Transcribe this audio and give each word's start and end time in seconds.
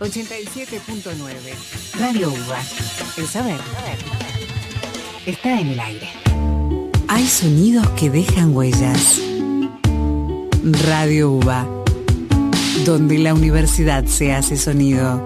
87.9. 0.00 2.00
Radio 2.00 2.30
UBA. 2.30 2.58
El 3.18 3.26
saber 3.26 3.60
está 5.26 5.60
en 5.60 5.68
el 5.68 5.80
aire. 5.80 6.08
Hay 7.06 7.26
sonidos 7.26 7.86
que 7.90 8.08
dejan 8.08 8.56
huellas. 8.56 9.20
Radio 10.86 11.32
UBA, 11.32 11.66
donde 12.86 13.18
la 13.18 13.34
universidad 13.34 14.06
se 14.06 14.32
hace 14.32 14.56
sonido. 14.56 15.22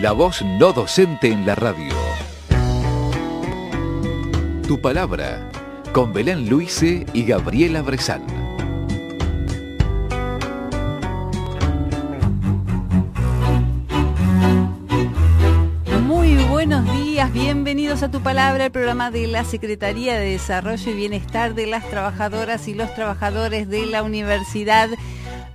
La 0.00 0.12
voz 0.12 0.40
no 0.42 0.72
docente 0.72 1.32
en 1.32 1.46
la 1.46 1.56
radio. 1.56 1.94
Tu 4.68 4.80
palabra, 4.80 5.50
con 5.92 6.12
Belén 6.12 6.48
Luise 6.48 7.06
y 7.12 7.24
Gabriela 7.24 7.82
Bresán. 7.82 8.43
Palabra, 18.54 18.66
el 18.66 18.72
programa 18.72 19.10
de 19.10 19.26
la 19.26 19.42
Secretaría 19.42 20.16
de 20.16 20.30
Desarrollo 20.30 20.92
y 20.92 20.94
Bienestar 20.94 21.56
de 21.56 21.66
las 21.66 21.90
Trabajadoras 21.90 22.68
y 22.68 22.74
los 22.74 22.94
Trabajadores 22.94 23.68
de 23.68 23.84
la 23.84 24.04
Universidad. 24.04 24.90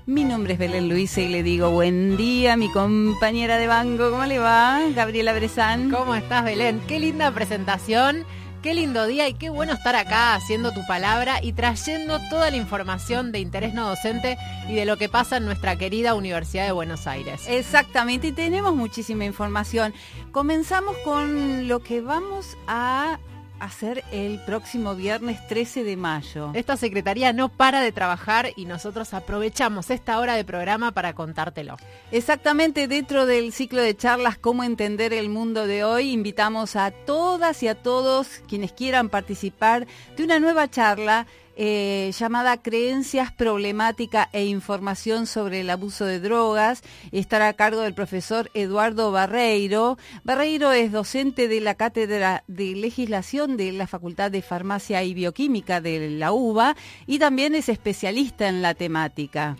Mi 0.05 0.25
nombre 0.25 0.51
es 0.55 0.59
Belén 0.59 0.89
Luisa 0.89 1.21
y 1.21 1.29
le 1.29 1.41
digo 1.41 1.69
buen 1.69 2.17
día 2.17 2.57
mi 2.57 2.69
compañera 2.69 3.57
de 3.57 3.67
banco. 3.67 4.11
¿Cómo 4.11 4.25
le 4.25 4.37
va? 4.37 4.81
Gabriela 4.93 5.31
Bresan. 5.31 5.89
¿Cómo 5.89 6.13
estás, 6.13 6.43
Belén? 6.43 6.81
Qué 6.89 6.99
linda 6.99 7.31
presentación. 7.31 8.25
Qué 8.61 8.73
lindo 8.73 9.07
día 9.07 9.29
y 9.29 9.35
qué 9.35 9.49
bueno 9.49 9.71
estar 9.71 9.95
acá 9.95 10.35
haciendo 10.35 10.73
tu 10.73 10.85
palabra 10.85 11.39
y 11.41 11.53
trayendo 11.53 12.19
toda 12.29 12.51
la 12.51 12.57
información 12.57 13.31
de 13.31 13.39
interés 13.39 13.73
no 13.73 13.87
docente 13.87 14.37
y 14.67 14.75
de 14.75 14.85
lo 14.85 14.97
que 14.97 15.07
pasa 15.07 15.37
en 15.37 15.45
nuestra 15.45 15.77
querida 15.77 16.13
Universidad 16.13 16.65
de 16.65 16.73
Buenos 16.73 17.07
Aires. 17.07 17.45
Exactamente, 17.47 18.27
y 18.27 18.31
tenemos 18.33 18.75
muchísima 18.75 19.23
información. 19.23 19.93
Comenzamos 20.33 20.97
con 21.05 21.69
lo 21.69 21.79
que 21.79 22.01
vamos 22.01 22.57
a 22.67 23.19
hacer 23.59 24.03
el 24.11 24.39
próximo 24.39 24.95
viernes 24.95 25.45
13 25.47 25.83
de 25.83 25.97
mayo. 25.97 26.51
Esta 26.53 26.77
secretaría 26.77 27.33
no 27.33 27.49
para 27.49 27.81
de 27.81 27.91
trabajar 27.91 28.49
y 28.55 28.65
nosotros 28.65 29.13
aprovechamos 29.13 29.89
esta 29.89 30.19
hora 30.19 30.35
de 30.35 30.43
programa 30.43 30.91
para 30.91 31.13
contártelo. 31.13 31.77
Exactamente, 32.11 32.87
dentro 32.87 33.25
del 33.25 33.53
ciclo 33.53 33.81
de 33.81 33.95
charlas 33.95 34.37
Cómo 34.37 34.63
entender 34.63 35.13
el 35.13 35.29
mundo 35.29 35.67
de 35.67 35.83
hoy, 35.83 36.11
invitamos 36.11 36.75
a 36.75 36.91
todas 36.91 37.61
y 37.63 37.67
a 37.67 37.75
todos 37.75 38.41
quienes 38.47 38.71
quieran 38.71 39.09
participar 39.09 39.87
de 40.15 40.23
una 40.23 40.39
nueva 40.39 40.69
charla 40.69 41.27
eh, 41.61 42.13
llamada 42.17 42.61
Creencias, 42.61 43.33
Problemática 43.33 44.29
e 44.31 44.45
Información 44.45 45.27
sobre 45.27 45.59
el 45.59 45.69
Abuso 45.69 46.05
de 46.05 46.21
Drogas. 46.21 46.83
Estará 47.11 47.49
a 47.49 47.53
cargo 47.53 47.81
del 47.81 47.93
profesor 47.93 48.49
Eduardo 48.53 49.11
Barreiro. 49.11 49.97
Barreiro 50.23 50.71
es 50.71 50.93
docente 50.93 51.49
de 51.49 51.59
la 51.59 51.75
Cátedra 51.75 52.45
de 52.47 52.75
Legislación 52.75 53.57
de 53.57 53.73
la 53.73 53.87
Facultad 53.87 54.31
de 54.31 54.41
Farmacia 54.41 55.03
y 55.03 55.13
Bioquímica 55.13 55.81
de 55.81 56.11
la 56.11 56.31
UBA 56.31 56.77
y 57.05 57.19
también 57.19 57.53
es 57.55 57.67
especialista 57.67 58.47
en 58.47 58.61
la 58.61 58.73
temática. 58.73 59.57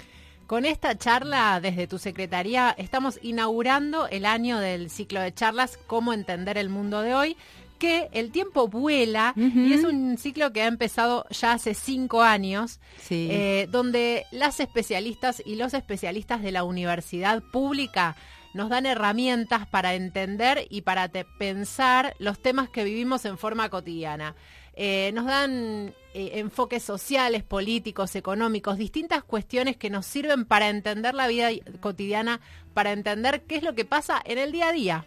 Con 0.49 0.65
esta 0.65 0.97
charla 0.97 1.59
desde 1.61 1.85
tu 1.85 1.99
secretaría 1.99 2.73
estamos 2.75 3.19
inaugurando 3.21 4.07
el 4.07 4.25
año 4.25 4.57
del 4.57 4.89
ciclo 4.89 5.21
de 5.21 5.31
charlas 5.31 5.77
Cómo 5.85 6.11
entender 6.11 6.57
el 6.57 6.69
mundo 6.69 7.01
de 7.01 7.13
hoy 7.13 7.37
que 7.79 8.09
el 8.11 8.31
tiempo 8.31 8.67
vuela 8.67 9.33
y 9.35 9.73
es 9.73 9.83
un 9.83 10.17
ciclo 10.17 10.53
que 10.53 10.61
ha 10.61 10.67
empezado 10.67 11.25
ya 11.31 11.53
hace 11.53 11.73
cinco 11.73 12.21
años, 12.21 12.79
eh, 13.09 13.67
donde 13.71 14.25
las 14.31 14.59
especialistas 14.59 15.41
y 15.45 15.55
los 15.55 15.73
especialistas 15.73 16.43
de 16.43 16.51
la 16.51 16.63
universidad 16.63 17.41
pública 17.41 18.15
nos 18.53 18.69
dan 18.69 18.85
herramientas 18.85 19.67
para 19.67 19.93
entender 19.93 20.67
y 20.69 20.81
para 20.81 21.07
pensar 21.09 22.15
los 22.19 22.39
temas 22.39 22.69
que 22.69 22.83
vivimos 22.83 23.25
en 23.25 23.37
forma 23.37 23.69
cotidiana. 23.69 24.35
Eh, 24.81 25.11
nos 25.13 25.25
dan 25.25 25.93
eh, 26.13 26.31
enfoques 26.35 26.81
sociales, 26.83 27.43
políticos, 27.43 28.15
económicos, 28.15 28.77
distintas 28.77 29.23
cuestiones 29.23 29.75
que 29.75 29.89
nos 29.89 30.05
sirven 30.05 30.45
para 30.45 30.69
entender 30.69 31.15
la 31.15 31.27
vida 31.27 31.49
cotidiana, 31.81 32.39
para 32.79 32.93
entender 32.93 33.41
qué 33.41 33.57
es 33.57 33.63
lo 33.63 33.75
que 33.75 33.83
pasa 33.83 34.21
en 34.23 34.37
el 34.37 34.53
día 34.53 34.69
a 34.69 34.71
día. 34.71 35.05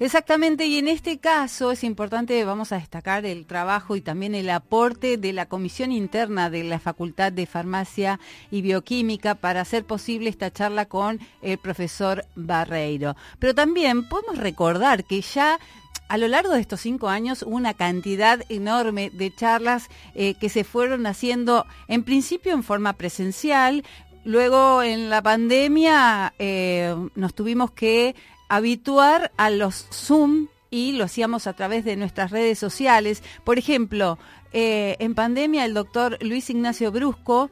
Exactamente, 0.00 0.66
y 0.66 0.78
en 0.78 0.88
este 0.88 1.18
caso 1.18 1.70
es 1.70 1.84
importante, 1.84 2.44
vamos 2.44 2.72
a 2.72 2.78
destacar 2.78 3.24
el 3.24 3.46
trabajo 3.46 3.94
y 3.94 4.00
también 4.00 4.34
el 4.34 4.50
aporte 4.50 5.18
de 5.18 5.32
la 5.32 5.46
Comisión 5.46 5.92
Interna 5.92 6.50
de 6.50 6.64
la 6.64 6.80
Facultad 6.80 7.30
de 7.30 7.46
Farmacia 7.46 8.18
y 8.50 8.60
Bioquímica 8.60 9.36
para 9.36 9.60
hacer 9.60 9.84
posible 9.84 10.30
esta 10.30 10.50
charla 10.50 10.86
con 10.86 11.20
el 11.42 11.58
profesor 11.58 12.24
Barreiro. 12.34 13.14
Pero 13.38 13.54
también 13.54 14.08
podemos 14.08 14.38
recordar 14.38 15.04
que 15.04 15.20
ya 15.20 15.60
a 16.08 16.18
lo 16.18 16.26
largo 16.26 16.54
de 16.54 16.60
estos 16.60 16.80
cinco 16.80 17.08
años 17.08 17.44
hubo 17.44 17.54
una 17.54 17.74
cantidad 17.74 18.42
enorme 18.48 19.10
de 19.10 19.32
charlas 19.32 19.88
eh, 20.16 20.34
que 20.34 20.48
se 20.48 20.64
fueron 20.64 21.06
haciendo 21.06 21.66
en 21.86 22.02
principio 22.02 22.52
en 22.52 22.64
forma 22.64 22.94
presencial, 22.94 23.84
luego 24.24 24.82
en 24.82 25.10
la 25.10 25.22
pandemia 25.22 26.34
eh, 26.38 26.94
nos 27.14 27.34
tuvimos 27.34 27.70
que 27.70 28.14
habituar 28.48 29.32
a 29.36 29.50
los 29.50 29.86
Zoom 29.92 30.48
y 30.70 30.92
lo 30.92 31.04
hacíamos 31.04 31.46
a 31.46 31.52
través 31.52 31.84
de 31.84 31.96
nuestras 31.96 32.30
redes 32.30 32.58
sociales. 32.58 33.22
Por 33.44 33.58
ejemplo, 33.58 34.18
eh, 34.52 34.96
en 34.98 35.14
pandemia 35.14 35.64
el 35.64 35.74
doctor 35.74 36.18
Luis 36.20 36.50
Ignacio 36.50 36.90
Brusco 36.92 37.50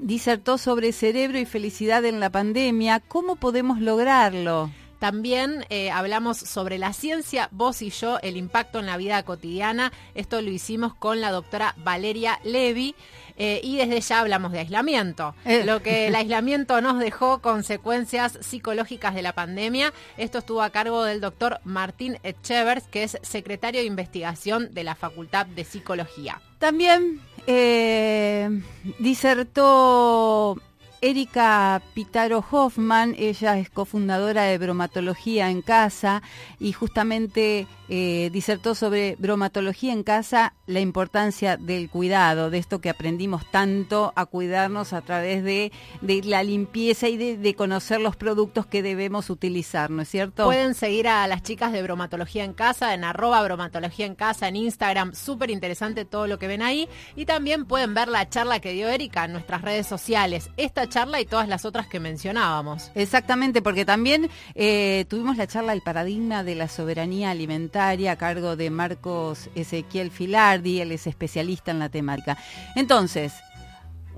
disertó 0.00 0.58
sobre 0.58 0.92
cerebro 0.92 1.38
y 1.38 1.44
felicidad 1.44 2.04
en 2.04 2.20
la 2.20 2.30
pandemia. 2.30 3.00
¿Cómo 3.00 3.36
podemos 3.36 3.80
lograrlo? 3.80 4.70
También 4.98 5.64
eh, 5.70 5.90
hablamos 5.90 6.38
sobre 6.38 6.78
la 6.78 6.92
ciencia, 6.92 7.48
vos 7.52 7.82
y 7.82 7.90
yo, 7.90 8.18
el 8.22 8.36
impacto 8.36 8.80
en 8.80 8.86
la 8.86 8.96
vida 8.96 9.22
cotidiana. 9.22 9.92
Esto 10.14 10.42
lo 10.42 10.50
hicimos 10.50 10.94
con 10.94 11.20
la 11.20 11.30
doctora 11.30 11.74
Valeria 11.78 12.40
Levi. 12.44 12.94
Eh, 13.40 13.60
y 13.62 13.76
desde 13.76 14.00
ya 14.00 14.18
hablamos 14.18 14.50
de 14.50 14.58
aislamiento, 14.58 15.32
eh. 15.44 15.62
lo 15.64 15.80
que 15.80 16.08
el 16.08 16.16
aislamiento 16.16 16.80
nos 16.80 16.98
dejó, 16.98 17.38
consecuencias 17.38 18.36
psicológicas 18.40 19.14
de 19.14 19.22
la 19.22 19.32
pandemia. 19.32 19.92
Esto 20.16 20.38
estuvo 20.38 20.60
a 20.60 20.70
cargo 20.70 21.04
del 21.04 21.20
doctor 21.20 21.60
Martín 21.62 22.18
Echevers, 22.24 22.88
que 22.88 23.04
es 23.04 23.16
secretario 23.22 23.80
de 23.80 23.86
investigación 23.86 24.74
de 24.74 24.82
la 24.82 24.96
Facultad 24.96 25.46
de 25.46 25.62
Psicología. 25.62 26.42
También 26.58 27.20
eh, 27.46 28.60
disertó 28.98 30.60
Erika 31.00 31.80
Pitaro 31.94 32.44
Hoffman, 32.50 33.14
ella 33.18 33.58
es 33.58 33.70
cofundadora 33.70 34.42
de 34.42 34.58
Bromatología 34.58 35.48
en 35.50 35.62
Casa 35.62 36.22
y 36.58 36.72
justamente 36.72 37.66
eh, 37.90 38.28
disertó 38.32 38.74
sobre 38.74 39.16
bromatología 39.18 39.94
en 39.94 40.02
casa, 40.02 40.52
la 40.66 40.80
importancia 40.80 41.56
del 41.56 41.88
cuidado, 41.88 42.50
de 42.50 42.58
esto 42.58 42.82
que 42.82 42.90
aprendimos 42.90 43.50
tanto 43.50 44.12
a 44.14 44.26
cuidarnos 44.26 44.92
a 44.92 45.00
través 45.00 45.42
de, 45.42 45.72
la 46.02 46.42
limpieza 46.42 47.08
y 47.08 47.16
de, 47.16 47.54
conocer 47.54 48.00
los 48.00 48.14
productos 48.14 48.66
que 48.66 48.82
debemos 48.82 49.30
utilizar, 49.30 49.88
¿no 49.90 50.02
es 50.02 50.08
cierto? 50.08 50.44
Pueden 50.44 50.74
seguir 50.74 51.08
a 51.08 51.26
las 51.26 51.42
chicas 51.42 51.72
de 51.72 51.82
bromatología 51.82 52.44
en 52.44 52.52
casa, 52.52 52.92
en 52.92 53.04
arroba 53.04 53.42
bromatología 53.42 54.04
en 54.04 54.14
casa, 54.14 54.48
en 54.48 54.56
Instagram, 54.56 55.14
súper 55.14 55.50
interesante 55.50 56.04
todo 56.04 56.26
lo 56.26 56.38
que 56.38 56.46
ven 56.46 56.60
ahí. 56.60 56.88
Y 57.16 57.24
también 57.24 57.64
pueden 57.64 57.94
ver 57.94 58.08
la 58.08 58.28
charla 58.28 58.60
que 58.60 58.72
dio 58.72 58.88
Erika 58.88 59.24
en 59.24 59.32
nuestras 59.32 59.62
redes 59.62 59.86
sociales, 59.86 60.50
esta 60.58 60.87
charla 60.88 61.20
y 61.20 61.26
todas 61.26 61.48
las 61.48 61.64
otras 61.64 61.86
que 61.86 62.00
mencionábamos. 62.00 62.90
Exactamente, 62.94 63.62
porque 63.62 63.84
también 63.84 64.30
eh, 64.54 65.04
tuvimos 65.08 65.36
la 65.36 65.46
charla 65.46 65.72
El 65.72 65.82
paradigma 65.82 66.44
de 66.44 66.54
la 66.54 66.68
soberanía 66.68 67.30
alimentaria 67.30 68.12
a 68.12 68.16
cargo 68.16 68.56
de 68.56 68.70
Marcos 68.70 69.50
Ezequiel 69.54 70.10
Filardi, 70.10 70.80
él 70.80 70.92
es 70.92 71.06
especialista 71.06 71.70
en 71.70 71.78
la 71.78 71.88
temática. 71.88 72.38
Entonces, 72.74 73.32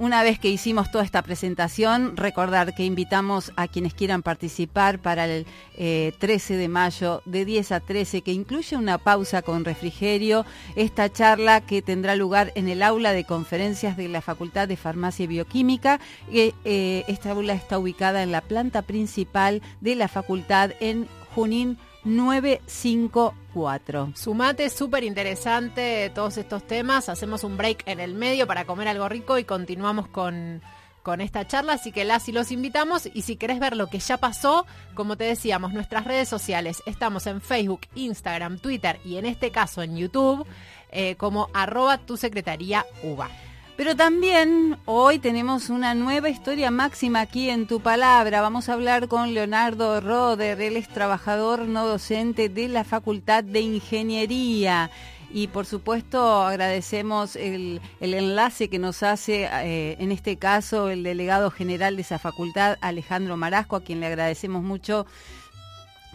una 0.01 0.23
vez 0.23 0.39
que 0.39 0.49
hicimos 0.49 0.91
toda 0.91 1.05
esta 1.05 1.21
presentación, 1.21 2.17
recordar 2.17 2.75
que 2.75 2.87
invitamos 2.87 3.53
a 3.57 3.69
quienes 3.69 3.93
quieran 3.93 4.23
participar 4.23 4.99
para 4.99 5.27
el 5.27 5.45
13 5.77 6.55
eh, 6.55 6.57
de 6.57 6.69
mayo 6.69 7.21
de 7.27 7.45
10 7.45 7.73
a 7.73 7.81
13, 7.81 8.23
que 8.23 8.33
incluye 8.33 8.79
una 8.79 8.97
pausa 8.97 9.43
con 9.43 9.63
refrigerio, 9.63 10.47
esta 10.75 11.13
charla 11.13 11.61
que 11.61 11.83
tendrá 11.83 12.17
lugar 12.17 12.51
en 12.55 12.71
el 12.71 12.83
aula 12.83 13.13
de 13.13 13.25
conferencias 13.25 13.99
de 13.99 14.09
la 14.09 14.23
Facultad 14.23 14.69
de 14.69 14.79
Farmacia 14.79 15.25
y 15.25 15.27
Bioquímica. 15.27 16.01
Eh, 16.33 17.05
esta 17.07 17.33
aula 17.33 17.53
está 17.53 17.79
ubicada 17.79 18.23
en 18.23 18.33
la 18.33 18.41
planta 18.41 18.81
principal 18.81 19.61
de 19.83 19.97
la 19.97 20.09
facultad 20.09 20.71
en 20.81 21.09
Junín 21.35 21.77
954. 23.55 24.13
Sumate, 24.15 24.71
súper 24.71 25.05
interesante 25.05 26.11
todos 26.15 26.39
estos 26.39 26.67
temas. 26.67 27.09
Hacemos 27.09 27.45
un 27.45 27.57
break 27.57 27.83
en 27.87 28.01
el 28.01 28.15
medio 28.15 28.47
para 28.47 28.65
comer 28.65 28.89
algo 28.89 29.09
rico 29.09 29.39
y 29.39 29.45
continuamos 29.45 30.09
con, 30.09 30.63
con 31.03 31.21
esta 31.21 31.47
charla. 31.47 31.75
Así 31.75 31.93
que 31.93 32.05
las 32.05 32.29
y 32.29 32.33
los 32.33 32.53
invitamos. 32.53 33.09
Y 33.13 33.23
si 33.23 33.37
querés 33.37 33.59
ver 33.59 33.77
lo 33.77 33.89
que 33.89 33.99
ya 33.99 34.17
pasó, 34.17 34.67
como 34.95 35.17
te 35.17 35.25
decíamos, 35.25 35.73
nuestras 35.73 36.05
redes 36.05 36.29
sociales. 36.29 36.83
Estamos 36.87 37.27
en 37.27 37.41
Facebook, 37.41 37.83
Instagram, 37.95 38.59
Twitter 38.59 39.01
y 39.05 39.17
en 39.17 39.27
este 39.27 39.51
caso 39.51 39.83
en 39.83 39.97
YouTube 39.97 40.47
eh, 40.93 41.17
como 41.17 41.49
arroba 41.53 41.99
tu 41.99 42.17
secretaría. 42.17 42.85
Pero 43.81 43.97
también 43.97 44.77
hoy 44.85 45.19
tenemos 45.19 45.71
una 45.71 45.95
nueva 45.95 46.29
historia 46.29 46.71
máxima 46.71 47.23
aquí 47.23 47.49
en 47.49 47.67
Tu 47.67 47.81
Palabra. 47.81 48.43
Vamos 48.43 48.69
a 48.69 48.75
hablar 48.75 49.09
con 49.09 49.33
Leonardo 49.33 50.03
Roder, 50.03 50.61
él 50.61 50.77
es 50.77 50.87
trabajador 50.87 51.61
no 51.61 51.87
docente 51.87 52.51
de 52.51 52.69
la 52.69 52.85
Facultad 52.85 53.43
de 53.43 53.61
Ingeniería. 53.61 54.91
Y 55.33 55.47
por 55.47 55.65
supuesto 55.65 56.43
agradecemos 56.43 57.37
el, 57.37 57.81
enlace 58.01 58.69
que 58.69 58.79
nos 58.79 59.03
hace, 59.03 59.49
eh, 59.51 59.97
en 59.99 60.13
este 60.13 60.37
caso, 60.37 60.91
el 60.91 61.03
delegado 61.03 61.51
general 61.51 61.97
de 61.97 62.03
esa 62.03 62.19
facultad, 62.19 62.77
Alejandro 62.83 63.39
Marasco, 63.39 63.77
a 63.77 63.83
quien 63.83 64.01
le 64.01 64.09
agradecemos 64.09 64.63
mucho 64.63 65.07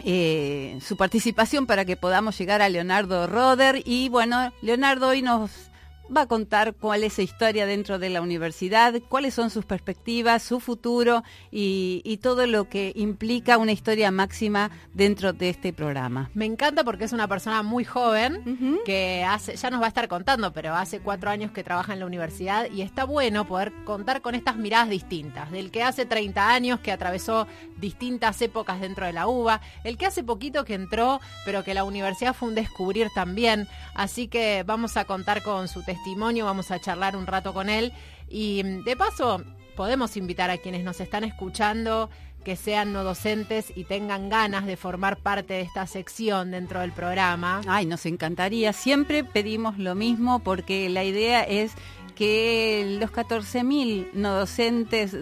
eh, 0.03 0.77
su 0.85 0.97
participación 0.97 1.65
para 1.65 1.83
que 1.83 1.97
podamos 1.97 2.37
llegar 2.37 2.61
a 2.61 2.69
Leonardo 2.69 3.25
Roder. 3.25 3.81
Y 3.87 4.09
bueno, 4.09 4.53
Leonardo 4.61 5.07
hoy 5.07 5.23
nos 5.23 5.71
va 6.15 6.21
a 6.21 6.27
contar 6.27 6.75
cuál 6.75 7.03
es 7.03 7.13
su 7.13 7.21
historia 7.21 7.65
dentro 7.65 7.99
de 7.99 8.09
la 8.09 8.21
universidad, 8.21 8.93
cuáles 9.09 9.33
son 9.33 9.49
sus 9.49 9.65
perspectivas, 9.65 10.43
su 10.43 10.59
futuro 10.59 11.23
y, 11.51 12.19
todo 12.21 12.47
lo 12.47 12.69
que 12.69 12.93
implica 12.95 13.57
una 13.57 13.73
historia 13.73 14.09
máxima 14.09 14.71
dentro 14.93 15.33
de 15.33 15.49
este 15.49 15.73
programa. 15.73 16.31
Me 16.33 16.45
encanta 16.45 16.83
porque 16.83 17.03
es 17.03 17.13
una 17.13 17.27
persona 17.27 17.61
muy 17.61 17.83
joven 17.83 18.81
que 18.85 19.23
hace, 19.27 19.55
ya 19.57 19.69
nos 19.69 19.81
va 19.81 19.85
a 19.85 19.89
estar 19.89 20.07
contando, 20.07 20.53
pero 20.53 20.73
hace 20.73 21.01
cuatro 21.01 21.29
años 21.29 21.51
que 21.51 21.63
trabaja 21.63 21.93
en 21.93 21.99
la 21.99 22.05
universidad 22.05 22.71
y 22.71 22.81
está 22.81 23.03
bueno 23.03 23.45
poder 23.45 23.73
contar 23.83 24.21
con 24.21 24.33
estas 24.33 24.55
miradas 24.55 24.89
distintas, 24.89 25.51
del 25.51 25.71
que 25.71 25.83
hace 25.83 26.05
30 26.05 26.49
años 26.49 26.79
que 26.79 26.91
atravesó 26.91 27.47
distintas 27.77 28.41
épocas 28.41 28.79
dentro 28.79 29.05
de 29.05 29.13
la 29.13 29.27
UBA, 29.27 29.61
el 29.83 29.97
que 29.97 30.05
hace 30.07 30.23
poquito 30.23 30.63
que 30.63 30.73
entró, 30.73 31.19
pero 31.43 31.63
que 31.63 31.73
la 31.73 31.83
universidad 31.83 32.33
fue 32.33 32.49
un 32.49 32.55
descubrir 32.55 33.09
también, 33.13 33.67
así 33.93 34.27
que 34.27 34.63
vamos 34.65 34.97
a 34.97 35.05
contar 35.05 35.43
con 35.43 35.67
su 35.67 35.83
testimonio 35.83 35.94
testimonio, 35.95 36.45
vamos 36.45 36.71
a 36.71 36.79
charlar 36.79 37.15
un 37.15 37.25
rato 37.25 37.53
con 37.53 37.69
él 37.69 37.93
y 38.29 38.63
mm, 38.63 38.83
de 38.83 38.95
paso 38.95 39.43
podemos 39.75 40.17
invitar 40.17 40.49
a 40.49 40.57
quienes 40.57 40.83
nos 40.83 40.99
están 40.99 41.23
escuchando 41.23 42.09
que 42.43 42.55
sean 42.55 42.93
no 42.93 43.03
docentes 43.03 43.73
y 43.75 43.85
tengan 43.85 44.29
ganas 44.29 44.65
de 44.67 44.77
formar 44.77 45.17
parte 45.17 45.55
de 45.55 45.61
esta 45.61 45.87
sección 45.87 46.51
dentro 46.51 46.81
del 46.81 46.91
programa. 46.91 47.61
Ay, 47.67 47.87
nos 47.87 48.05
encantaría. 48.05 48.71
Siempre 48.71 49.23
pedimos 49.23 49.79
lo 49.79 49.95
mismo 49.95 50.39
porque 50.39 50.87
la 50.89 51.03
idea 51.03 51.41
es 51.41 51.73
que 52.15 52.97
los 52.99 53.11
14.000 53.11 54.11
no 54.13 54.33
docentes 54.33 55.15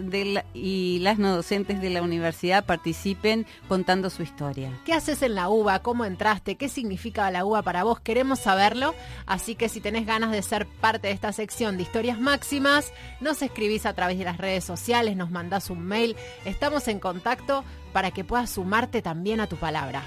y 0.54 0.98
las 1.00 1.18
no 1.18 1.34
docentes 1.34 1.80
de 1.80 1.90
la 1.90 2.02
universidad 2.02 2.64
participen 2.64 3.46
contando 3.68 4.10
su 4.10 4.22
historia. 4.22 4.70
¿Qué 4.84 4.92
haces 4.92 5.22
en 5.22 5.34
la 5.34 5.48
UBA? 5.48 5.80
¿Cómo 5.80 6.04
entraste? 6.04 6.56
¿Qué 6.56 6.68
significa 6.68 7.30
la 7.30 7.44
UBA 7.44 7.62
para 7.62 7.84
vos? 7.84 8.00
Queremos 8.00 8.38
saberlo, 8.38 8.94
así 9.26 9.54
que 9.54 9.68
si 9.68 9.80
tenés 9.80 10.06
ganas 10.06 10.30
de 10.30 10.42
ser 10.42 10.66
parte 10.66 11.08
de 11.08 11.14
esta 11.14 11.32
sección 11.32 11.76
de 11.76 11.82
historias 11.82 12.18
máximas, 12.18 12.92
nos 13.20 13.42
escribís 13.42 13.86
a 13.86 13.94
través 13.94 14.18
de 14.18 14.24
las 14.24 14.38
redes 14.38 14.64
sociales, 14.64 15.16
nos 15.16 15.30
mandás 15.30 15.70
un 15.70 15.84
mail, 15.84 16.16
estamos 16.44 16.88
en 16.88 17.00
contacto 17.00 17.64
para 17.92 18.10
que 18.12 18.24
puedas 18.24 18.50
sumarte 18.50 19.02
también 19.02 19.40
a 19.40 19.48
tu 19.48 19.56
palabra. 19.56 20.02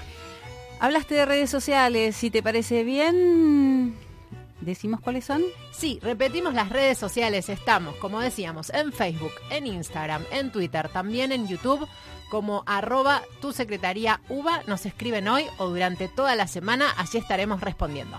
Hablaste 0.80 1.14
de 1.16 1.26
redes 1.26 1.50
sociales, 1.50 2.14
si 2.16 2.30
te 2.30 2.42
parece 2.42 2.84
bien, 2.84 3.96
¿Decimos 4.68 5.00
cuáles 5.00 5.24
son? 5.24 5.42
Sí, 5.70 5.98
repetimos 6.02 6.52
las 6.52 6.68
redes 6.68 6.98
sociales. 6.98 7.48
Estamos, 7.48 7.96
como 7.96 8.20
decíamos, 8.20 8.68
en 8.68 8.92
Facebook, 8.92 9.32
en 9.48 9.66
Instagram, 9.66 10.22
en 10.30 10.52
Twitter, 10.52 10.90
también 10.90 11.32
en 11.32 11.48
YouTube, 11.48 11.88
como 12.28 12.64
arroba 12.66 13.22
tu 13.40 13.54
secretaría 13.54 14.20
UBA. 14.28 14.64
Nos 14.66 14.84
escriben 14.84 15.26
hoy 15.26 15.46
o 15.56 15.70
durante 15.70 16.06
toda 16.08 16.36
la 16.36 16.46
semana, 16.46 16.92
allí 16.98 17.16
estaremos 17.16 17.62
respondiendo. 17.62 18.18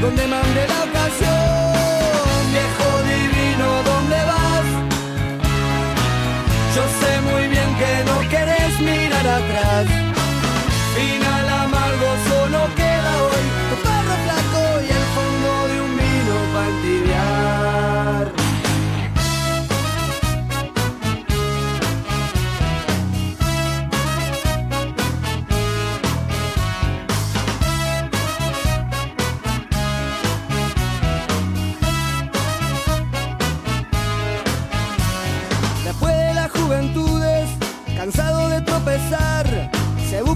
donde 0.00 0.26
mande 0.26 0.66
la 0.66 0.84
ocasión. 0.88 1.72
Viejo 2.56 2.88
divino, 3.12 3.66
¿dónde 3.90 4.18
vas? 4.32 4.66
Yo 6.74 6.84
sé 7.00 7.12
muy 7.30 7.44
bien 7.48 7.70
que 7.80 7.92
no 8.08 8.16
querés 8.28 8.80
mirar 8.80 9.26
atrás. 9.40 9.86
Final 10.94 11.39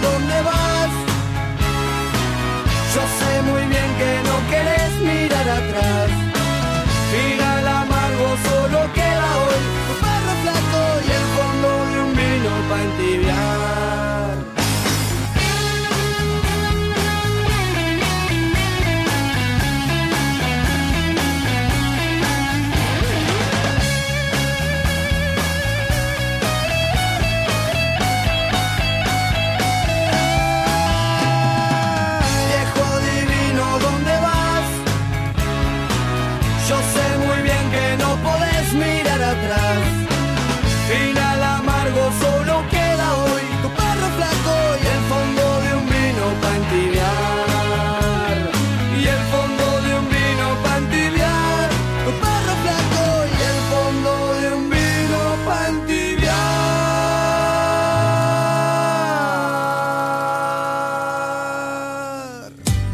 ¿Dónde 0.00 0.42
vas? 0.42 0.90
Yo 2.94 3.02
sé 3.18 3.42
muy 3.42 3.62
bien 3.66 3.90
que 4.00 4.12
no 4.28 4.36
querés 4.50 4.92
mirar 5.00 5.48
atrás. 5.60 6.10
Final 7.12 7.66
amargo 7.82 8.28
solo 8.48 8.92
queda 8.92 9.28
hoy, 9.44 9.62
tu 9.86 9.94
perro 10.04 10.34
flaco 10.42 10.82
y 11.06 11.10
el 11.18 11.26
fondo 11.36 11.68
de 11.90 11.96
un 12.04 12.12
vino 12.16 12.50
para 12.68 12.82
entibiar. 12.82 14.23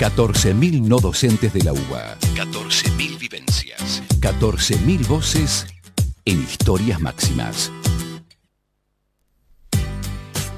14.000 0.00 0.80
no 0.80 0.98
docentes 0.98 1.52
de 1.52 1.62
la 1.62 1.74
UBA. 1.74 2.16
14.000 2.34 3.18
vivencias. 3.18 4.02
14.000 4.20 5.06
voces 5.06 5.66
en 6.24 6.40
historias 6.40 6.98
máximas. 7.02 7.70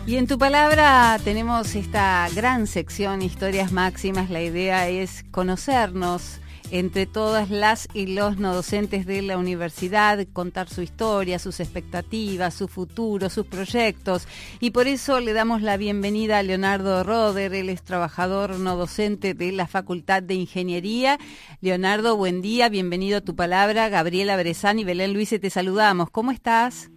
Y 0.06 0.14
en 0.14 0.28
tu 0.28 0.38
palabra 0.38 1.18
tenemos 1.24 1.74
esta 1.74 2.28
gran 2.36 2.68
sección 2.68 3.20
Historias 3.20 3.72
Máximas. 3.72 4.30
La 4.30 4.42
idea 4.42 4.88
es 4.88 5.24
conocernos 5.32 6.38
entre 6.72 7.04
todas 7.04 7.50
las 7.50 7.86
y 7.92 8.06
los 8.06 8.38
no 8.38 8.54
docentes 8.54 9.04
de 9.04 9.20
la 9.20 9.36
universidad, 9.36 10.26
contar 10.32 10.70
su 10.70 10.80
historia, 10.80 11.38
sus 11.38 11.60
expectativas, 11.60 12.54
su 12.54 12.66
futuro, 12.66 13.28
sus 13.28 13.46
proyectos. 13.46 14.26
Y 14.58 14.70
por 14.70 14.86
eso 14.86 15.20
le 15.20 15.34
damos 15.34 15.60
la 15.60 15.76
bienvenida 15.76 16.38
a 16.38 16.42
Leonardo 16.42 17.04
Roder, 17.04 17.52
él 17.52 17.68
es 17.68 17.82
trabajador 17.82 18.58
no 18.58 18.76
docente 18.76 19.34
de 19.34 19.52
la 19.52 19.66
Facultad 19.66 20.22
de 20.22 20.32
Ingeniería. 20.32 21.18
Leonardo, 21.60 22.16
buen 22.16 22.40
día, 22.40 22.70
bienvenido 22.70 23.18
a 23.18 23.20
tu 23.20 23.36
palabra. 23.36 23.90
Gabriela 23.90 24.38
Brezán 24.38 24.78
y 24.78 24.84
Belén 24.84 25.12
Luis, 25.12 25.28
te 25.28 25.50
saludamos. 25.50 26.08
¿Cómo 26.08 26.30
estás? 26.30 26.90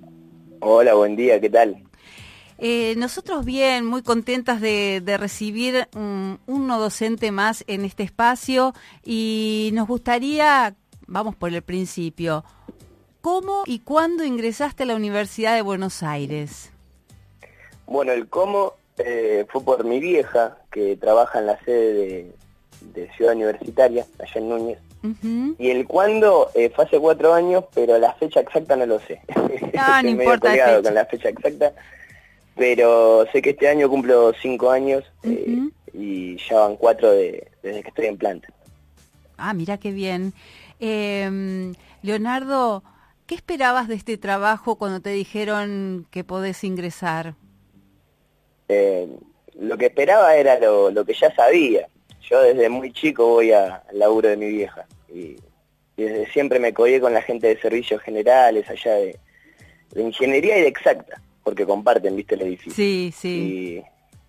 Hola, 0.62 0.94
buen 0.94 1.18
día, 1.18 1.40
¿qué 1.42 1.50
tal? 1.50 1.85
Eh, 2.58 2.96
nosotros 2.98 3.44
bien, 3.44 3.86
muy 3.86 4.02
contentas 4.02 4.62
de, 4.62 5.02
recibir 5.20 5.88
un, 5.96 6.40
no 6.48 6.80
docente 6.80 7.32
más 7.32 7.64
en 7.68 7.84
este 7.84 8.04
espacio 8.04 8.74
y 9.04 9.72
nos 9.74 9.88
gustaría, 9.88 10.76
vamos 11.06 11.36
por 11.36 11.54
el 11.54 11.62
principio, 11.62 12.46
¿cómo 13.22 13.64
y 13.66 13.80
cuándo 13.80 14.24
ingresaste 14.24 14.84
a 14.84 14.86
la 14.86 14.96
Universidad 14.96 15.56
de 15.56 15.62
Buenos 15.62 16.02
Aires? 16.02 16.72
Bueno, 17.88 18.14
el 18.14 18.30
cómo 18.30 18.74
eh, 18.98 19.46
fue 19.50 19.62
por 19.62 19.84
mi 19.84 20.00
vieja, 20.00 20.58
que 20.72 20.96
trabaja 20.96 21.40
en 21.40 21.48
la 21.48 21.60
sede 21.66 22.32
de, 22.94 23.12
Ciudad 23.18 23.34
Universitaria, 23.34 24.06
allá 24.20 24.34
en 24.36 24.50
Núñez. 24.50 24.80
Y 25.60 25.70
el 25.70 25.86
cuándo 25.86 26.50
eh, 26.56 26.72
fue 26.76 26.86
hace 26.86 27.00
cuatro 27.00 27.34
años, 27.34 27.66
pero 27.76 27.98
la 28.00 28.14
fecha 28.14 28.40
exacta 28.40 28.76
no 28.76 28.88
lo 28.88 29.00
sé. 29.02 29.22
Ah, 29.78 30.02
no 30.04 30.10
importa. 30.10 30.82
con 30.82 30.94
la 30.96 31.06
fecha 31.06 31.30
exacta 31.30 31.74
pero 32.56 33.26
sé 33.32 33.42
que 33.42 33.52
este 33.52 33.68
año 33.68 33.90
cumplo 33.90 34.34
cinco 34.42 34.72
años 34.72 35.04
eh, 35.24 35.70
y 35.94 36.38
ya 36.38 36.60
van 36.60 36.78
cuatro 36.78 37.12
de, 37.12 37.52
desde 37.62 37.82
que 37.82 37.90
estoy 37.90 38.06
en 38.06 38.18
planta. 38.18 38.48
Ah, 39.38 39.54
mira 39.54 39.78
qué 39.78 39.92
bien. 39.92 40.34
Em, 40.80 41.74
Leonardo, 42.02 42.84
¿qué 43.28 43.36
esperabas 43.36 43.88
de 43.88 43.96
este 43.96 44.18
trabajo 44.18 44.78
cuando 44.78 45.02
te 45.02 45.10
dijeron 45.10 46.08
que 46.12 46.24
podés 46.24 46.64
ingresar? 46.64 47.36
Eh, 48.70 49.08
lo 49.60 49.78
que 49.78 49.88
esperaba 49.88 50.36
era 50.36 50.58
lo, 50.60 51.06
que 51.06 51.14
ya 51.14 51.34
sabía. 51.36 51.88
Yo 52.22 52.42
desde 52.42 52.70
muy 52.70 52.92
chico 52.92 53.28
voy 53.28 53.52
al 53.52 53.82
laburo 53.92 54.30
de 54.30 54.38
mi 54.38 54.48
vieja 54.48 54.86
y, 55.14 55.36
desde 55.98 56.30
siempre 56.32 56.60
me 56.60 56.74
cogí 56.74 57.00
con 57.00 57.14
la 57.14 57.22
gente 57.22 57.48
de 57.48 57.62
servicios 57.62 58.02
generales, 58.02 58.70
allá 58.70 58.96
de, 58.96 59.18
de 59.92 60.02
ingeniería 60.02 60.58
y 60.58 60.62
de 60.64 60.68
exacta 60.68 61.22
porque 61.46 61.64
comparten, 61.68 62.16
viste, 62.16 62.34
el 62.34 62.42
edificio. 62.42 62.74
Sí, 62.74 63.14
sí. 63.16 63.84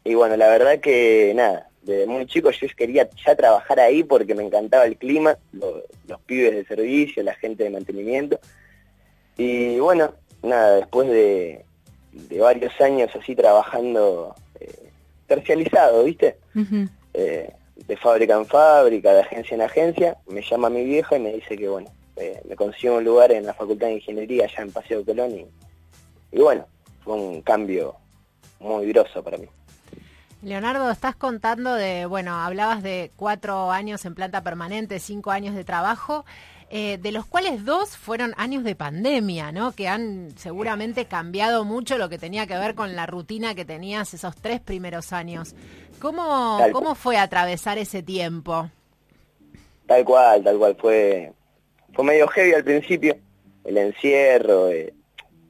Y, 0.05 0.15
bueno, 0.15 0.37
la 0.37 0.49
verdad 0.49 0.81
que 0.81 1.33
nada, 1.35 1.71
desde 1.83 2.07
muy 2.07 2.27
chico 2.27 2.51
yo 2.51 2.69
quería 2.77 3.09
ya 3.25 3.35
trabajar 3.35 3.81
ahí 3.81 4.05
porque 4.05 4.35
me 4.35 4.45
encantaba 4.45 4.85
el 4.85 4.99
clima, 4.99 5.39
los 5.53 6.21
pibes 6.27 6.53
de 6.53 6.67
servicio, 6.67 7.23
la 7.23 7.35
gente 7.35 7.65
de 7.65 7.71
mantenimiento. 7.71 8.39
Y 9.39 9.79
bueno, 9.79 10.13
nada, 10.43 10.77
después 10.77 11.09
de, 11.09 11.65
varios 12.39 12.79
años 12.83 13.11
así 13.19 13.35
trabajando 13.35 14.35
eh, 14.61 14.91
tercializado, 15.27 16.05
¿viste? 16.05 16.37
Eh, 17.15 17.51
de 17.77 17.97
fábrica 17.97 18.35
en 18.35 18.45
fábrica, 18.45 19.15
de 19.15 19.21
agencia 19.21 19.55
en 19.55 19.63
agencia, 19.63 20.19
me 20.29 20.43
llama 20.43 20.69
mi 20.69 20.85
vieja 20.85 21.17
y 21.17 21.21
me 21.21 21.33
dice 21.33 21.57
que 21.57 21.67
bueno, 21.67 21.91
eh, 22.17 22.43
me 22.47 22.57
consigo 22.57 22.99
un 22.99 23.05
lugar 23.05 23.33
en 23.33 23.47
la 23.47 23.55
Facultad 23.55 23.87
de 23.87 23.95
Ingeniería 23.95 24.45
allá 24.45 24.63
en 24.63 24.73
Paseo 24.73 25.03
Colón 25.03 25.33
y, 25.33 25.47
y 26.33 26.41
bueno, 26.41 26.67
fue 27.07 27.15
un 27.15 27.41
cambio 27.41 27.95
muy 28.59 28.89
groso 28.89 29.23
para 29.23 29.39
mí. 29.39 29.47
Leonardo, 30.43 30.91
estás 30.91 31.15
contando 31.17 31.75
de, 31.75 32.05
bueno, 32.05 32.35
hablabas 32.35 32.83
de 32.83 33.11
cuatro 33.17 33.71
años 33.71 34.05
en 34.05 34.15
planta 34.15 34.43
permanente, 34.43 34.99
cinco 34.99 35.31
años 35.31 35.55
de 35.55 35.65
trabajo, 35.65 36.25
eh, 36.69 36.99
de 36.99 37.13
los 37.13 37.25
cuales 37.25 37.65
dos 37.65 37.97
fueron 37.97 38.35
años 38.37 38.65
de 38.65 38.75
pandemia, 38.75 39.53
¿no? 39.53 39.73
Que 39.73 39.89
han 39.89 40.37
seguramente 40.37 41.07
cambiado 41.07 41.65
mucho 41.65 41.97
lo 41.97 42.09
que 42.09 42.19
tenía 42.19 42.47
que 42.47 42.59
ver 42.59 42.75
con 42.75 42.97
la 42.97 43.07
rutina 43.07 43.55
que 43.55 43.65
tenías 43.65 44.13
esos 44.13 44.35
tres 44.37 44.61
primeros 44.61 45.13
años. 45.13 45.55
¿Cómo, 46.01 46.59
¿cómo 46.73 46.97
fue 46.97 47.19
atravesar 47.19 47.79
ese 47.79 48.03
tiempo? 48.03 48.69
Tal 49.87 50.05
cual, 50.05 50.43
tal 50.43 50.59
cual. 50.59 50.77
Fue, 50.79 51.33
fue 51.95 52.05
medio 52.05 52.27
heavy 52.29 52.53
al 52.53 52.65
principio, 52.65 53.17
el 53.65 53.79
encierro, 53.79 54.71
eh, 54.71 54.93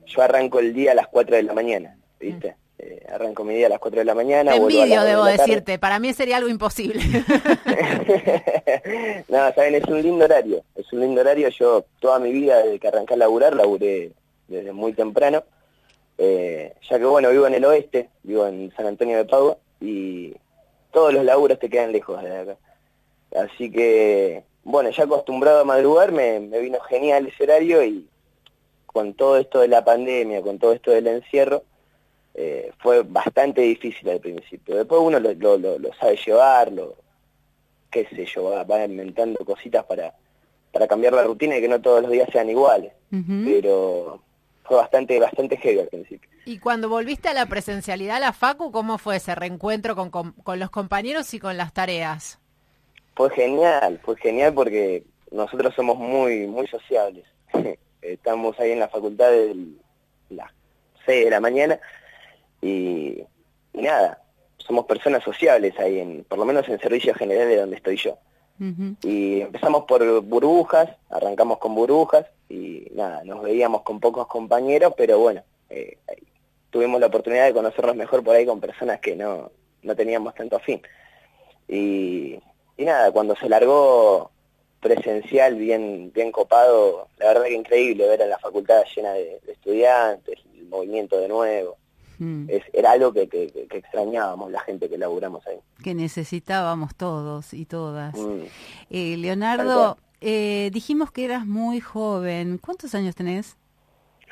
yo 0.06 0.22
arranco 0.22 0.58
el 0.58 0.72
día 0.72 0.92
a 0.92 0.94
las 0.94 1.08
4 1.08 1.36
de 1.36 1.42
la 1.42 1.52
mañana, 1.52 1.98
¿viste? 2.18 2.52
Mm. 2.52 2.66
Eh, 2.78 3.06
arranco 3.10 3.42
mi 3.42 3.54
día 3.54 3.66
a 3.66 3.70
las 3.70 3.78
4 3.78 4.00
de 4.00 4.04
la 4.04 4.14
mañana. 4.14 4.52
Te 4.52 4.58
envidio, 4.58 5.02
debo 5.02 5.24
decirte, 5.24 5.78
para 5.78 5.98
mí 5.98 6.12
sería 6.12 6.36
algo 6.36 6.48
imposible. 6.48 7.00
no, 9.28 9.52
saben, 9.54 9.76
es 9.76 9.84
un 9.84 10.02
lindo 10.02 10.26
horario, 10.26 10.62
es 10.74 10.92
un 10.92 11.00
lindo 11.00 11.22
horario. 11.22 11.48
Yo 11.48 11.86
toda 12.00 12.18
mi 12.18 12.32
vida, 12.32 12.58
desde 12.58 12.78
que 12.78 12.88
arranqué 12.88 13.14
a 13.14 13.16
laburar, 13.16 13.54
laburé 13.54 14.12
desde 14.48 14.72
muy 14.72 14.92
temprano. 14.92 15.42
Eh, 16.18 16.74
ya 16.88 16.98
que 16.98 17.04
bueno, 17.04 17.30
vivo 17.30 17.46
en 17.46 17.54
el 17.54 17.64
oeste, 17.64 18.10
vivo 18.22 18.46
en 18.46 18.72
San 18.76 18.86
Antonio 18.86 19.16
de 19.16 19.24
Padua, 19.24 19.56
y 19.80 20.34
todos 20.92 21.14
los 21.14 21.24
laburos 21.24 21.58
te 21.58 21.70
quedan 21.70 21.92
lejos 21.92 22.22
de 22.22 22.36
acá. 22.36 22.56
Así 23.36 23.70
que, 23.70 24.44
bueno, 24.64 24.90
ya 24.90 25.04
acostumbrado 25.04 25.60
a 25.60 25.64
madrugar, 25.64 26.12
me, 26.12 26.40
me 26.40 26.60
vino 26.60 26.78
genial 26.80 27.26
ese 27.26 27.44
horario 27.44 27.82
y 27.84 28.06
con 28.96 29.12
todo 29.12 29.36
esto 29.36 29.60
de 29.60 29.68
la 29.68 29.84
pandemia, 29.84 30.40
con 30.40 30.58
todo 30.58 30.72
esto 30.72 30.90
del 30.90 31.06
encierro, 31.06 31.64
eh, 32.32 32.72
fue 32.78 33.02
bastante 33.02 33.60
difícil 33.60 34.08
al 34.08 34.20
principio. 34.20 34.74
Después 34.74 35.02
uno 35.04 35.20
lo, 35.20 35.92
sabe 36.00 36.16
llevar, 36.16 36.72
lo, 36.72 36.94
qué 37.90 38.08
sé 38.08 38.24
yo, 38.24 38.44
va, 38.66 38.84
inventando 38.86 39.44
cositas 39.44 39.84
para, 39.84 40.14
para 40.72 40.88
cambiar 40.88 41.12
la 41.12 41.24
rutina 41.24 41.58
y 41.58 41.60
que 41.60 41.68
no 41.68 41.82
todos 41.82 42.00
los 42.00 42.10
días 42.10 42.26
sean 42.32 42.48
iguales. 42.48 42.90
Pero 43.10 44.22
fue 44.64 44.78
bastante, 44.78 45.20
bastante 45.20 45.58
heavy 45.58 45.80
al 45.80 45.88
principio. 45.88 46.30
Y 46.46 46.58
cuando 46.58 46.88
volviste 46.88 47.28
a 47.28 47.34
la 47.34 47.44
presencialidad, 47.44 48.16
a 48.16 48.20
la 48.20 48.32
FACU, 48.32 48.72
¿cómo 48.72 48.96
fue 48.96 49.16
ese 49.16 49.34
reencuentro 49.34 49.94
con, 49.94 50.08
con 50.10 50.58
los 50.58 50.70
compañeros 50.70 51.34
y 51.34 51.38
con 51.38 51.58
las 51.58 51.74
tareas? 51.74 52.38
Fue 53.14 53.28
genial, 53.28 54.00
fue 54.02 54.16
genial 54.16 54.54
porque 54.54 55.04
nosotros 55.30 55.74
somos 55.74 55.98
muy, 55.98 56.46
muy 56.46 56.66
sociables. 56.66 57.26
estamos 58.02 58.58
ahí 58.58 58.72
en 58.72 58.80
la 58.80 58.88
facultad 58.88 59.30
de 59.30 59.56
las 60.30 60.50
6 61.04 61.24
de 61.24 61.30
la 61.30 61.40
mañana 61.40 61.80
y, 62.60 63.22
nada, 63.72 64.22
somos 64.58 64.86
personas 64.86 65.22
sociables 65.22 65.78
ahí, 65.78 66.00
en, 66.00 66.24
por 66.24 66.38
lo 66.38 66.44
menos 66.44 66.68
en 66.68 66.80
servicios 66.80 67.16
generales 67.16 67.60
donde 67.60 67.76
estoy 67.76 67.96
yo. 67.96 68.18
Y 69.02 69.42
empezamos 69.42 69.84
por 69.84 70.22
burbujas, 70.22 70.88
arrancamos 71.10 71.58
con 71.58 71.74
burbujas 71.74 72.24
y 72.48 72.90
nada, 72.94 73.22
nos 73.22 73.42
veíamos 73.42 73.82
con 73.82 74.00
pocos 74.00 74.26
compañeros, 74.28 74.94
pero 74.96 75.18
bueno, 75.18 75.42
eh, 75.68 75.98
tuvimos 76.70 76.98
la 76.98 77.08
oportunidad 77.08 77.44
de 77.44 77.52
conocernos 77.52 77.96
mejor 77.96 78.24
por 78.24 78.34
ahí 78.34 78.46
con 78.46 78.58
personas 78.58 79.00
que 79.00 79.14
no, 79.14 79.50
no 79.82 79.94
teníamos 79.94 80.34
tanto 80.34 80.56
afín. 80.56 80.80
Y, 81.68 82.38
y 82.78 82.84
nada, 82.84 83.12
cuando 83.12 83.36
se 83.36 83.48
largó 83.48 84.30
presencial 84.86 85.56
bien, 85.56 86.12
bien 86.14 86.30
copado, 86.30 87.08
la 87.18 87.28
verdad 87.28 87.44
que 87.44 87.54
increíble 87.54 88.08
ver 88.08 88.22
a 88.22 88.26
la 88.26 88.38
facultad 88.38 88.82
llena 88.94 89.12
de, 89.12 89.40
estudiantes, 89.48 90.38
el 90.56 90.66
movimiento 90.66 91.18
de 91.18 91.28
nuevo. 91.28 91.76
Hmm. 92.18 92.48
Es, 92.48 92.62
era 92.72 92.92
algo 92.92 93.12
que, 93.12 93.28
que, 93.28 93.66
extrañábamos 93.70 94.50
la 94.50 94.60
gente 94.60 94.88
que 94.88 94.96
laburamos 94.96 95.46
ahí. 95.46 95.58
Que 95.82 95.94
necesitábamos 95.94 96.94
todos 96.94 97.52
y 97.52 97.66
todas. 97.66 98.14
Hmm. 98.16 98.44
Eh, 98.90 99.16
Leonardo, 99.18 99.98
eh, 100.20 100.70
dijimos 100.72 101.10
que 101.10 101.24
eras 101.24 101.46
muy 101.46 101.80
joven. 101.80 102.58
¿Cuántos 102.58 102.94
años 102.94 103.14
tenés? 103.14 103.56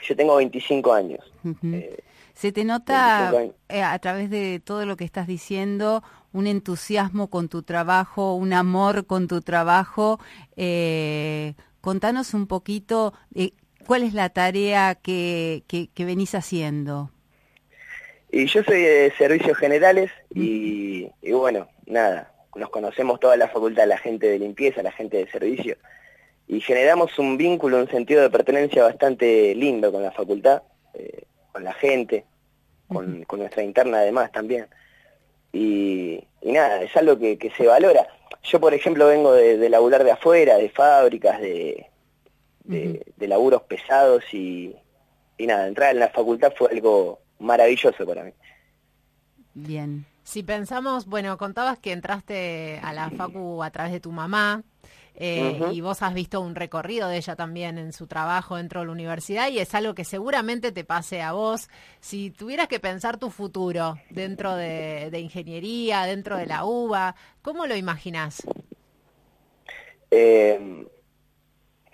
Yo 0.02 0.16
tengo 0.16 0.36
25 0.36 0.92
años. 0.92 1.20
Eh, 1.62 1.98
Se 2.34 2.52
te 2.52 2.64
nota 2.64 3.32
a 3.68 3.98
través 3.98 4.30
de 4.30 4.60
todo 4.64 4.86
lo 4.86 4.96
que 4.96 5.04
estás 5.04 5.26
diciendo 5.26 6.02
un 6.34 6.48
entusiasmo 6.48 7.30
con 7.30 7.48
tu 7.48 7.62
trabajo, 7.62 8.34
un 8.34 8.52
amor 8.52 9.06
con 9.06 9.28
tu 9.28 9.40
trabajo. 9.40 10.18
Eh, 10.56 11.54
contanos 11.80 12.34
un 12.34 12.48
poquito 12.48 13.14
eh, 13.34 13.52
cuál 13.86 14.02
es 14.02 14.14
la 14.14 14.28
tarea 14.30 14.96
que, 14.96 15.62
que, 15.68 16.04
venís 16.04 16.34
haciendo. 16.34 17.10
Y 18.32 18.46
yo 18.46 18.64
soy 18.64 18.80
de 18.80 19.12
servicios 19.16 19.56
generales 19.56 20.10
y, 20.34 21.08
bueno, 21.30 21.68
nada, 21.86 22.32
nos 22.56 22.68
conocemos 22.68 23.20
toda 23.20 23.36
la 23.36 23.48
facultad, 23.48 23.86
la 23.86 23.98
gente 23.98 24.26
de 24.26 24.40
limpieza, 24.40 24.82
la 24.82 24.90
gente 24.90 25.18
de 25.18 25.30
servicio, 25.30 25.76
y 26.48 26.60
generamos 26.60 27.16
un 27.20 27.36
vínculo, 27.36 27.78
un 27.78 27.88
sentido 27.88 28.22
de 28.22 28.30
pertenencia 28.30 28.82
bastante 28.82 29.54
lindo 29.54 29.92
con 29.92 30.02
la 30.02 30.10
facultad, 30.10 30.64
eh, 30.94 31.26
con 31.52 31.62
la 31.62 31.74
gente, 31.74 32.24
con, 32.88 33.22
con 33.22 33.38
nuestra 33.38 33.62
interna 33.62 33.98
además 33.98 34.32
también. 34.32 34.66
Y, 35.54 36.26
nada, 36.42 36.82
es 36.82 36.96
algo 36.96 37.18
que, 37.18 37.52
se 37.56 37.66
valora. 37.66 38.06
Yo, 38.42 38.60
por 38.60 38.74
ejemplo, 38.74 39.06
vengo 39.06 39.32
de, 39.32 39.56
de 39.56 39.68
laburar 39.70 40.04
de 40.04 40.10
afuera, 40.10 40.56
de 40.56 40.68
fábricas, 40.68 41.40
de, 41.40 41.86
de, 42.64 43.28
laburos 43.28 43.62
pesados 43.62 44.24
y, 44.32 44.74
y 45.38 45.46
nada, 45.46 45.68
entrar 45.68 45.92
en 45.92 46.00
la 46.00 46.08
facultad 46.10 46.52
fue 46.56 46.70
algo 46.70 47.20
maravilloso 47.38 48.04
para 48.06 48.24
mí. 48.24 48.32
Bien. 49.54 50.06
Si 50.24 50.42
pensamos, 50.42 51.06
bueno, 51.06 51.36
contabas 51.36 51.78
que 51.78 51.92
entraste 51.92 52.80
a 52.82 52.92
la 52.92 53.10
Facu 53.16 53.62
a 53.62 53.70
través 53.70 53.92
de 53.92 54.00
tu 54.00 54.10
mamá, 54.10 54.64
eh, 55.16 55.60
y 55.72 55.80
vos 55.80 56.02
has 56.02 56.12
visto 56.12 56.40
un 56.40 56.56
recorrido 56.56 57.08
de 57.08 57.18
ella 57.18 57.36
también 57.36 57.78
en 57.78 57.92
su 57.92 58.06
trabajo 58.08 58.56
dentro 58.56 58.80
de 58.80 58.86
la 58.86 58.92
universidad 58.92 59.48
y 59.48 59.60
es 59.60 59.72
algo 59.74 59.94
que 59.94 60.04
seguramente 60.04 60.72
te 60.72 60.84
pase 60.84 61.22
a 61.22 61.32
vos. 61.32 61.68
Si 62.00 62.30
tuvieras 62.30 62.66
que 62.66 62.80
pensar 62.80 63.16
tu 63.16 63.30
futuro 63.30 63.96
dentro 64.10 64.56
de, 64.56 65.18
ingeniería, 65.20 66.02
dentro 66.02 66.36
de 66.36 66.46
la 66.46 66.64
UBA, 66.64 67.14
¿cómo 67.42 67.66
lo 67.66 67.76
imaginás? 67.76 68.42
Eh, 70.10 70.84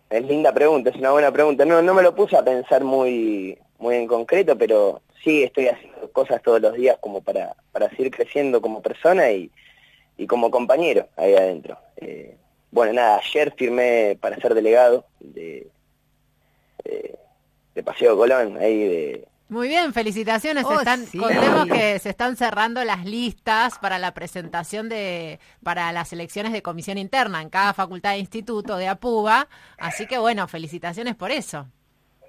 es 0.09 0.25
linda 0.25 0.53
pregunta, 0.53 0.91
es 0.91 0.97
una 0.97 1.11
buena 1.11 1.31
pregunta. 1.31 1.67
No, 1.67 1.83
no 1.83 1.93
me 1.93 2.03
lo 2.03 2.15
puse 2.15 2.37
a 2.37 2.45
pensar 2.45 2.85
muy, 2.85 3.59
muy 3.79 3.97
en 3.97 4.07
concreto, 4.07 4.57
pero 4.57 5.03
sí 5.23 5.43
estoy 5.43 5.69
haciendo 5.69 6.11
cosas 6.13 6.43
todos 6.43 6.61
los 6.61 6.75
días 6.75 6.97
como 7.01 7.21
para, 7.21 7.55
para 7.71 7.91
seguir 7.91 8.11
creciendo 8.11 8.63
como 8.63 8.81
persona 8.81 9.31
y, 9.31 9.51
y 10.17 10.27
como 10.27 10.51
compañero 10.51 11.07
ahí 11.17 11.35
adentro. 11.35 11.79
Eh, 11.99 12.37
bueno, 12.71 12.93
nada, 12.93 13.19
ayer 13.19 13.53
firmé 13.57 14.17
para 14.21 14.37
ser 14.37 14.55
delegado 14.55 15.05
de, 15.21 15.67
de, 16.85 17.83
Paseo 17.83 18.17
Colón, 18.17 18.59
ahí 18.59 18.89
de... 18.89 19.29
Muy 19.49 19.67
bien, 19.69 19.93
felicitaciones. 19.93 20.65
Oh, 20.65 20.79
están, 20.79 21.07
Contemos 21.07 21.67
que 21.67 21.99
se 21.99 22.11
están 22.11 22.37
cerrando 22.37 22.85
las 22.85 23.05
listas 23.05 23.79
para 23.81 23.99
la 23.99 24.15
presentación 24.15 24.89
de 24.89 25.41
para 25.65 25.91
las 25.93 26.13
elecciones 26.13 26.53
de 26.53 26.63
comisión 26.63 26.99
interna 26.99 27.43
en 27.43 27.49
cada 27.49 27.73
facultad 27.75 28.13
de 28.13 28.19
instituto 28.19 28.77
de 28.77 28.87
APUBA. 28.87 29.49
Así 29.79 30.07
que 30.07 30.19
bueno, 30.19 30.47
felicitaciones 30.47 31.17
por 31.17 31.33
eso. 31.33 31.67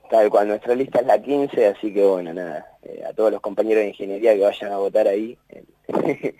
Tal 0.10 0.30
cual, 0.32 0.47
nuestra 0.47 0.73
lista 0.73 0.99
es 0.99 1.06
la 1.06 1.21
15, 1.21 1.67
así 1.67 1.93
que 1.93 2.04
bueno, 2.04 2.34
nada, 2.34 2.65
eh, 2.82 3.04
a 3.08 3.13
todos 3.13 3.32
los 3.32 3.39
compañeros 3.39 3.84
de 3.84 3.89
ingeniería 3.89 4.34
que 4.34 4.41
vayan 4.41 4.71
a 4.71 4.77
votar 4.77 5.08
ahí 5.08 5.38
en, 5.49 5.65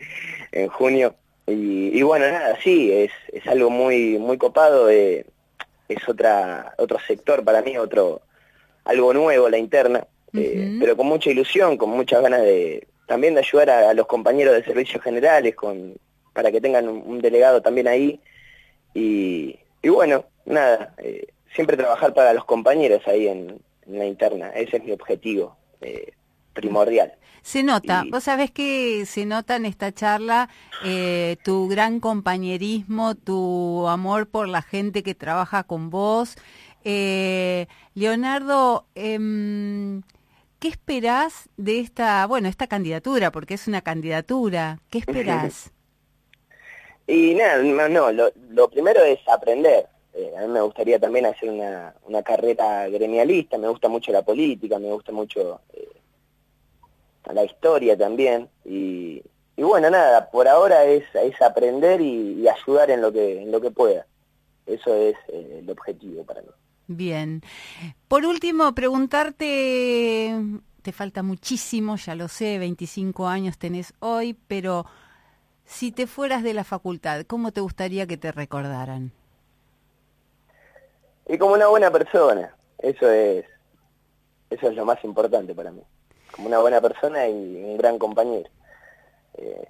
en 0.52 0.68
junio, 0.70 1.16
y, 1.48 2.02
bueno, 2.04 2.30
nada, 2.30 2.58
sí, 2.62 2.92
es, 2.92 3.12
es 3.32 3.46
algo 3.48 3.70
muy 3.70 4.18
muy 4.20 4.38
copado, 4.38 4.90
eh, 4.90 5.26
es 5.90 6.08
otra 6.08 6.74
otro 6.78 7.00
sector 7.00 7.44
para 7.44 7.62
mí, 7.62 7.78
otro 7.78 8.22
algo 8.86 9.14
nuevo, 9.14 9.50
la 9.50 9.58
interna, 9.58 10.06
eh, 10.34 10.78
pero 10.80 10.96
con 10.96 11.08
mucha 11.08 11.30
ilusión, 11.30 11.78
con 11.78 11.90
muchas 11.90 12.22
ganas 12.22 12.42
de 12.42 12.88
también 13.08 13.34
de 13.34 13.42
ayudar 13.42 13.70
a, 13.70 13.94
los 13.94 14.08
compañeros 14.08 14.54
de 14.54 14.64
servicios 14.64 15.04
generales, 15.04 15.56
con 15.56 15.96
para 16.34 16.52
que 16.52 16.62
tengan 16.62 16.88
un, 16.88 17.20
delegado 17.20 17.62
también 17.62 17.88
ahí. 17.88 18.22
Y, 18.94 19.60
y 19.82 19.90
bueno, 19.90 20.26
nada, 20.46 20.94
eh, 21.00 21.28
siempre 21.54 21.76
trabajar 21.76 22.14
para 22.14 22.34
los 22.34 22.46
compañeros 22.46 23.06
ahí 23.08 23.28
en, 23.28 23.60
en, 23.88 24.00
la 24.00 24.06
interna, 24.06 24.50
ese 24.52 24.78
es 24.78 24.84
mi 24.84 24.92
objetivo 24.92 25.58
primordial. 26.54 27.14
Se 27.42 27.64
nota, 27.64 28.04
vos 28.10 28.24
sabés 28.24 28.52
que 28.52 29.06
se 29.08 29.26
nota 29.26 29.56
en 29.56 29.66
esta 29.66 29.92
charla 29.92 30.50
eh, 30.86 31.38
tu 31.44 31.68
gran 31.68 32.00
compañerismo, 32.00 33.16
tu 33.16 33.88
amor 33.88 34.30
por 34.30 34.48
la 34.48 34.62
gente 34.62 35.02
que 35.02 35.16
trabaja 35.16 35.64
con 35.64 35.90
vos. 35.90 36.36
Eh, 36.84 37.66
Leonardo, 37.96 38.86
em, 38.94 40.04
¿qué 40.60 40.68
esperás 40.68 41.50
de 41.58 41.80
esta, 41.80 42.28
bueno, 42.28 42.48
esta 42.48 42.68
candidatura? 42.68 43.32
Porque 43.32 43.56
es 43.56 43.68
una 43.68 43.82
candidatura. 43.82 44.80
¿Qué 44.90 45.00
esperás? 45.00 45.72
y 47.08 47.34
nada, 47.34 47.90
no, 47.90 48.12
lo, 48.12 48.70
primero 48.70 49.04
es 49.04 49.20
aprender. 49.28 49.88
Eh, 50.14 50.32
a 50.38 50.42
mí 50.42 50.48
me 50.48 50.62
gustaría 50.62 51.00
también 51.00 51.26
hacer 51.26 51.50
una, 51.50 51.96
una 52.06 52.22
carrera 52.22 52.88
gremialista, 52.88 53.58
me 53.58 53.68
gusta 53.68 53.90
mucho 53.90 54.12
la 54.12 54.22
política, 54.22 54.78
me 54.78 54.92
gusta 54.92 55.12
mucho 55.12 55.62
a 57.24 57.34
la 57.34 57.44
historia 57.44 57.98
también. 57.98 58.50
Y, 58.66 59.24
bueno, 59.58 59.90
nada, 59.90 60.30
por 60.32 60.48
ahora 60.48 60.86
es, 60.86 61.04
es 61.14 61.42
aprender 61.42 62.02
y, 62.02 62.48
ayudar 62.48 62.90
en 62.92 63.02
lo 63.02 63.12
que, 63.12 63.44
en 63.44 63.52
lo 63.52 63.62
que 63.62 63.72
pueda. 63.72 64.06
Eso 64.66 64.94
es 64.96 65.16
eh, 65.28 65.60
el 65.62 65.70
objetivo 65.70 66.24
para 66.24 66.42
mí. 66.42 66.48
Bien. 66.88 67.42
Por 68.08 68.26
último, 68.26 68.74
preguntarte, 68.74 70.36
te 70.82 70.92
falta 70.92 71.24
muchísimo, 71.24 71.96
ya 71.96 72.16
lo 72.16 72.28
sé, 72.28 72.58
25 72.60 73.28
años 73.28 73.58
tenés 73.58 73.94
hoy, 74.00 74.38
pero 74.48 74.86
si 75.64 75.92
te 75.92 76.08
fueras 76.08 76.44
de 76.44 76.54
la 76.54 76.64
facultad, 76.64 77.24
¿cómo 77.26 77.52
te 77.52 77.62
gustaría 77.62 78.08
que 78.08 78.18
te 78.18 78.32
recordaran? 78.32 79.12
Y 81.30 81.38
como 81.38 81.54
una 81.54 81.68
buena 81.68 81.92
persona, 81.92 82.54
eso 82.80 83.10
es, 83.10 83.46
eso 84.50 84.68
es 84.68 84.76
lo 84.76 84.86
más 84.86 85.02
importante 85.04 85.56
para 85.56 85.72
mí 85.72 85.82
como 86.32 86.48
una 86.48 86.60
buena 86.60 86.82
persona 86.82 87.28
y 87.28 87.64
un 87.64 87.78
gran 87.78 87.98
compañero. 88.00 88.50
Eh, 89.36 89.68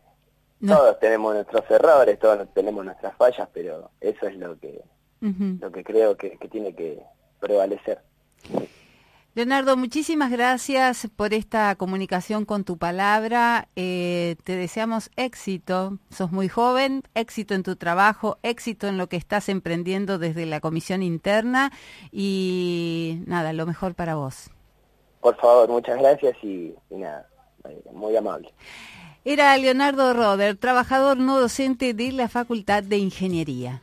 todos 0.65 0.99
tenemos 0.99 1.33
nuestros 1.33 1.69
errores, 1.71 2.19
todos 2.19 2.47
tenemos 2.53 2.85
nuestras 2.85 3.15
fallas, 3.15 3.49
pero 3.51 3.89
eso 3.99 4.27
es 4.27 4.35
lo 4.37 4.59
que, 4.59 4.83
lo 5.19 5.71
que 5.71 5.83
creo 5.83 6.15
que, 6.15 6.37
tiene 6.51 6.75
que 6.75 7.01
prevalecer. 7.39 7.99
Leonardo, 9.33 9.77
muchísimas 9.77 10.29
gracias 10.29 11.07
por 11.15 11.33
esta 11.33 11.73
comunicación 11.75 12.43
con 12.45 12.65
tu 12.65 12.77
palabra. 12.77 13.69
Eh, 13.77 14.35
te 14.43 14.55
deseamos 14.55 15.09
éxito. 15.15 15.97
Sos 16.09 16.31
muy 16.31 16.49
joven, 16.49 17.03
éxito 17.15 17.55
en 17.55 17.63
tu 17.63 17.77
trabajo, 17.77 18.37
éxito 18.43 18.87
en 18.87 18.97
lo 18.97 19.07
que 19.07 19.15
estás 19.15 19.47
emprendiendo 19.47 20.19
desde 20.19 20.45
la 20.45 20.59
comisión 20.59 21.01
interna 21.01 21.71
y 22.11 23.21
nada, 23.25 23.53
lo 23.53 23.65
mejor 23.65 23.95
para 23.95 24.15
vos. 24.15 24.51
Por 25.21 25.35
favor, 25.37 25.69
muchas 25.69 25.99
gracias 25.99 26.35
y, 26.43 26.73
nada, 26.89 27.27
eh, 27.69 27.81
muy 27.93 28.15
amable. 28.15 28.51
Era 29.23 29.55
Leonardo 29.55 30.13
Roder, 30.13 30.57
trabajador 30.57 31.17
no 31.17 31.39
docente 31.39 31.93
de 31.93 32.11
la 32.11 32.27
Facultad 32.27 32.81
de 32.81 32.97
Ingeniería. 32.97 33.81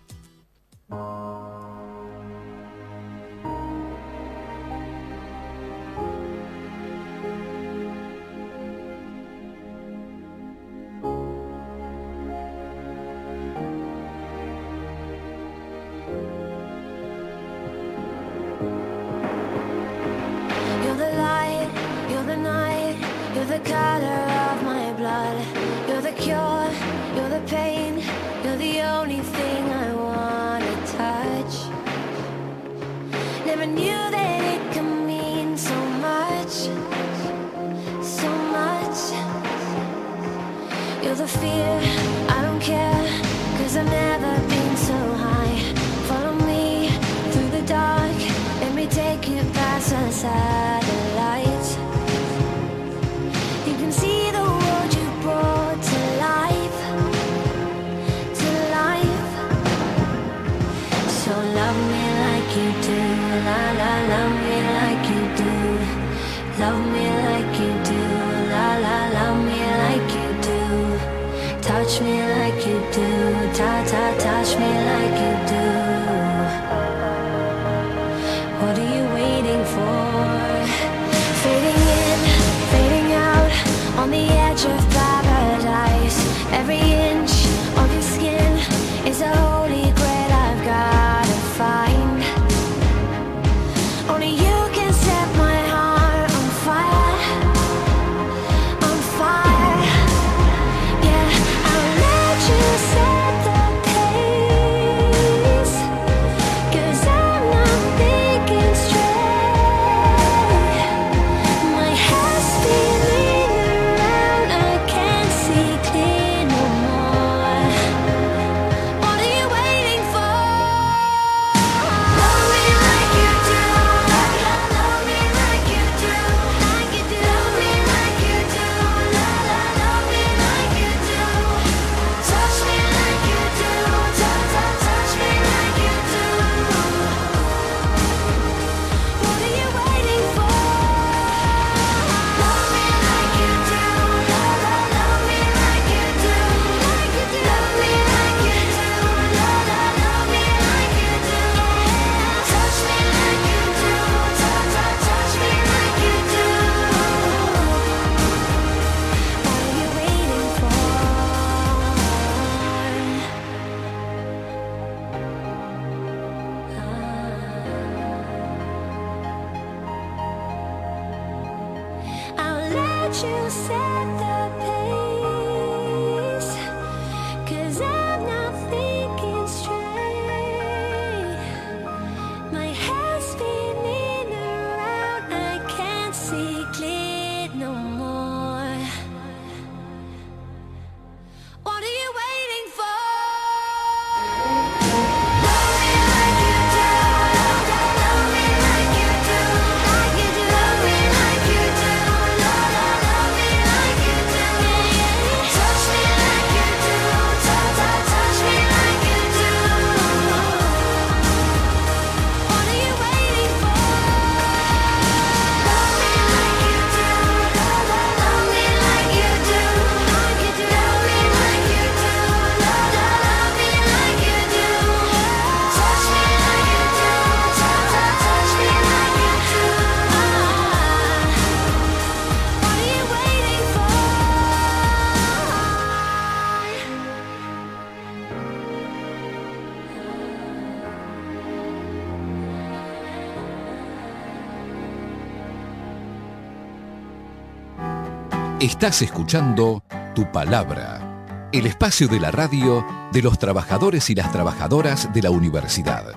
Estás 248.81 249.03
escuchando 249.03 249.83
Tu 250.15 250.31
Palabra, 250.31 251.49
el 251.53 251.67
espacio 251.67 252.07
de 252.07 252.21
la 252.21 252.31
radio 252.31 252.87
de 253.13 253.23
los 253.23 253.37
trabajadores 253.37 254.09
y 254.09 254.15
las 254.15 254.31
trabajadoras 254.31 255.13
de 255.13 255.21
la 255.21 255.33
universidad. 255.33 256.17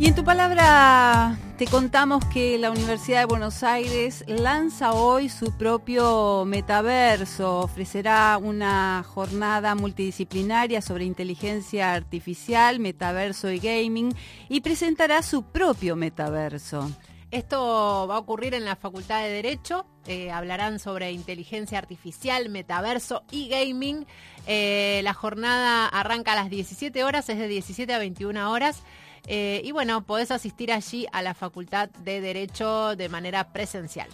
Y 0.00 0.08
en 0.08 0.16
tu 0.16 0.24
palabra 0.24 1.38
te 1.58 1.66
contamos 1.66 2.24
que 2.24 2.58
la 2.58 2.72
Universidad 2.72 3.20
de 3.20 3.26
Buenos 3.26 3.62
Aires 3.62 4.24
lanza 4.26 4.94
hoy 4.94 5.28
su 5.28 5.56
propio 5.56 6.44
metaverso. 6.44 7.60
Ofrecerá 7.60 8.36
una 8.42 9.04
jornada 9.06 9.76
multidisciplinaria 9.76 10.82
sobre 10.82 11.04
inteligencia 11.04 11.92
artificial, 11.92 12.80
metaverso 12.80 13.48
y 13.52 13.60
gaming 13.60 14.12
y 14.48 14.60
presentará 14.60 15.22
su 15.22 15.44
propio 15.44 15.94
metaverso. 15.94 16.90
Esto 17.36 18.06
va 18.08 18.14
a 18.14 18.18
ocurrir 18.18 18.54
en 18.54 18.64
la 18.64 18.76
Facultad 18.76 19.22
de 19.22 19.28
Derecho. 19.28 19.84
Eh, 20.06 20.30
hablarán 20.30 20.78
sobre 20.78 21.12
inteligencia 21.12 21.76
artificial, 21.76 22.48
metaverso 22.48 23.24
y 23.30 23.48
gaming. 23.48 24.06
Eh, 24.46 25.02
la 25.04 25.12
jornada 25.12 25.86
arranca 25.86 26.32
a 26.32 26.34
las 26.34 26.48
17 26.48 27.04
horas, 27.04 27.28
es 27.28 27.36
de 27.36 27.46
17 27.46 27.92
a 27.92 27.98
21 27.98 28.50
horas. 28.50 28.82
Eh, 29.26 29.60
y 29.62 29.72
bueno, 29.72 30.06
podés 30.06 30.30
asistir 30.30 30.72
allí 30.72 31.06
a 31.12 31.20
la 31.20 31.34
Facultad 31.34 31.90
de 31.90 32.22
Derecho 32.22 32.96
de 32.96 33.10
manera 33.10 33.52
presencial. 33.52 34.08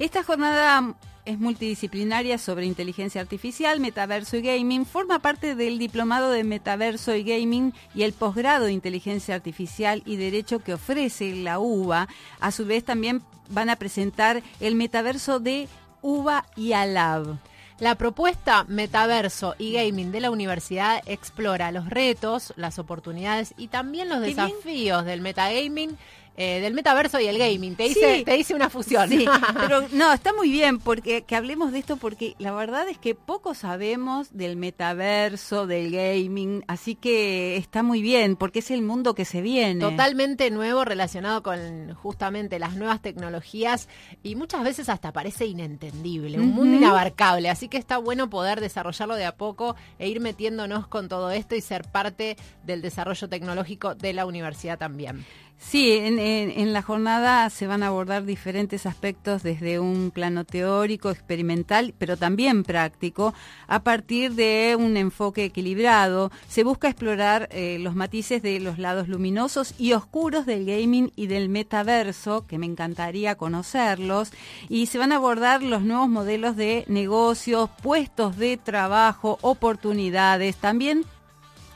Esta 0.00 0.24
jornada 0.24 0.96
es 1.26 1.38
multidisciplinaria 1.38 2.38
sobre 2.38 2.64
inteligencia 2.64 3.20
artificial, 3.20 3.80
metaverso 3.80 4.36
y 4.36 4.42
gaming. 4.42 4.86
Forma 4.86 5.18
parte 5.18 5.54
del 5.54 5.78
diplomado 5.78 6.30
de 6.30 6.44
metaverso 6.44 7.14
y 7.14 7.24
gaming 7.24 7.74
y 7.94 8.04
el 8.04 8.12
posgrado 8.12 8.66
de 8.66 8.72
inteligencia 8.72 9.34
artificial 9.34 10.02
y 10.06 10.16
derecho 10.16 10.60
que 10.60 10.74
ofrece 10.74 11.34
la 11.34 11.58
UBA. 11.58 12.08
A 12.40 12.50
su 12.52 12.64
vez 12.64 12.84
también 12.84 13.22
van 13.50 13.68
a 13.68 13.76
presentar 13.76 14.42
el 14.60 14.76
metaverso 14.76 15.40
de 15.40 15.68
UBA 16.00 16.46
y 16.56 16.72
ALAB. 16.72 17.38
La 17.78 17.94
propuesta 17.96 18.64
Metaverso 18.68 19.54
y 19.58 19.72
Gaming 19.72 20.10
de 20.10 20.20
la 20.20 20.30
universidad 20.30 21.02
explora 21.04 21.72
los 21.72 21.90
retos, 21.90 22.54
las 22.56 22.78
oportunidades 22.78 23.52
y 23.58 23.68
también 23.68 24.08
los 24.08 24.22
desafíos 24.22 25.04
del 25.04 25.20
metagaming 25.20 25.98
eh, 26.36 26.60
del 26.60 26.74
metaverso 26.74 27.18
y 27.20 27.26
el 27.26 27.38
gaming. 27.38 27.76
Te 27.76 27.86
hice, 27.86 28.22
te 28.24 28.36
hice 28.36 28.54
una 28.54 28.68
fusión. 28.68 29.08
Sí, 29.08 29.26
pero 29.54 29.86
no, 29.92 30.12
está 30.12 30.32
muy 30.32 30.50
bien 30.50 30.78
porque 30.78 31.22
que 31.22 31.36
hablemos 31.36 31.72
de 31.72 31.78
esto 31.78 31.96
porque 31.96 32.34
la 32.38 32.52
verdad 32.52 32.88
es 32.88 32.98
que 32.98 33.14
poco 33.14 33.54
sabemos 33.54 34.28
del 34.36 34.56
metaverso, 34.56 35.66
del 35.66 35.90
gaming, 35.90 36.64
así 36.68 36.94
que 36.94 37.56
está 37.56 37.82
muy 37.82 38.02
bien 38.02 38.36
porque 38.36 38.58
es 38.58 38.70
el 38.70 38.82
mundo 38.82 39.14
que 39.14 39.24
se 39.24 39.40
viene. 39.40 39.80
Totalmente 39.80 40.50
nuevo 40.50 40.84
relacionado 40.84 41.42
con 41.42 41.94
justamente 41.94 42.58
las 42.58 42.76
nuevas 42.76 43.00
tecnologías 43.00 43.88
y 44.22 44.34
muchas 44.34 44.62
veces 44.62 44.88
hasta 44.88 45.12
parece 45.12 45.46
inentendible, 45.46 46.38
un 46.38 46.54
mundo 46.54 46.76
inabarcable, 46.76 47.48
así 47.48 47.68
que 47.68 47.78
está 47.78 47.98
bueno 47.98 48.28
poder 48.28 48.60
desarrollarlo 48.60 49.16
de 49.16 49.24
a 49.24 49.36
poco 49.36 49.76
e 49.98 50.08
ir 50.08 50.20
metiéndonos 50.20 50.86
con 50.86 51.08
todo 51.08 51.30
esto 51.30 51.54
y 51.54 51.60
ser 51.60 51.84
parte 51.84 52.36
del 52.64 52.82
desarrollo 52.82 53.28
tecnológico 53.28 53.94
de 53.94 54.12
la 54.12 54.26
universidad 54.26 54.78
también. 54.78 55.24
Sí, 55.58 55.90
en, 55.90 56.72
la 56.72 56.82
jornada 56.82 57.48
se 57.50 57.66
van 57.66 57.82
a 57.82 57.88
abordar 57.88 58.24
diferentes 58.24 58.84
aspectos 58.84 59.42
desde 59.42 59.80
un 59.80 60.10
plano 60.10 60.44
teórico, 60.44 61.10
experimental, 61.10 61.94
pero 61.98 62.16
también 62.16 62.62
práctico, 62.62 63.34
a 63.66 63.82
partir 63.82 64.34
de 64.34 64.76
un 64.78 64.96
enfoque 64.96 65.44
equilibrado. 65.44 66.30
Se 66.46 66.62
busca 66.62 66.88
explorar 66.88 67.48
eh, 67.50 67.78
los 67.80 67.94
matices 67.94 68.42
de 68.42 68.60
los 68.60 68.78
lados 68.78 69.08
luminosos 69.08 69.74
y 69.78 69.94
oscuros 69.94 70.44
del 70.46 70.66
gaming 70.66 71.10
y 71.16 71.26
del 71.26 71.48
metaverso, 71.48 72.46
que 72.46 72.58
me 72.58 72.66
encantaría 72.66 73.34
conocerlos, 73.34 74.32
y 74.68 74.86
se 74.86 74.98
van 74.98 75.12
a 75.12 75.16
abordar 75.16 75.62
los 75.62 75.82
nuevos 75.82 76.08
modelos 76.08 76.56
de 76.56 76.84
negocios, 76.86 77.70
puestos 77.82 78.36
de 78.36 78.58
trabajo, 78.58 79.38
oportunidades, 79.40 80.56
también 80.56 81.04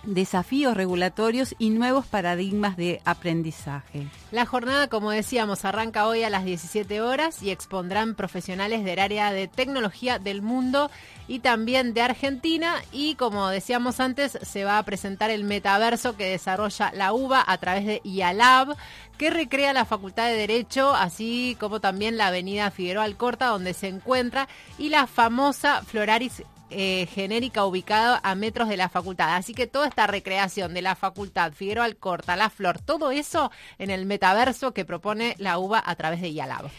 desafíos 0.03 0.77
regulatorios 0.77 1.55
y 1.59 1.71
nuevos 1.71 2.07
paradigmas 2.07 2.77
de 2.77 3.01
aprendizaje. 3.05 4.07
La 4.31 4.47
jornada, 4.47 4.89
como 4.89 5.11
decíamos, 5.11 5.65
arranca 5.65 6.07
hoy 6.07 6.23
a 6.23 6.31
las 6.31 6.45
17 6.45 7.01
horas 7.01 7.43
y 7.43 7.51
expondrán 7.51 8.15
profesionales 8.15 8.85
del 8.85 8.99
área 8.99 9.33
de 9.33 9.49
tecnología 9.49 10.19
del 10.19 10.43
mundo 10.43 10.91
y 11.29 11.41
también 11.41 11.95
de 11.95 12.03
Argentina 12.03 12.77
y 12.93 13.15
como 13.15 13.49
decíamos 13.49 14.01
antes, 14.01 14.39
se 14.43 14.65
va 14.65 14.79
a 14.79 14.83
presentar 14.85 15.31
el 15.31 15.45
metaverso 15.45 16.17
que 16.17 16.31
desarrolla 16.31 16.93
la 16.95 17.13
UBA 17.13 17.45
a 17.47 17.59
través 17.59 17.87
de 17.87 18.01
IALAB, 18.05 18.77
que 19.19 19.31
recrea 19.31 19.73
la 19.73 19.85
Facultad 19.85 20.27
de 20.27 20.37
Derecho, 20.37 20.95
así 20.95 21.57
como 21.61 21.81
también 21.81 22.17
la 22.17 22.29
Avenida 22.29 22.71
Figueroa 22.71 23.05
Alcorta, 23.05 23.47
donde 23.49 23.75
se 23.75 23.89
encuentra, 23.89 24.49
y 24.79 24.89
la 24.89 25.07
famosa 25.07 25.83
Floraris 25.83 26.43
eh, 26.71 27.07
genérica 27.13 27.65
ubicado 27.65 28.19
a 28.23 28.35
metros 28.35 28.69
de 28.69 28.77
la 28.77 28.89
facultad. 28.89 29.37
Así 29.37 29.55
que 29.55 29.67
toda 29.67 29.89
esta 29.89 30.07
recreación 30.07 30.75
de 30.75 30.83
la 30.83 30.95
facultad, 30.95 31.53
Figueroa 31.53 31.85
Alcorta, 31.85 32.37
La 32.37 32.51
Flor, 32.51 32.81
todo 32.81 33.11
eso 33.11 33.51
en 33.79 33.91
el 33.91 34.07
metaverso 34.07 34.73
que 34.73 34.85
propone 34.85 35.35
la 35.39 35.59
UBA 35.59 35.83
a 35.85 35.95
través 35.97 36.21
de 36.21 36.31
IALAB. 36.31 36.71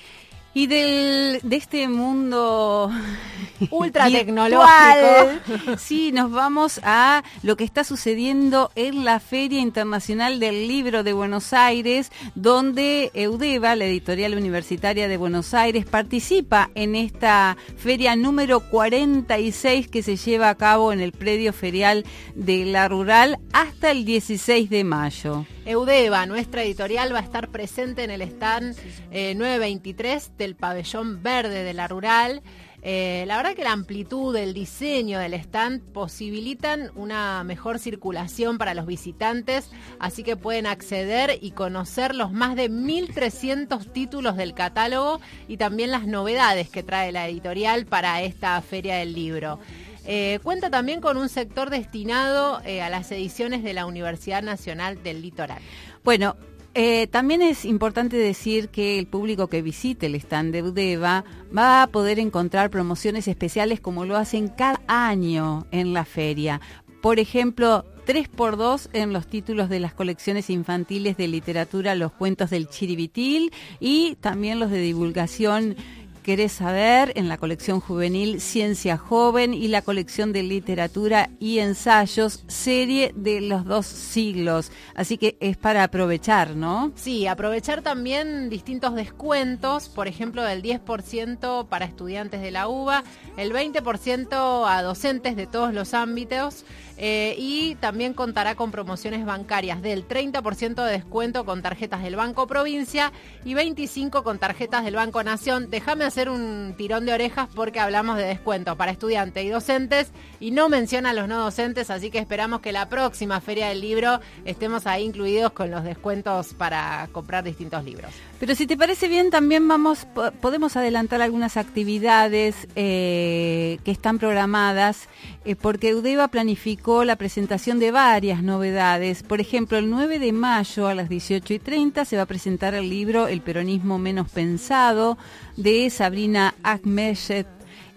Y 0.53 0.67
del, 0.67 1.39
de 1.43 1.55
este 1.55 1.87
mundo 1.87 2.91
ultra 3.69 4.09
tecnológico, 4.09 5.77
sí, 5.77 6.11
nos 6.11 6.29
vamos 6.29 6.81
a 6.83 7.23
lo 7.41 7.55
que 7.55 7.63
está 7.63 7.85
sucediendo 7.85 8.69
en 8.75 9.05
la 9.05 9.21
Feria 9.21 9.61
Internacional 9.61 10.41
del 10.41 10.67
Libro 10.67 11.03
de 11.03 11.13
Buenos 11.13 11.53
Aires, 11.53 12.11
donde 12.35 13.11
Eudeva, 13.13 13.77
la 13.77 13.85
editorial 13.85 14.35
universitaria 14.35 15.07
de 15.07 15.15
Buenos 15.15 15.53
Aires, 15.53 15.85
participa 15.85 16.69
en 16.75 16.95
esta 16.95 17.55
feria 17.77 18.17
número 18.17 18.59
46 18.59 19.87
que 19.87 20.03
se 20.03 20.17
lleva 20.17 20.49
a 20.49 20.55
cabo 20.55 20.91
en 20.91 20.99
el 20.99 21.13
predio 21.13 21.53
ferial 21.53 22.03
de 22.35 22.65
la 22.65 22.89
Rural 22.89 23.39
hasta 23.53 23.91
el 23.91 24.03
16 24.03 24.69
de 24.69 24.83
mayo. 24.83 25.45
Eudeva, 25.65 26.26
nuestra 26.26 26.63
editorial, 26.63 27.13
va 27.13 27.19
a 27.19 27.24
estar 27.24 27.50
presente 27.50 28.04
en 28.04 28.10
el 28.10 28.24
stand 28.24 28.76
923 29.12 30.28
eh, 30.28 30.32
del 30.38 30.56
pabellón 30.56 31.21
verde 31.21 31.63
de 31.63 31.74
la 31.74 31.88
rural. 31.88 32.41
Eh, 32.84 33.26
la 33.28 33.38
verdad 33.38 33.54
que 33.54 33.63
la 33.63 33.74
amplitud, 33.74 34.36
el 34.36 34.56
diseño 34.56 35.19
del 35.19 35.36
stand 35.36 35.84
posibilitan 35.93 36.89
una 36.95 37.43
mejor 37.43 37.78
circulación 37.78 38.58
para 38.58 38.74
los 38.74 38.88
visitantes, 38.88 39.69
así 40.00 40.24
que 40.24 40.36
pueden 40.36 40.65
acceder 40.65 41.38
y 41.41 41.52
conocer 41.52 42.15
los 42.15 42.32
más 42.32 42.56
de 42.56 42.71
1.300 42.71 43.91
títulos 43.91 44.38
del 44.38 44.56
catálogo 44.56 45.21
y 45.47 45.58
también 45.58 45.91
las 45.91 46.08
novedades 46.08 46.69
que 46.69 46.82
trae 46.82 47.12
la 47.12 47.28
editorial 47.28 47.86
para 47.86 48.24
esta 48.24 48.60
feria 48.63 48.95
del 48.95 49.13
libro. 49.13 49.60
Eh, 50.05 50.39
cuenta 50.43 50.69
también 50.69 51.01
con 51.01 51.17
un 51.17 51.29
sector 51.29 51.69
destinado 51.69 52.61
eh, 52.65 52.81
a 52.81 52.89
las 52.89 53.11
ediciones 53.11 53.63
de 53.63 53.73
la 53.73 53.85
Universidad 53.85 54.41
Nacional 54.41 55.03
del 55.03 55.21
Litoral. 55.21 55.61
Bueno, 56.03 56.35
eh, 56.73 57.07
también 57.07 57.41
es 57.41 57.65
importante 57.65 58.15
decir 58.15 58.69
que 58.69 58.97
el 58.97 59.05
público 59.05 59.47
que 59.47 59.61
visite 59.61 60.05
el 60.05 60.15
stand 60.15 60.53
de 60.53 60.63
Udeva 60.63 61.25
va 61.55 61.83
a 61.83 61.87
poder 61.87 62.17
encontrar 62.17 62.69
promociones 62.69 63.27
especiales 63.27 63.81
como 63.81 64.05
lo 64.05 64.15
hacen 64.15 64.47
cada 64.47 64.81
año 64.87 65.67
en 65.71 65.93
la 65.93 66.05
feria. 66.05 66.61
Por 67.01 67.19
ejemplo, 67.19 67.83
3x2 68.05 68.89
en 68.93 69.11
los 69.11 69.27
títulos 69.27 69.69
de 69.69 69.79
las 69.79 69.93
colecciones 69.93 70.49
infantiles 70.49 71.17
de 71.17 71.27
literatura 71.27 71.95
Los 71.95 72.11
cuentos 72.11 72.49
del 72.51 72.69
Chiribitil 72.69 73.51
y 73.79 74.15
también 74.21 74.59
los 74.59 74.71
de 74.71 74.79
divulgación 74.79 75.75
querés 76.21 76.51
saber 76.51 77.12
en 77.15 77.27
la 77.27 77.38
colección 77.38 77.79
juvenil 77.79 78.39
Ciencia 78.41 78.97
Joven 78.97 79.53
y 79.53 79.67
la 79.67 79.81
colección 79.81 80.34
de 80.34 80.43
literatura 80.43 81.29
y 81.39 81.60
ensayos, 81.60 82.43
serie 82.47 83.12
de 83.15 83.41
los 83.41 83.65
dos 83.65 83.86
siglos. 83.86 84.71
Así 84.95 85.17
que 85.17 85.38
es 85.39 85.57
para 85.57 85.84
aprovechar, 85.84 86.55
¿no? 86.55 86.91
Sí, 86.95 87.27
aprovechar 87.27 87.81
también 87.81 88.49
distintos 88.49 88.95
descuentos, 88.95 89.89
por 89.89 90.07
ejemplo, 90.07 90.43
del 90.43 90.62
10% 90.62 91.67
para 91.67 91.86
estudiantes 91.86 92.41
de 92.41 92.51
la 92.51 92.67
UBA, 92.67 93.03
el 93.38 93.51
20% 93.51 94.65
a 94.67 94.81
docentes 94.84 95.36
de 95.36 95.47
todos 95.47 95.73
los 95.73 95.93
ámbitos. 95.93 96.65
Eh, 97.03 97.33
y 97.35 97.73
también 97.75 98.13
contará 98.13 98.53
con 98.53 98.69
promociones 98.69 99.25
bancarias 99.25 99.81
del 99.81 100.07
30% 100.07 100.85
de 100.85 100.91
descuento 100.91 101.45
con 101.45 101.63
tarjetas 101.63 102.03
del 102.03 102.15
Banco 102.15 102.45
Provincia 102.45 103.11
y 103.43 103.55
25% 103.55 104.21
con 104.21 104.37
tarjetas 104.37 104.83
del 104.83 104.95
Banco 104.95 105.23
Nación. 105.23 105.71
Déjame 105.71 106.05
hacer 106.05 106.29
un 106.29 106.75
tirón 106.77 107.07
de 107.07 107.13
orejas 107.13 107.49
porque 107.55 107.79
hablamos 107.79 108.17
de 108.17 108.25
descuento 108.25 108.75
para 108.75 108.91
estudiantes 108.91 109.43
y 109.43 109.49
docentes 109.49 110.11
y 110.39 110.51
no 110.51 110.69
menciona 110.69 111.09
a 111.09 111.13
los 111.13 111.27
no 111.27 111.39
docentes, 111.39 111.89
así 111.89 112.11
que 112.11 112.19
esperamos 112.19 112.61
que 112.61 112.71
la 112.71 112.87
próxima 112.87 113.41
Feria 113.41 113.69
del 113.69 113.81
Libro 113.81 114.19
estemos 114.45 114.85
ahí 114.85 115.03
incluidos 115.03 115.53
con 115.53 115.71
los 115.71 115.83
descuentos 115.83 116.53
para 116.53 117.09
comprar 117.11 117.43
distintos 117.43 117.83
libros. 117.83 118.11
Pero 118.39 118.53
si 118.53 118.67
te 118.67 118.77
parece 118.77 119.07
bien, 119.07 119.31
también 119.31 119.67
vamos, 119.67 120.05
podemos 120.39 120.75
adelantar 120.77 121.23
algunas 121.23 121.57
actividades 121.57 122.67
eh, 122.75 123.79
que 123.83 123.89
están 123.89 124.19
programadas, 124.19 125.09
eh, 125.45 125.56
porque 125.56 125.95
Udeva 125.95 126.27
planificó 126.27 127.04
la 127.04 127.15
presentación 127.15 127.80
de 127.80 127.91
varias 127.91 128.43
novedades. 128.43 129.23
Por 129.23 129.41
ejemplo, 129.41 129.77
el 129.77 129.89
9 129.89 130.19
de 130.19 130.32
mayo 130.32 130.88
a 130.88 130.95
las 130.95 131.10
18 131.10 131.54
y 131.54 131.60
30 131.60 132.06
se 132.06 132.15
va 132.17 132.23
a 132.23 132.27
presentar 132.27 132.73
el 132.73 132.89
libro 132.89 133.27
El 133.27 133.41
peronismo 133.41 133.97
menos 133.97 134.30
pensado 134.30 135.17
de 135.58 135.89
Sabrina 135.89 136.56
Ahmedjet 136.63 137.47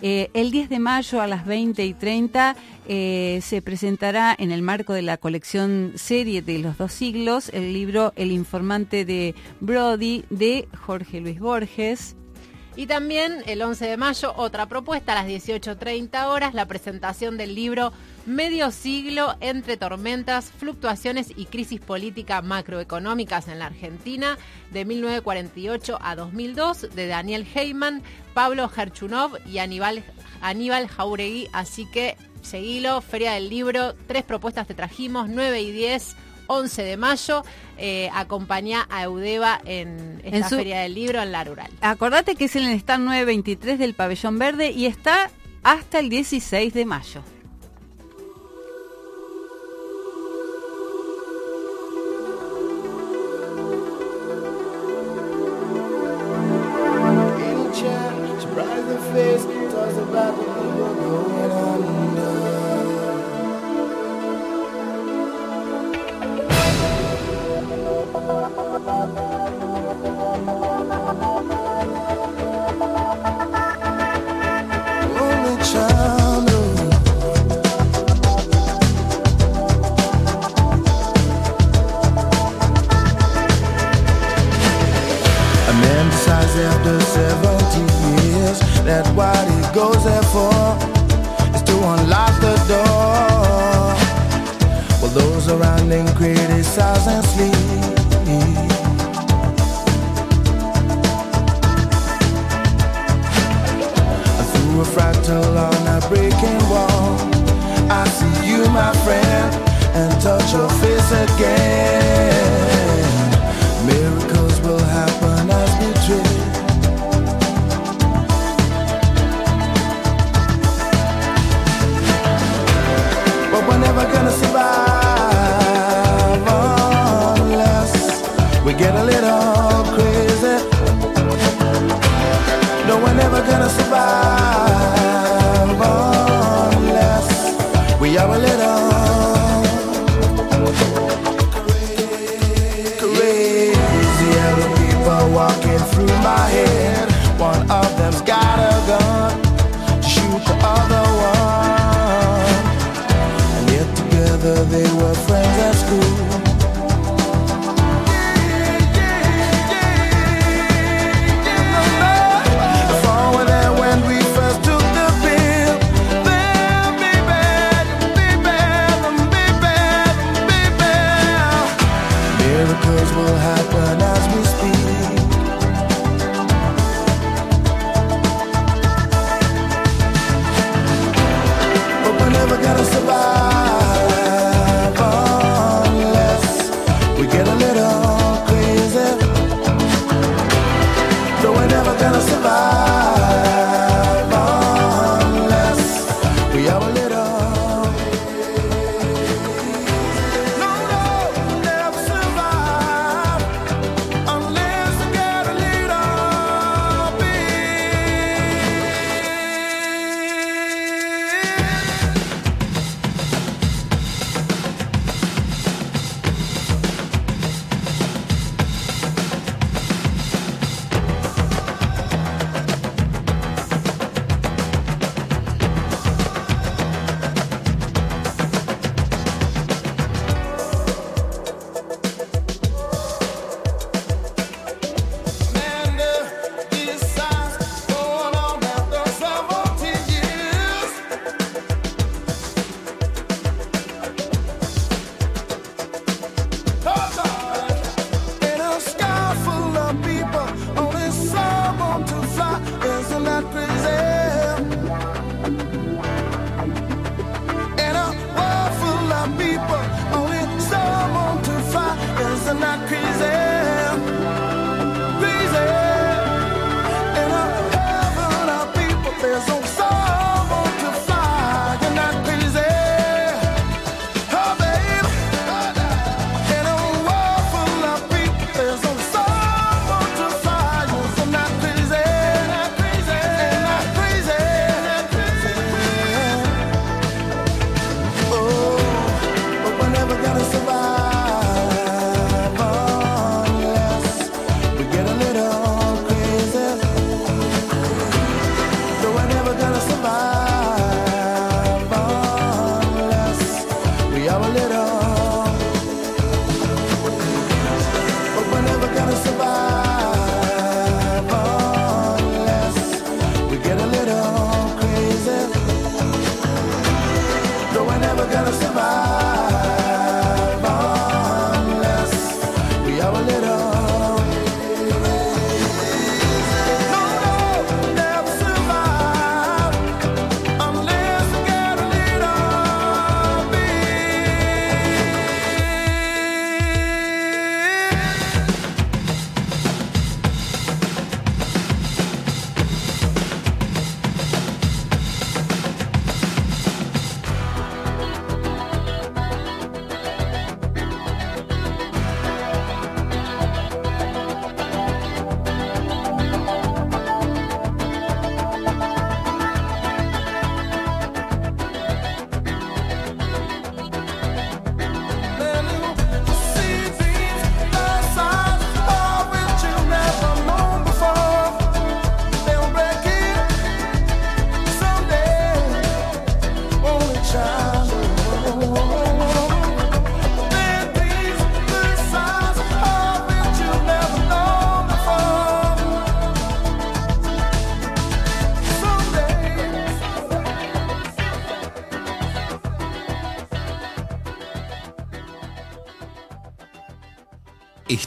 eh, 0.07 0.29
el 0.35 0.51
10 0.51 0.69
de 0.69 0.79
mayo 0.81 1.23
a 1.23 1.27
las 1.27 1.47
20 1.47 1.83
y 1.83 1.95
30 1.95 2.57
eh, 2.87 3.41
se 3.43 3.63
presentará 3.63 4.35
en 4.39 4.51
el 4.51 4.61
marco 4.61 4.93
de 4.93 5.01
la 5.01 5.17
colección 5.17 5.93
serie 5.95 6.43
de 6.43 6.59
los 6.59 6.77
dos 6.77 6.93
siglos 6.93 7.49
el 7.55 7.73
libro 7.73 8.13
El 8.15 8.31
informante 8.31 9.07
de 9.07 9.35
Brody 9.61 10.25
de 10.29 10.69
Jorge 10.79 11.21
Luis 11.21 11.41
Borges. 11.41 12.17
Y 12.77 12.87
también 12.87 13.43
el 13.47 13.63
11 13.63 13.87
de 13.87 13.97
mayo, 13.97 14.35
otra 14.37 14.67
propuesta 14.67 15.13
a 15.13 15.23
las 15.23 15.27
18.30 15.27 16.27
horas, 16.27 16.55
la 16.55 16.67
presentación 16.67 17.37
del 17.37 17.55
libro 17.55 17.93
Medio 18.27 18.73
siglo 18.73 19.37
entre 19.41 19.77
tormentas, 19.77 20.51
fluctuaciones 20.51 21.33
y 21.37 21.45
crisis 21.45 21.81
política 21.81 22.43
macroeconómicas 22.43 23.47
en 23.47 23.61
la 23.61 23.67
Argentina 23.67 24.39
de 24.73 24.85
1948 24.87 25.99
a 26.01 26.17
2002 26.17 26.95
de 26.97 27.07
Daniel 27.07 27.47
Heyman, 27.55 28.03
Pablo 28.33 28.69
Gerchunov 28.69 29.39
y 29.47 29.59
Aníbal, 29.59 30.03
Aníbal 30.41 30.89
Jauregui. 30.89 31.49
Así 31.53 31.87
que 31.87 32.17
seguilo, 32.43 33.03
Feria 33.03 33.35
del 33.35 33.51
Libro, 33.51 33.95
tres 34.09 34.25
propuestas 34.25 34.67
te 34.67 34.75
trajimos, 34.75 35.29
9 35.29 35.63
y 35.63 35.71
10 35.71 36.17
11 36.47 36.83
de 36.83 36.97
mayo. 36.97 37.45
Eh, 37.77 38.09
acompaña 38.15 38.87
a 38.91 39.05
Eudeva 39.05 39.61
en 39.65 40.21
esta 40.25 40.49
Feria 40.49 40.81
del 40.81 40.95
Libro 40.95 41.21
en 41.21 41.33
la 41.33 41.45
Rural. 41.45 41.71
Acordate 41.81 42.37
que 42.37 42.45
es 42.45 42.57
en 42.57 42.65
el 42.65 42.79
stand 42.79 43.05
923 43.05 43.79
del 43.79 43.95
Pabellón 43.95 44.39
Verde 44.39 44.71
y 44.71 44.87
está 44.87 45.31
hasta 45.63 45.99
el 45.99 46.09
16 46.09 46.73
de 46.73 46.85
mayo. 46.85 47.23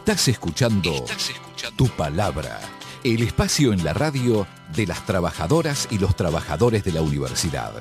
Estás 0.07 0.29
escuchando, 0.29 0.93
Estás 0.93 1.31
escuchando 1.31 1.75
Tu 1.75 1.89
Palabra, 1.89 2.61
el 3.03 3.21
espacio 3.23 3.73
en 3.73 3.83
la 3.83 3.93
radio 3.93 4.47
de 4.73 4.87
las 4.87 5.05
trabajadoras 5.05 5.89
y 5.91 5.97
los 5.99 6.15
trabajadores 6.15 6.85
de 6.85 6.93
la 6.93 7.01
universidad. 7.01 7.73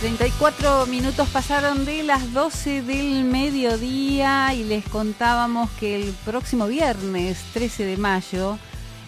34 0.00 0.86
minutos 0.86 1.28
pasaron 1.28 1.84
de 1.84 2.02
las 2.02 2.32
12 2.32 2.82
del 2.82 3.22
mediodía 3.22 4.52
y 4.52 4.64
les 4.64 4.84
contábamos 4.88 5.70
que 5.78 5.94
el 5.94 6.12
próximo 6.24 6.66
viernes 6.66 7.38
13 7.52 7.84
de 7.84 7.96
mayo 7.98 8.58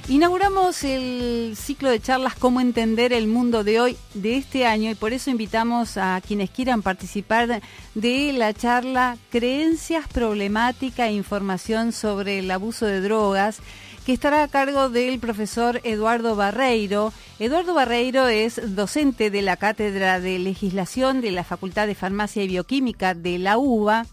inauguramos 0.09 0.85
el 0.85 1.55
ciclo 1.57 1.91
de 1.91 2.01
charlas 2.01 2.35
Cómo 2.35 2.61
entender 2.61 3.13
el 3.13 3.27
mundo 3.27 3.65
de 3.65 3.81
hoy 3.81 3.97
de 4.13 4.37
este 4.37 4.67
año 4.67 4.91
y 4.91 4.95
por 4.95 5.13
eso 5.13 5.31
invitamos 5.31 5.97
a 5.97 6.21
quienes 6.27 6.51
quieran 6.51 6.83
participar 6.83 7.63
de 7.95 8.33
la 8.33 8.53
charla 8.53 9.17
Creencias, 9.31 10.07
Problemática 10.09 11.07
e 11.07 11.13
Información 11.13 11.93
sobre 11.93 12.41
el 12.41 12.51
abuso 12.51 12.87
de 12.87 13.01
drogas 13.01 13.61
que 14.05 14.13
estará 14.13 14.43
a 14.43 14.49
cargo 14.49 14.91
del 14.91 15.19
profesor 15.19 15.81
Eduardo 15.85 16.37
Barreiro. 16.37 17.13
Eduardo 17.39 17.73
Barreiro 17.73 18.29
es 18.29 18.77
docente 18.77 19.31
de 19.31 19.41
la 19.41 19.57
Cátedra 19.57 20.21
de 20.21 20.39
Legislación 20.39 21.23
de 21.23 21.31
la 21.31 21.45
Facultad 21.45 21.87
de 21.87 21.95
Farmacia 21.95 22.43
y 22.43 22.49
Bioquímica 22.49 23.15
de 23.15 23.39
la 23.39 23.57
UBA 23.57 24.07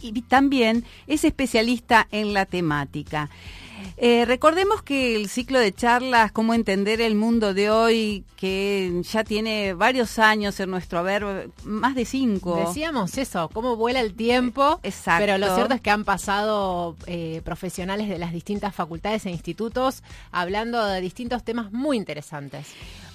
y 0.00 0.22
también 0.22 0.86
es 1.06 1.24
especialista 1.24 2.08
en 2.10 2.32
la 2.32 2.46
temática. 2.46 3.28
Eh, 4.02 4.24
recordemos 4.24 4.82
que 4.82 5.14
el 5.14 5.28
ciclo 5.28 5.58
de 5.58 5.74
charlas, 5.74 6.32
cómo 6.32 6.54
entender 6.54 7.02
el 7.02 7.14
mundo 7.14 7.52
de 7.52 7.70
hoy, 7.70 8.24
que 8.36 9.02
ya 9.02 9.24
tiene 9.24 9.74
varios 9.74 10.18
años 10.18 10.58
en 10.58 10.70
nuestro 10.70 11.00
haber, 11.00 11.50
más 11.64 11.94
de 11.94 12.06
cinco. 12.06 12.64
Decíamos 12.66 13.18
eso, 13.18 13.50
cómo 13.52 13.76
vuela 13.76 14.00
el 14.00 14.14
tiempo. 14.14 14.80
Exacto. 14.82 15.26
Pero 15.26 15.36
lo 15.36 15.54
cierto 15.54 15.74
es 15.74 15.82
que 15.82 15.90
han 15.90 16.04
pasado 16.04 16.96
eh, 17.06 17.42
profesionales 17.44 18.08
de 18.08 18.18
las 18.18 18.32
distintas 18.32 18.74
facultades 18.74 19.26
e 19.26 19.30
institutos 19.30 20.02
hablando 20.32 20.82
de 20.82 21.02
distintos 21.02 21.44
temas 21.44 21.70
muy 21.70 21.98
interesantes 21.98 22.68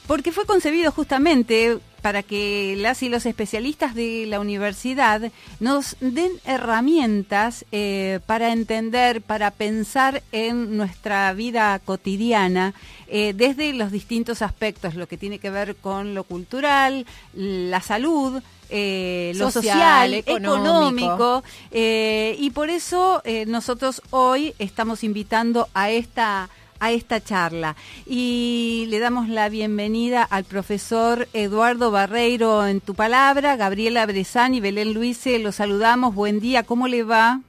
porque 0.08 0.32
fue 0.32 0.46
concebido 0.46 0.92
justamente 0.92 1.80
para 2.02 2.22
que 2.22 2.76
las 2.78 3.02
y 3.02 3.10
los 3.10 3.26
especialistas 3.26 3.96
de 3.96 4.26
la 4.28 4.40
universidad 4.40 5.32
nos 5.60 5.98
den 6.00 6.34
herramientas 6.46 7.66
eh, 7.72 8.20
para 8.28 8.54
entender, 8.54 9.24
para 9.24 9.50
pensar 9.50 10.22
en 10.32 10.78
nuestra 10.78 11.34
vida 11.34 11.80
cotidiana 11.80 12.76
eh, 13.08 13.34
desde 13.36 13.74
los 13.74 13.92
distintos 13.92 14.44
aspectos, 14.44 14.94
lo 14.94 15.08
que 15.08 15.18
tiene 15.18 15.40
que 15.40 15.50
ver 15.50 15.76
con 15.78 16.14
lo 16.14 16.24
cultural, 16.26 17.08
la 17.34 17.82
salud, 17.82 18.40
eh, 18.70 19.32
lo 19.36 19.50
social, 19.50 20.14
económico, 20.14 21.44
y 21.72 22.50
por 22.52 22.70
eso 22.70 23.24
nosotros 23.48 24.04
hoy 24.12 24.54
estamos 24.60 25.04
invitando 25.04 25.70
a 25.74 25.90
esta 25.90 26.50
a 26.80 26.92
esta 26.92 27.24
charla. 27.24 27.76
Y 28.06 28.88
le 28.90 29.00
damos 29.00 29.30
la 29.30 29.50
bienvenida 29.50 30.24
al 30.24 30.44
profesor 30.44 31.28
Eduardo 31.34 31.92
Barreiro 31.92 32.68
en 32.68 32.82
tu 32.82 32.96
palabra, 32.96 33.56
Gabriela 33.56 34.06
Brezán 34.06 34.54
y 34.54 34.60
Belén 34.60 34.94
Luise, 34.94 35.40
los 35.40 35.56
saludamos. 35.56 36.16
Buen 36.16 36.40
día, 36.40 36.64
¿cómo 36.64 36.88
le 36.88 37.04
va? 37.04 37.42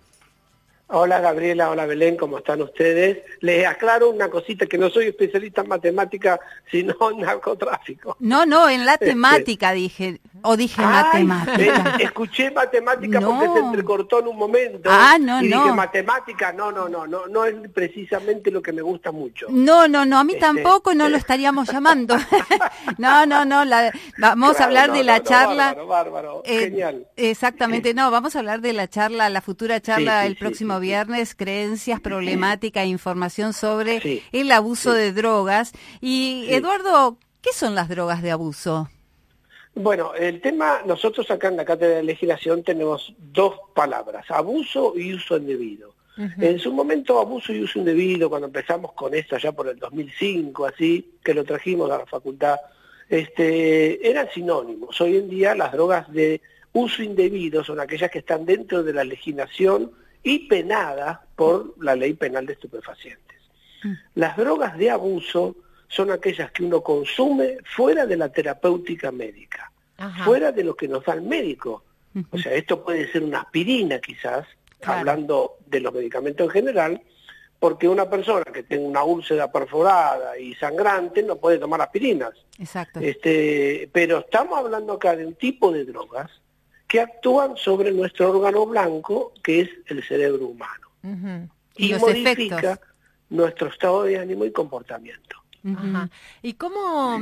Hola 0.88 1.18
Gabriela, 1.18 1.68
hola 1.68 1.84
Belén, 1.84 2.16
¿cómo 2.16 2.38
están 2.38 2.62
ustedes? 2.62 3.18
Les 3.40 3.66
aclaro 3.66 4.08
una 4.08 4.28
cosita, 4.30 4.66
que 4.66 4.78
no 4.78 4.88
soy 4.88 5.06
especialista 5.06 5.62
en 5.62 5.68
matemática, 5.68 6.38
sino 6.70 6.94
en 7.10 7.22
narcotráfico. 7.22 8.16
No, 8.20 8.46
no, 8.46 8.68
en 8.68 8.86
la 8.86 8.92
este, 8.92 9.06
temática 9.06 9.72
dije, 9.72 10.20
o 10.42 10.56
dije 10.56 10.80
matemática. 10.80 11.96
escuché 11.98 12.52
matemática 12.52 13.20
porque 13.20 13.48
se 13.48 13.58
entrecortó 13.58 14.20
en 14.20 14.28
un 14.28 14.36
momento. 14.36 14.88
Ah, 14.92 15.16
no, 15.20 15.42
y 15.42 15.48
no. 15.48 15.64
dije 15.64 15.74
matemática, 15.74 16.52
no, 16.52 16.70
no, 16.70 16.88
no, 16.88 17.04
no, 17.04 17.26
no 17.26 17.44
es 17.44 17.56
precisamente 17.74 18.52
lo 18.52 18.62
que 18.62 18.72
me 18.72 18.82
gusta 18.82 19.10
mucho. 19.10 19.46
No, 19.50 19.88
no, 19.88 20.06
no, 20.06 20.20
a 20.20 20.24
mí 20.24 20.34
este, 20.34 20.46
tampoco 20.46 20.94
no 20.94 21.08
lo 21.08 21.16
estaríamos 21.16 21.68
llamando. 21.68 22.16
no, 22.98 23.26
no, 23.26 23.44
no, 23.44 23.64
vamos 24.18 24.60
a 24.60 24.64
hablar 24.64 24.92
de 24.92 25.02
la 25.02 25.20
charla. 25.20 25.74
Bárbaro, 25.74 25.86
bárbaro, 25.88 26.42
eh, 26.44 26.60
genial. 26.60 27.08
Exactamente, 27.16 27.92
no, 27.92 28.12
vamos 28.12 28.36
a 28.36 28.38
hablar 28.38 28.60
de 28.60 28.72
la 28.72 28.88
charla, 28.88 29.28
la 29.30 29.40
futura 29.40 29.80
charla 29.80 30.26
el 30.26 30.36
próximo 30.36 30.75
viernes, 30.80 31.34
creencias, 31.34 32.00
problemática 32.00 32.82
e 32.82 32.86
información 32.86 33.52
sobre 33.52 34.22
el 34.32 34.52
abuso 34.52 34.92
de 34.92 35.12
drogas. 35.12 35.72
Y 36.00 36.46
Eduardo, 36.48 37.18
¿qué 37.42 37.52
son 37.52 37.74
las 37.74 37.88
drogas 37.88 38.22
de 38.22 38.30
abuso? 38.30 38.88
Bueno, 39.74 40.14
el 40.14 40.40
tema, 40.40 40.80
nosotros 40.86 41.30
acá 41.30 41.48
en 41.48 41.58
la 41.58 41.64
Cátedra 41.66 41.96
de 41.96 42.02
Legislación 42.02 42.62
tenemos 42.62 43.14
dos 43.18 43.54
palabras, 43.74 44.24
abuso 44.30 44.94
y 44.96 45.12
uso 45.12 45.36
indebido. 45.36 45.94
En 46.16 46.58
su 46.58 46.72
momento, 46.72 47.20
abuso 47.20 47.52
y 47.52 47.62
uso 47.62 47.78
indebido, 47.78 48.30
cuando 48.30 48.46
empezamos 48.46 48.92
con 48.94 49.14
esto 49.14 49.36
allá 49.36 49.52
por 49.52 49.68
el 49.68 49.78
2005, 49.78 50.64
así, 50.64 51.18
que 51.22 51.34
lo 51.34 51.44
trajimos 51.44 51.90
a 51.90 51.98
la 51.98 52.06
facultad, 52.06 52.56
este, 53.06 54.08
eran 54.08 54.28
sinónimos. 54.32 54.98
Hoy 54.98 55.18
en 55.18 55.28
día 55.28 55.54
las 55.54 55.72
drogas 55.72 56.10
de 56.10 56.40
uso 56.72 57.02
indebido 57.02 57.62
son 57.62 57.80
aquellas 57.80 58.10
que 58.10 58.20
están 58.20 58.46
dentro 58.46 58.82
de 58.82 58.94
la 58.94 59.04
legislación 59.04 59.92
y 60.26 60.40
penadas 60.40 61.20
por 61.36 61.74
la 61.80 61.94
ley 61.94 62.14
penal 62.14 62.46
de 62.46 62.54
estupefacientes. 62.54 63.38
Mm. 63.84 63.92
Las 64.16 64.36
drogas 64.36 64.76
de 64.76 64.90
abuso 64.90 65.54
son 65.86 66.10
aquellas 66.10 66.50
que 66.50 66.64
uno 66.64 66.80
consume 66.80 67.58
fuera 67.64 68.06
de 68.06 68.16
la 68.16 68.28
terapéutica 68.28 69.12
médica, 69.12 69.70
fuera 70.24 70.50
de 70.50 70.64
lo 70.64 70.74
que 70.74 70.88
nos 70.88 71.04
da 71.04 71.14
el 71.14 71.22
médico. 71.22 71.84
O 72.30 72.38
sea, 72.38 72.54
esto 72.54 72.82
puede 72.82 73.10
ser 73.12 73.22
una 73.22 73.42
aspirina 73.42 74.00
quizás, 74.00 74.44
hablando 74.82 75.58
de 75.66 75.78
los 75.78 75.94
medicamentos 75.94 76.46
en 76.46 76.50
general, 76.50 77.02
porque 77.60 77.88
una 77.88 78.10
persona 78.10 78.46
que 78.52 78.64
tenga 78.64 78.88
una 78.88 79.04
úlcera 79.04 79.52
perforada 79.52 80.36
y 80.36 80.56
sangrante 80.56 81.22
no 81.22 81.36
puede 81.36 81.58
tomar 81.58 81.80
aspirinas. 81.82 82.32
Exacto. 82.58 82.98
Este, 82.98 83.88
pero 83.92 84.18
estamos 84.18 84.58
hablando 84.58 84.94
acá 84.94 85.14
de 85.14 85.24
un 85.24 85.34
tipo 85.34 85.70
de 85.70 85.84
drogas 85.84 86.32
que 86.86 87.00
actúan 87.00 87.56
sobre 87.56 87.92
nuestro 87.92 88.30
órgano 88.30 88.66
blanco, 88.66 89.32
que 89.42 89.62
es 89.62 89.70
el 89.86 90.02
cerebro 90.04 90.46
humano. 90.46 90.86
Y, 91.76 91.94
modifica 91.94 92.80
nuestro 93.28 93.68
estado 93.68 94.04
de 94.04 94.18
ánimo 94.18 94.44
y 94.44 94.52
comportamiento. 94.52 95.36
¿Y 96.42 96.54
cómo, 96.54 97.20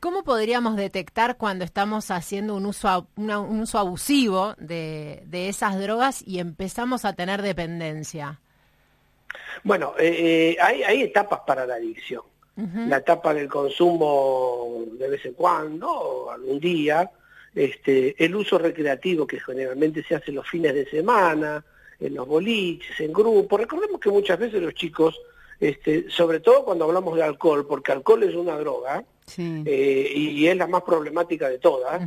cómo 0.00 0.24
podríamos 0.24 0.76
detectar 0.76 1.36
cuando 1.36 1.64
estamos 1.64 2.10
haciendo 2.10 2.54
un 2.54 2.64
uso, 2.64 3.08
un 3.16 3.60
uso 3.60 3.78
abusivo 3.78 4.54
de, 4.58 5.22
esas 5.30 5.78
drogas 5.78 6.26
y 6.26 6.38
empezamos 6.38 7.04
a 7.04 7.12
tener 7.12 7.42
dependencia? 7.42 8.40
Bueno, 9.64 9.92
eh, 9.98 10.54
eh, 10.54 10.56
hay, 10.62 10.82
hay, 10.82 11.02
etapas 11.02 11.40
para 11.46 11.66
la 11.66 11.74
adicción. 11.74 12.22
La 12.88 12.96
etapa 12.96 13.32
del 13.32 13.48
consumo 13.48 14.82
de 14.98 15.08
vez 15.08 15.24
en 15.26 15.34
cuando, 15.34 16.28
algún 16.28 16.58
día, 16.58 17.08
este, 17.54 18.22
el 18.24 18.34
uso 18.36 18.58
recreativo 18.58 19.26
que 19.26 19.40
generalmente 19.40 20.02
se 20.04 20.14
hace 20.14 20.32
los 20.32 20.48
fines 20.48 20.74
de 20.74 20.88
semana, 20.88 21.64
en 22.00 22.14
los 22.14 22.26
boliches, 22.26 23.00
en 23.00 23.12
grupos. 23.12 23.60
Recordemos 23.60 24.00
que 24.00 24.10
muchas 24.10 24.38
veces 24.38 24.62
los 24.62 24.74
chicos 24.74 25.18
este, 25.60 26.08
sobre 26.08 26.38
todo 26.40 26.64
cuando 26.64 26.84
hablamos 26.84 27.16
de 27.16 27.22
alcohol, 27.22 27.66
porque 27.66 27.90
alcohol 27.90 28.22
es 28.22 28.34
una 28.34 28.56
droga 28.56 29.02
eh, 29.36 30.12
y, 30.14 30.46
es 30.46 30.56
la 30.56 30.68
más 30.68 30.82
problemática 30.82 31.48
de 31.48 31.58
todas, 31.58 32.00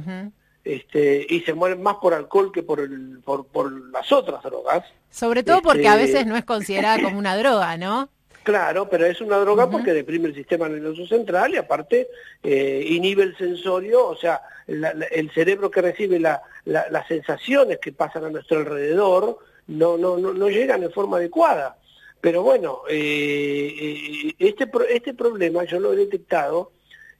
este, 0.64 1.26
y 1.30 1.42
se 1.42 1.54
mueren 1.54 1.84
más 1.84 1.98
por 1.98 2.14
alcohol 2.14 2.52
que 2.52 2.64
por, 2.64 2.80
el, 2.80 3.20
por, 3.24 3.46
por 3.48 3.72
las 3.92 4.10
otras 4.12 4.42
drogas. 4.44 4.86
Sobre 5.10 5.44
todo 5.44 5.62
porque 5.62 5.88
a 5.88 5.96
este, 5.96 6.14
veces 6.14 6.28
no 6.28 6.38
es 6.38 6.46
considerada 6.46 7.02
como 7.02 7.20
una 7.20 7.36
droga, 7.36 7.76
¿no? 7.76 8.10
Claro, 8.44 8.90
pero 8.90 9.06
es 9.06 9.22
una 9.22 9.38
droga 9.38 9.70
porque 9.70 9.94
deprime 9.94 10.30
el 10.30 10.36
sistema 10.36 10.68
nervioso 10.68 11.06
central 11.06 11.54
y 11.54 11.58
aparte 11.58 12.10
eh, 12.42 12.84
inhibe 12.90 13.24
el 13.24 13.38
sensorio, 13.38 14.08
o 14.08 14.16
sea, 14.16 14.42
el 14.68 15.32
cerebro 15.32 15.70
que 15.70 15.82
recibe 15.82 16.20
la, 16.20 16.42
las 16.66 17.08
sensaciones 17.08 17.78
que 17.80 17.92
pasan 17.92 18.26
a 18.26 18.30
nuestro 18.30 18.60
alrededor 18.60 19.38
no, 19.68 19.98
no, 19.98 20.18
no, 20.18 20.34
no 20.34 20.50
llegan 20.50 20.84
en 20.84 20.92
forma 20.92 21.18
adecuada. 21.18 21.78
Pero 22.22 22.44
bueno, 22.44 22.84
eh, 22.88 23.74
eh, 23.80 24.36
este, 24.38 24.70
este 24.90 25.14
problema 25.14 25.64
yo 25.64 25.80
lo 25.80 25.94
he 25.94 25.96
detectado, 25.96 26.72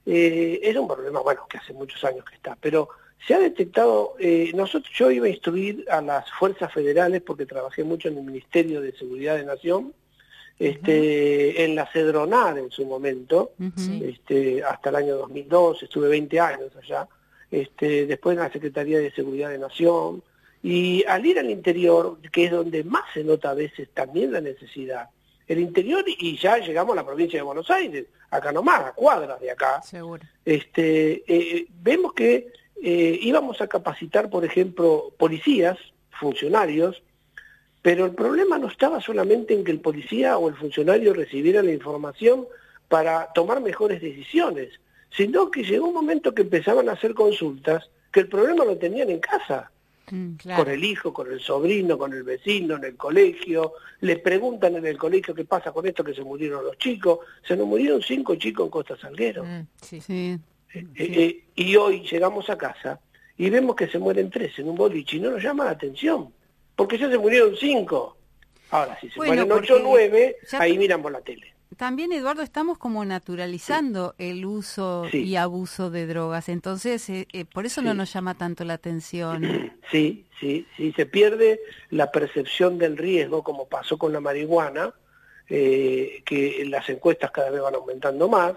eh, 0.06 0.60
es 0.62 0.76
un 0.76 0.86
problema, 0.86 1.20
bueno, 1.20 1.46
que 1.48 1.58
hace 1.58 1.72
muchos 1.72 2.02
años 2.04 2.24
que 2.24 2.36
está, 2.36 2.56
pero 2.60 2.88
se 3.26 3.34
ha 3.34 3.38
detectado, 3.38 4.16
nosotros 4.54 4.92
yo 4.96 5.08
iba 5.12 5.26
a 5.26 5.30
instruir 5.30 5.84
a 5.88 6.00
las 6.00 6.28
fuerzas 6.32 6.72
federales 6.72 7.22
porque 7.22 7.46
trabajé 7.46 7.84
mucho 7.84 8.08
en 8.08 8.18
el 8.18 8.24
Ministerio 8.24 8.80
de 8.80 8.92
Seguridad 8.92 9.36
de 9.36 9.44
Nación, 9.44 9.92
este, 10.62 11.64
en 11.64 11.74
la 11.74 11.86
Cedronar 11.86 12.56
en 12.56 12.70
su 12.70 12.86
momento, 12.86 13.52
este, 14.00 14.62
hasta 14.62 14.90
el 14.90 14.96
año 14.96 15.16
2002, 15.16 15.82
estuve 15.82 16.08
20 16.08 16.38
años 16.38 16.70
allá, 16.80 17.08
este, 17.50 18.06
después 18.06 18.36
en 18.36 18.44
la 18.44 18.52
Secretaría 18.52 19.00
de 19.00 19.10
Seguridad 19.10 19.50
de 19.50 19.58
Nación, 19.58 20.22
y 20.62 21.02
al 21.08 21.26
ir 21.26 21.40
al 21.40 21.50
interior, 21.50 22.18
que 22.30 22.44
es 22.44 22.52
donde 22.52 22.84
más 22.84 23.02
se 23.12 23.24
nota 23.24 23.50
a 23.50 23.54
veces 23.54 23.88
también 23.92 24.30
la 24.30 24.40
necesidad, 24.40 25.08
el 25.48 25.58
interior 25.58 26.04
y 26.06 26.38
ya 26.38 26.58
llegamos 26.58 26.92
a 26.92 27.00
la 27.00 27.06
provincia 27.06 27.40
de 27.40 27.42
Buenos 27.42 27.68
Aires, 27.68 28.06
acá 28.30 28.52
nomás, 28.52 28.82
a 28.82 28.92
cuadras 28.92 29.40
de 29.40 29.50
acá, 29.50 29.82
Seguro. 29.82 30.22
Este, 30.44 31.24
eh, 31.26 31.66
vemos 31.82 32.12
que 32.12 32.52
eh, 32.80 33.18
íbamos 33.20 33.60
a 33.60 33.66
capacitar, 33.66 34.30
por 34.30 34.44
ejemplo, 34.44 35.12
policías, 35.18 35.76
funcionarios, 36.20 37.02
pero 37.82 38.06
el 38.06 38.12
problema 38.12 38.58
no 38.58 38.68
estaba 38.68 39.00
solamente 39.00 39.54
en 39.54 39.64
que 39.64 39.72
el 39.72 39.80
policía 39.80 40.38
o 40.38 40.48
el 40.48 40.54
funcionario 40.54 41.12
recibiera 41.12 41.62
la 41.62 41.72
información 41.72 42.46
para 42.88 43.32
tomar 43.32 43.60
mejores 43.60 44.00
decisiones, 44.00 44.70
sino 45.10 45.50
que 45.50 45.64
llegó 45.64 45.88
un 45.88 45.94
momento 45.94 46.34
que 46.34 46.42
empezaban 46.42 46.88
a 46.88 46.92
hacer 46.92 47.12
consultas 47.12 47.90
que 48.12 48.20
el 48.20 48.28
problema 48.28 48.64
lo 48.64 48.76
tenían 48.76 49.10
en 49.10 49.18
casa. 49.18 49.70
Mm, 50.10 50.34
con 50.56 50.68
el 50.68 50.84
hijo, 50.84 51.12
con 51.12 51.30
el 51.30 51.40
sobrino, 51.40 51.96
con 51.96 52.12
el 52.12 52.22
vecino, 52.22 52.76
en 52.76 52.84
el 52.84 52.96
colegio, 52.96 53.74
le 54.00 54.18
preguntan 54.18 54.76
en 54.76 54.84
el 54.84 54.98
colegio 54.98 55.34
qué 55.34 55.44
pasa 55.44 55.72
con 55.72 55.86
esto 55.86 56.04
que 56.04 56.12
se 56.12 56.22
murieron 56.22 56.64
los 56.64 56.76
chicos, 56.76 57.20
se 57.46 57.56
nos 57.56 57.66
murieron 57.66 58.02
cinco 58.02 58.34
chicos 58.34 58.66
en 58.66 58.70
Costa 58.70 58.96
Salguero. 58.96 59.44
Mm, 59.44 59.66
eh, 59.94 60.38
eh, 60.74 60.86
eh, 60.96 61.44
y 61.54 61.76
hoy 61.76 62.02
llegamos 62.02 62.50
a 62.50 62.58
casa 62.58 63.00
y 63.38 63.48
vemos 63.48 63.74
que 63.74 63.88
se 63.88 63.98
mueren 63.98 64.28
tres 64.28 64.58
en 64.58 64.68
un 64.68 64.76
boliche 64.76 65.16
y 65.16 65.20
no 65.20 65.30
nos 65.30 65.42
llama 65.42 65.64
la 65.64 65.70
atención, 65.70 66.32
porque 66.82 66.98
ya 66.98 67.08
se 67.08 67.16
murieron 67.16 67.54
cinco. 67.56 68.16
Ahora, 68.70 68.98
si 69.00 69.08
se 69.08 69.16
mueren 69.16 69.52
ocho 69.52 69.76
o 69.76 69.78
nueve, 69.78 70.34
ahí 70.58 70.76
miramos 70.76 71.12
la 71.12 71.20
tele. 71.20 71.54
También, 71.76 72.12
Eduardo, 72.12 72.42
estamos 72.42 72.76
como 72.76 73.04
naturalizando 73.04 74.16
el 74.18 74.44
uso 74.44 75.06
y 75.12 75.36
abuso 75.36 75.90
de 75.90 76.08
drogas, 76.08 76.48
entonces 76.48 77.08
eh, 77.08 77.28
eh, 77.32 77.44
por 77.44 77.66
eso 77.66 77.82
no 77.82 77.94
nos 77.94 78.12
llama 78.12 78.34
tanto 78.34 78.64
la 78.64 78.74
atención. 78.74 79.70
Sí, 79.92 80.24
sí, 80.40 80.66
sí, 80.74 80.92
se 80.96 81.04
pierde 81.04 81.60
la 81.90 82.10
percepción 82.10 82.78
del 82.78 82.96
riesgo, 82.96 83.44
como 83.44 83.68
pasó 83.68 83.98
con 83.98 84.10
la 84.10 84.20
marihuana, 84.20 84.94
eh, 85.50 86.22
que 86.24 86.64
las 86.66 86.88
encuestas 86.88 87.30
cada 87.30 87.50
vez 87.50 87.60
van 87.60 87.74
aumentando 87.74 88.26
más. 88.26 88.54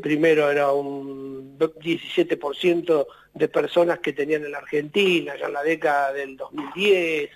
primero 0.00 0.48
era 0.48 0.72
un 0.72 1.58
17% 1.58 3.06
de 3.34 3.48
personas 3.48 3.98
que 3.98 4.12
tenían 4.12 4.44
en 4.44 4.52
la 4.52 4.58
Argentina, 4.58 5.34
ya 5.36 5.46
en 5.46 5.52
la 5.52 5.64
década 5.64 6.12
del 6.12 6.36
2010, 6.36 7.30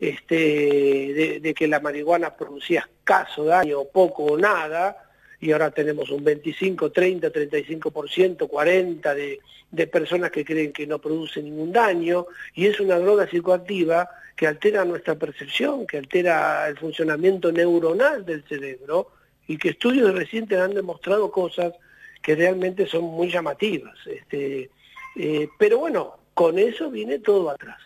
este, 0.00 1.40
de, 1.42 1.54
que 1.54 1.68
la 1.68 1.78
marihuana 1.78 2.34
producía 2.34 2.80
escaso 2.80 3.44
daño, 3.44 3.84
poco 3.84 4.24
o 4.24 4.38
nada, 4.38 4.96
y 5.38 5.52
ahora 5.52 5.70
tenemos 5.70 6.10
un 6.10 6.24
25, 6.24 6.90
30, 6.90 7.30
35%, 7.30 8.36
40% 8.48 9.14
de, 9.14 9.40
de 9.70 9.86
personas 9.86 10.30
que 10.30 10.44
creen 10.44 10.72
que 10.72 10.86
no 10.86 10.98
produce 10.98 11.42
ningún 11.42 11.72
daño, 11.72 12.26
y 12.54 12.66
es 12.66 12.80
una 12.80 12.98
droga 12.98 13.28
psicoactiva 13.28 14.08
que 14.34 14.46
altera 14.46 14.84
nuestra 14.84 15.16
percepción, 15.16 15.86
que 15.86 15.98
altera 15.98 16.66
el 16.68 16.78
funcionamiento 16.78 17.52
neuronal 17.52 18.24
del 18.24 18.42
cerebro, 18.44 19.08
y 19.46 19.58
que 19.58 19.70
estudios 19.70 20.14
recientes 20.14 20.58
han 20.58 20.74
demostrado 20.74 21.30
cosas 21.30 21.74
que 22.22 22.36
realmente 22.36 22.86
son 22.86 23.04
muy 23.04 23.30
llamativas. 23.30 23.98
Este, 24.06 24.70
eh, 25.16 25.48
pero 25.58 25.78
bueno, 25.78 26.18
con 26.34 26.58
eso 26.58 26.90
viene 26.90 27.18
todo 27.18 27.50
atrás. 27.50 27.80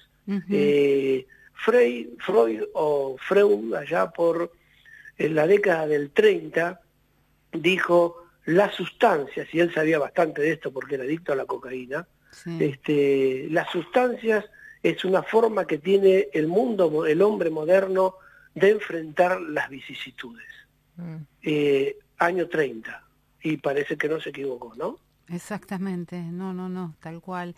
Freud 1.64 2.62
o 2.74 3.16
Freud, 3.18 3.74
allá 3.74 4.10
por 4.10 4.52
en 5.16 5.34
la 5.34 5.46
década 5.46 5.86
del 5.86 6.10
30, 6.10 6.80
dijo 7.52 8.24
las 8.46 8.74
sustancias, 8.74 9.48
y 9.52 9.60
él 9.60 9.72
sabía 9.72 9.98
bastante 9.98 10.42
de 10.42 10.52
esto 10.52 10.72
porque 10.72 10.96
era 10.96 11.04
adicto 11.04 11.32
a 11.32 11.36
la 11.36 11.46
cocaína, 11.46 12.06
este, 12.58 13.46
las 13.50 13.70
sustancias 13.70 14.44
es 14.82 15.04
una 15.04 15.22
forma 15.22 15.66
que 15.66 15.78
tiene 15.78 16.28
el 16.32 16.48
mundo, 16.48 17.06
el 17.06 17.22
hombre 17.22 17.48
moderno, 17.48 18.16
de 18.54 18.70
enfrentar 18.70 19.40
las 19.40 19.70
vicisitudes. 19.70 20.46
Mm. 20.96 21.16
Eh, 21.42 21.96
año 22.18 22.48
30, 22.48 23.04
y 23.42 23.56
parece 23.56 23.96
que 23.96 24.08
no 24.08 24.20
se 24.20 24.30
equivocó, 24.30 24.74
¿no? 24.76 24.98
Exactamente, 25.30 26.20
no, 26.20 26.52
no, 26.52 26.68
no, 26.68 26.94
tal 27.00 27.22
cual. 27.22 27.54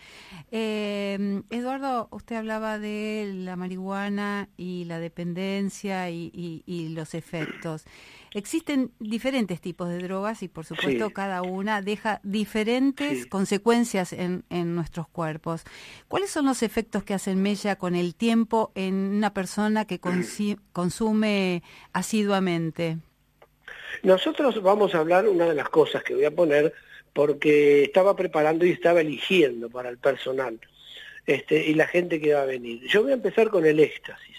Eh, 0.52 1.42
Eduardo, 1.50 2.08
usted 2.12 2.36
hablaba 2.36 2.78
de 2.78 3.32
la 3.34 3.56
marihuana 3.56 4.48
y 4.56 4.84
la 4.84 5.00
dependencia 5.00 6.08
y, 6.10 6.62
los 6.94 7.14
efectos. 7.14 7.84
Existen 8.32 8.92
diferentes 9.00 9.60
tipos 9.60 9.88
de 9.88 9.98
drogas 9.98 10.42
y 10.42 10.48
por 10.48 10.64
supuesto 10.64 11.10
cada 11.10 11.42
una 11.42 11.82
deja 11.82 12.20
diferentes 12.22 13.26
consecuencias 13.26 14.12
en, 14.12 14.44
nuestros 14.74 15.08
cuerpos. 15.08 15.64
¿Cuáles 16.06 16.30
son 16.30 16.46
los 16.46 16.62
efectos 16.62 17.02
que 17.02 17.14
hacen 17.14 17.42
mella 17.42 17.76
con 17.76 17.94
el 17.96 18.14
tiempo 18.14 18.70
en 18.74 18.94
una 18.94 19.34
persona 19.34 19.86
que 19.86 20.00
consume 20.72 21.62
asiduamente? 21.92 22.98
Nosotros 24.02 24.62
vamos 24.62 24.94
a 24.94 24.98
hablar, 24.98 25.28
una 25.28 25.46
de 25.46 25.54
las 25.54 25.68
cosas 25.68 26.02
que 26.02 26.14
voy 26.14 26.24
a 26.24 26.30
poner, 26.30 26.72
porque 27.16 27.84
estaba 27.84 28.14
preparando 28.14 28.66
y 28.66 28.72
estaba 28.72 29.00
eligiendo 29.00 29.70
para 29.70 29.88
el 29.88 29.96
personal 29.96 30.60
este, 31.24 31.66
y 31.66 31.72
la 31.72 31.86
gente 31.86 32.20
que 32.20 32.34
va 32.34 32.42
a 32.42 32.44
venir. 32.44 32.82
Yo 32.86 33.02
voy 33.02 33.12
a 33.12 33.14
empezar 33.14 33.48
con 33.48 33.64
el 33.64 33.80
éxtasis. 33.80 34.36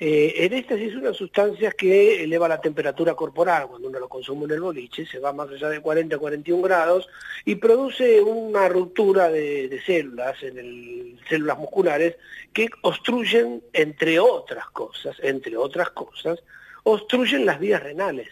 Eh, 0.00 0.34
el 0.38 0.52
éxtasis 0.54 0.88
es 0.88 0.96
una 0.96 1.12
sustancia 1.12 1.70
que 1.70 2.24
eleva 2.24 2.48
la 2.48 2.60
temperatura 2.60 3.14
corporal 3.14 3.68
cuando 3.68 3.88
uno 3.88 4.00
lo 4.00 4.08
consume 4.08 4.46
en 4.46 4.50
el 4.52 4.60
boliche, 4.60 5.06
se 5.06 5.20
va 5.20 5.32
más 5.32 5.50
allá 5.50 5.68
de 5.68 5.80
40 5.80 6.16
a 6.16 6.18
41 6.18 6.62
grados 6.62 7.08
y 7.44 7.54
produce 7.54 8.20
una 8.20 8.68
ruptura 8.68 9.28
de, 9.28 9.80
células, 9.86 10.42
en 10.42 10.58
el, 10.58 11.20
células 11.28 11.58
musculares, 11.58 12.16
que 12.52 12.70
obstruyen, 12.82 13.62
entre 13.72 14.18
otras 14.18 14.68
cosas, 14.70 15.16
entre 15.22 15.56
otras 15.56 15.90
cosas, 15.90 16.40
obstruyen 16.82 17.46
las 17.46 17.60
vías 17.60 17.80
renales 17.80 18.28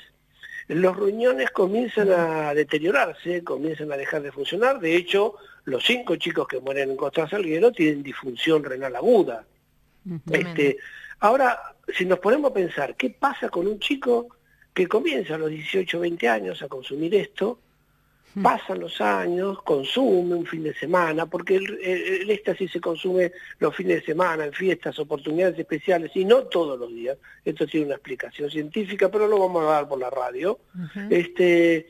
los 0.68 0.96
riñones 0.96 1.50
comienzan 1.50 2.10
a 2.12 2.54
deteriorarse, 2.54 3.42
comienzan 3.42 3.90
a 3.90 3.96
dejar 3.96 4.22
de 4.22 4.32
funcionar. 4.32 4.80
De 4.80 4.94
hecho, 4.94 5.36
los 5.64 5.84
cinco 5.84 6.16
chicos 6.16 6.46
que 6.46 6.60
mueren 6.60 6.90
en 6.90 6.96
Costa 6.96 7.28
Salguero 7.28 7.72
tienen 7.72 8.02
disfunción 8.02 8.62
renal 8.62 8.94
aguda. 8.94 9.44
Este, 10.30 10.78
ahora, 11.20 11.74
si 11.96 12.04
nos 12.04 12.18
ponemos 12.18 12.50
a 12.50 12.54
pensar, 12.54 12.96
¿qué 12.96 13.10
pasa 13.10 13.48
con 13.48 13.66
un 13.66 13.78
chico 13.78 14.28
que 14.74 14.86
comienza 14.86 15.34
a 15.34 15.38
los 15.38 15.50
18 15.50 15.96
o 15.96 16.00
20 16.00 16.28
años 16.28 16.62
a 16.62 16.68
consumir 16.68 17.14
esto 17.14 17.60
Pasan 18.42 18.80
los 18.80 19.00
años, 19.00 19.62
consume 19.62 20.34
un 20.34 20.46
fin 20.46 20.62
de 20.62 20.74
semana, 20.74 21.26
porque 21.26 21.56
el, 21.56 22.30
éxtasis 22.30 22.72
se 22.72 22.80
consume 22.80 23.32
los 23.58 23.74
fines 23.74 24.00
de 24.00 24.06
semana, 24.06 24.44
en 24.44 24.52
fiestas, 24.52 24.98
oportunidades 24.98 25.58
especiales, 25.58 26.10
y 26.14 26.24
no 26.24 26.44
todos 26.44 26.78
los 26.78 26.88
días. 26.90 27.18
Esto 27.44 27.66
tiene 27.66 27.86
una 27.86 27.94
explicación 27.96 28.50
científica, 28.50 29.10
pero 29.10 29.28
lo 29.28 29.38
vamos 29.38 29.62
a 29.62 29.66
dar 29.66 29.88
por 29.88 29.98
la 29.98 30.10
radio. 30.10 30.58
este, 31.10 31.88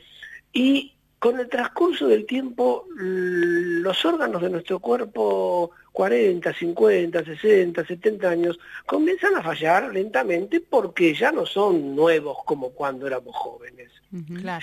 y 0.52 0.97
con 1.18 1.40
el 1.40 1.48
transcurso 1.48 2.06
del 2.06 2.26
tiempo, 2.26 2.86
los 2.96 4.04
órganos 4.04 4.40
de 4.40 4.50
nuestro 4.50 4.78
cuerpo, 4.78 5.72
40, 5.92 6.54
50, 6.54 7.24
60, 7.24 7.84
70 7.84 8.30
años, 8.30 8.58
comienzan 8.86 9.34
a 9.34 9.42
fallar 9.42 9.92
lentamente 9.92 10.60
porque 10.60 11.14
ya 11.14 11.32
no 11.32 11.44
son 11.44 11.96
nuevos 11.96 12.38
como 12.44 12.70
cuando 12.70 13.06
éramos 13.06 13.34
jóvenes. 13.34 13.90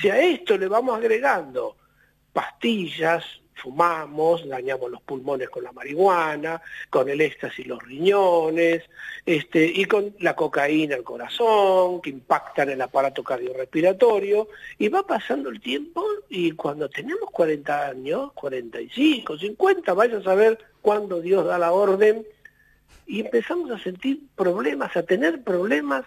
Si 0.01 0.09
a 0.09 0.17
esto 0.17 0.57
le 0.57 0.67
vamos 0.67 0.97
agregando 0.97 1.75
pastillas, 2.31 3.23
fumamos, 3.55 4.47
dañamos 4.47 4.91
los 4.91 5.01
pulmones 5.01 5.49
con 5.49 5.63
la 5.63 5.71
marihuana, 5.71 6.61
con 6.89 7.09
el 7.09 7.21
éxtasis 7.21 7.65
los 7.65 7.81
riñones, 7.81 8.83
este, 9.25 9.65
y 9.65 9.85
con 9.85 10.15
la 10.19 10.35
cocaína 10.35 10.95
el 10.95 11.03
corazón, 11.03 12.01
que 12.01 12.11
impactan 12.11 12.69
el 12.69 12.81
aparato 12.81 13.23
cardiorrespiratorio, 13.23 14.49
y 14.77 14.89
va 14.89 15.05
pasando 15.05 15.49
el 15.49 15.59
tiempo 15.61 16.05
y 16.29 16.51
cuando 16.51 16.89
tenemos 16.89 17.31
40 17.31 17.87
años, 17.87 18.33
45, 18.33 19.37
50, 19.37 19.93
vaya 19.93 20.17
a 20.17 20.23
saber 20.23 20.59
cuándo 20.81 21.21
Dios 21.21 21.45
da 21.45 21.57
la 21.57 21.71
orden, 21.71 22.25
y 23.07 23.21
empezamos 23.21 23.71
a 23.71 23.79
sentir 23.79 24.19
problemas, 24.35 24.95
a 24.97 25.03
tener 25.03 25.43
problemas 25.43 26.05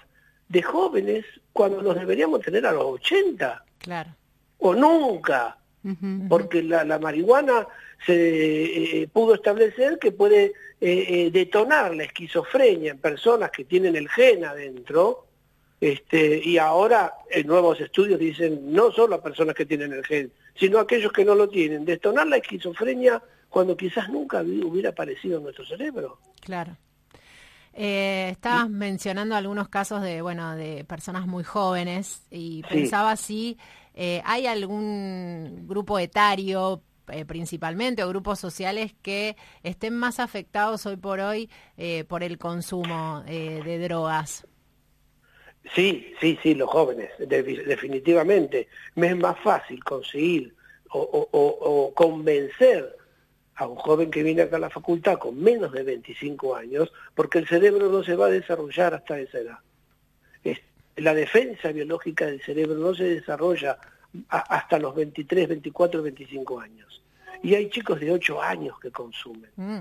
de 0.48 0.62
jóvenes 0.62 1.24
cuando 1.52 1.80
los 1.82 1.94
deberíamos 1.94 2.40
tener 2.40 2.66
a 2.66 2.72
los 2.72 2.84
80. 2.84 3.64
Claro. 3.78 4.10
O 4.58 4.74
nunca 4.74 5.58
porque 6.28 6.62
la, 6.62 6.98
marihuana 6.98 7.66
se 8.04 9.02
eh, 9.02 9.08
pudo 9.08 9.34
establecer 9.34 9.98
que 9.98 10.12
puede 10.12 10.44
eh, 10.44 10.52
eh, 10.80 11.30
detonar 11.32 11.94
la 11.94 12.04
esquizofrenia 12.04 12.92
en 12.92 12.98
personas 12.98 13.50
que 13.50 13.64
tienen 13.64 13.96
el 13.96 14.08
gen 14.08 14.44
adentro, 14.44 15.26
este, 15.80 16.40
y 16.44 16.58
ahora 16.58 17.14
en 17.30 17.46
nuevos 17.46 17.80
estudios 17.80 18.18
dicen 18.18 18.72
no 18.72 18.90
solo 18.90 19.16
a 19.16 19.22
personas 19.22 19.54
que 19.54 19.66
tienen 19.66 19.92
el 19.92 20.04
gen, 20.04 20.32
sino 20.54 20.78
a 20.78 20.82
aquellos 20.82 21.12
que 21.12 21.24
no 21.24 21.34
lo 21.34 21.48
tienen, 21.48 21.84
detonar 21.84 22.26
la 22.26 22.36
esquizofrenia 22.36 23.22
cuando 23.48 23.76
quizás 23.76 24.08
nunca 24.08 24.42
hubiera 24.42 24.90
aparecido 24.90 25.38
en 25.38 25.44
nuestro 25.44 25.64
cerebro. 25.64 26.18
Claro. 26.40 26.76
estabas 27.72 28.68
mencionando 28.68 29.36
algunos 29.36 29.68
casos 29.68 30.02
de, 30.02 30.20
bueno, 30.20 30.56
de 30.56 30.84
personas 30.84 31.26
muy 31.26 31.44
jóvenes 31.44 32.26
y 32.30 32.62
pensaba 32.64 33.16
si 33.16 33.56
eh, 34.00 34.22
¿Hay 34.24 34.46
algún 34.46 35.66
grupo 35.66 35.98
etario 35.98 36.84
eh, 37.08 37.24
principalmente 37.24 38.04
o 38.04 38.08
grupos 38.08 38.38
sociales 38.38 38.94
que 39.02 39.34
estén 39.64 39.92
más 39.96 40.20
afectados 40.20 40.86
hoy 40.86 40.96
por 40.96 41.18
hoy 41.18 41.50
eh, 41.76 42.04
por 42.04 42.22
el 42.22 42.38
consumo 42.38 43.24
de 43.26 43.78
drogas? 43.80 44.46
Sí, 45.74 46.14
sí, 46.20 46.38
sí, 46.44 46.54
los 46.54 46.70
jóvenes, 46.70 47.10
definitivamente. 47.18 48.68
Me 48.94 49.08
es 49.08 49.16
más 49.16 49.36
fácil 49.40 49.82
conseguir 49.82 50.54
o, 50.90 51.92
convencer 51.92 52.96
a 53.56 53.66
un 53.66 53.74
joven 53.74 54.12
que 54.12 54.22
viene 54.22 54.42
acá 54.42 54.58
a 54.58 54.60
la 54.60 54.70
facultad 54.70 55.18
con 55.18 55.42
menos 55.42 55.72
de 55.72 55.82
25 55.82 56.54
años, 56.54 56.92
porque 57.16 57.38
el 57.38 57.48
cerebro 57.48 57.88
no 57.88 58.04
se 58.04 58.14
va 58.14 58.26
a 58.26 58.30
desarrollar 58.30 58.94
hasta 58.94 59.18
esa 59.18 59.38
edad. 59.38 59.58
La 60.98 61.14
defensa 61.14 61.72
biológica 61.72 62.26
del 62.26 62.42
cerebro 62.42 62.74
no 62.74 62.94
se 62.94 63.04
desarrolla 63.04 63.78
hasta 64.28 64.78
los 64.78 64.94
23, 64.94 65.48
24, 65.48 66.02
25 66.02 66.60
años. 66.60 67.02
Y 67.42 67.54
hay 67.54 67.70
chicos 67.70 68.00
de 68.00 68.10
8 68.10 68.42
años 68.42 68.78
que 68.80 68.90
consumen. 68.90 69.50
Mm. 69.56 69.80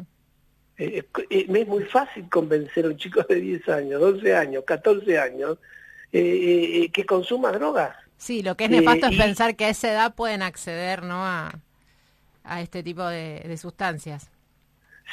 Eh, 0.77 1.03
eh, 1.29 1.45
es 1.49 1.67
muy 1.67 1.83
fácil 1.85 2.29
convencer 2.29 2.85
a 2.85 2.89
un 2.89 2.97
chico 2.97 3.23
de 3.23 3.35
10 3.35 3.69
años, 3.69 3.99
12 3.99 4.35
años, 4.35 4.63
14 4.65 5.17
años 5.17 5.57
eh, 6.11 6.89
que 6.93 7.05
consuma 7.05 7.51
drogas. 7.51 7.95
Sí, 8.17 8.43
lo 8.43 8.55
que 8.55 8.65
es 8.65 8.69
nefasto 8.69 9.07
es 9.07 9.17
pensar 9.17 9.55
que 9.55 9.65
a 9.65 9.69
esa 9.69 9.91
edad 9.91 10.15
pueden 10.15 10.41
acceder 10.41 11.03
¿no? 11.03 11.25
a, 11.25 11.51
a 12.43 12.61
este 12.61 12.83
tipo 12.83 13.05
de, 13.05 13.55
sustancias. 13.57 14.29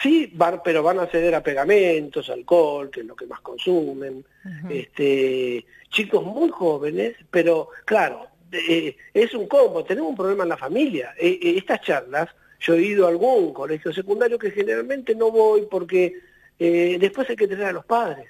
Sí, 0.03 0.31
van, 0.35 0.61
pero 0.65 0.83
van 0.83 0.99
a 0.99 1.03
acceder 1.03 1.35
a 1.35 1.43
pegamentos, 1.43 2.29
alcohol, 2.31 2.91
que 2.91 3.01
es 3.01 3.07
lo 3.07 3.15
que 3.15 3.27
más 3.27 3.41
consumen. 3.41 4.25
Este, 4.71 5.65
chicos 5.91 6.25
muy 6.25 6.51
jóvenes, 6.51 7.17
pero 7.31 7.69
claro, 7.85 8.29
es 8.51 9.35
un 9.35 9.49
combo, 9.49 9.85
tenemos 9.85 10.11
un 10.11 10.17
problema 10.17 10.45
en 10.45 10.51
la 10.51 10.57
familia. 10.57 11.15
estas 11.19 11.81
charlas 11.81 12.29
yo 12.65 12.75
he 12.75 12.83
ido 12.83 13.07
a 13.07 13.11
algún 13.11 13.53
colegio 13.53 13.93
secundario 13.93 14.39
que 14.39 14.51
generalmente 14.51 15.15
no 15.15 15.31
voy 15.31 15.67
porque 15.71 16.15
eh, 16.59 16.97
después 16.99 17.29
hay 17.29 17.37
que 17.37 17.49
tener 17.49 17.67
a 17.67 17.73
los 17.73 17.85
padres. 17.85 18.29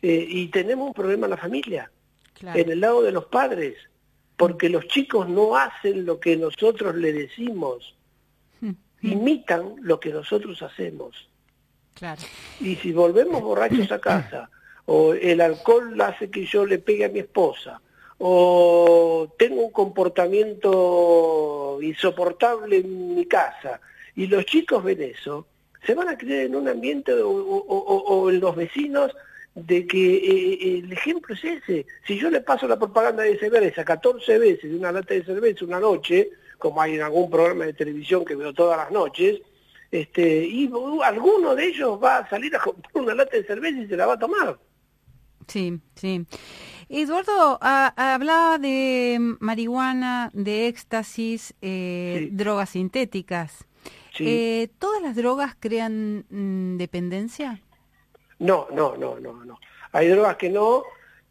Eh, 0.00 0.26
y 0.28 0.48
tenemos 0.48 0.88
un 0.88 0.94
problema 0.94 1.26
en 1.26 1.30
la 1.30 1.36
familia, 1.36 1.90
en 2.40 2.70
el 2.70 2.80
lado 2.80 3.02
de 3.02 3.12
los 3.12 3.26
padres, 3.26 3.76
porque 4.36 4.68
los 4.70 4.86
chicos 4.86 5.28
no 5.28 5.56
hacen 5.56 6.06
lo 6.06 6.18
que 6.18 6.36
nosotros 6.36 6.94
le 6.94 7.12
decimos, 7.12 7.94
hmm. 8.60 8.72
imitan 9.02 9.74
lo 9.80 10.00
que 10.00 10.10
nosotros 10.10 10.62
hacemos. 10.62 11.28
Y 12.60 12.76
si 12.76 12.92
volvemos 12.92 13.42
borrachos 13.42 13.90
a 13.92 13.98
casa, 14.00 14.50
o 14.86 15.14
el 15.14 15.40
alcohol 15.40 16.00
hace 16.00 16.30
que 16.30 16.46
yo 16.46 16.64
le 16.64 16.78
pegue 16.78 17.04
a 17.04 17.08
mi 17.08 17.20
esposa, 17.20 17.80
o 18.18 19.32
tengo 19.38 19.66
un 19.66 19.72
comportamiento 19.72 21.78
insoportable 21.82 22.78
en 22.78 23.14
mi 23.14 23.26
casa 23.26 23.80
y 24.14 24.26
los 24.26 24.46
chicos 24.46 24.82
ven 24.82 25.02
eso, 25.02 25.46
se 25.84 25.94
van 25.94 26.08
a 26.08 26.16
creer 26.16 26.46
en 26.46 26.56
un 26.56 26.68
ambiente 26.68 27.12
o, 27.14 28.30
en 28.30 28.40
los 28.40 28.56
vecinos 28.56 29.14
de 29.54 29.86
que 29.86 30.16
eh, 30.16 30.78
el 30.78 30.92
ejemplo 30.92 31.34
es 31.34 31.44
ese. 31.44 31.86
Si 32.06 32.18
yo 32.18 32.30
le 32.30 32.40
paso 32.40 32.66
la 32.66 32.78
propaganda 32.78 33.22
de 33.22 33.38
cerveza 33.38 33.84
14 33.84 34.38
veces 34.38 34.70
de 34.70 34.76
una 34.76 34.92
lata 34.92 35.14
de 35.14 35.24
cerveza 35.24 35.64
una 35.64 35.80
noche, 35.80 36.30
como 36.58 36.80
hay 36.80 36.94
en 36.94 37.02
algún 37.02 37.30
programa 37.30 37.66
de 37.66 37.74
televisión 37.74 38.24
que 38.24 38.34
veo 38.34 38.52
todas 38.52 38.78
las 38.78 38.90
noches, 38.90 39.40
este, 39.90 40.44
y 40.44 40.70
alguno 41.04 41.54
de 41.54 41.66
ellos 41.66 41.98
va 42.02 42.18
a 42.18 42.28
salir 42.28 42.54
a 42.56 42.60
comprar 42.60 42.90
una 42.94 43.14
lata 43.14 43.36
de 43.36 43.44
cerveza 43.44 43.78
y 43.78 43.86
se 43.86 43.96
la 43.96 44.06
va 44.06 44.14
a 44.14 44.18
tomar. 44.18 44.58
Sí, 45.46 45.80
sí. 45.94 46.26
Eduardo, 46.88 47.58
hablaba 47.60 48.58
de 48.58 49.18
marihuana, 49.40 50.30
de 50.32 50.68
éxtasis, 50.68 51.54
eh, 51.60 52.28
drogas 52.32 52.70
sintéticas. 52.70 53.66
Eh, 54.18 54.68
¿Todas 54.78 55.02
las 55.02 55.14
drogas 55.14 55.56
crean 55.58 56.24
mm, 56.30 56.78
dependencia? 56.78 57.60
No, 58.38 58.66
no, 58.72 58.96
no, 58.96 59.18
no, 59.20 59.44
no. 59.44 59.58
Hay 59.92 60.08
drogas 60.08 60.36
que 60.36 60.48
no. 60.48 60.84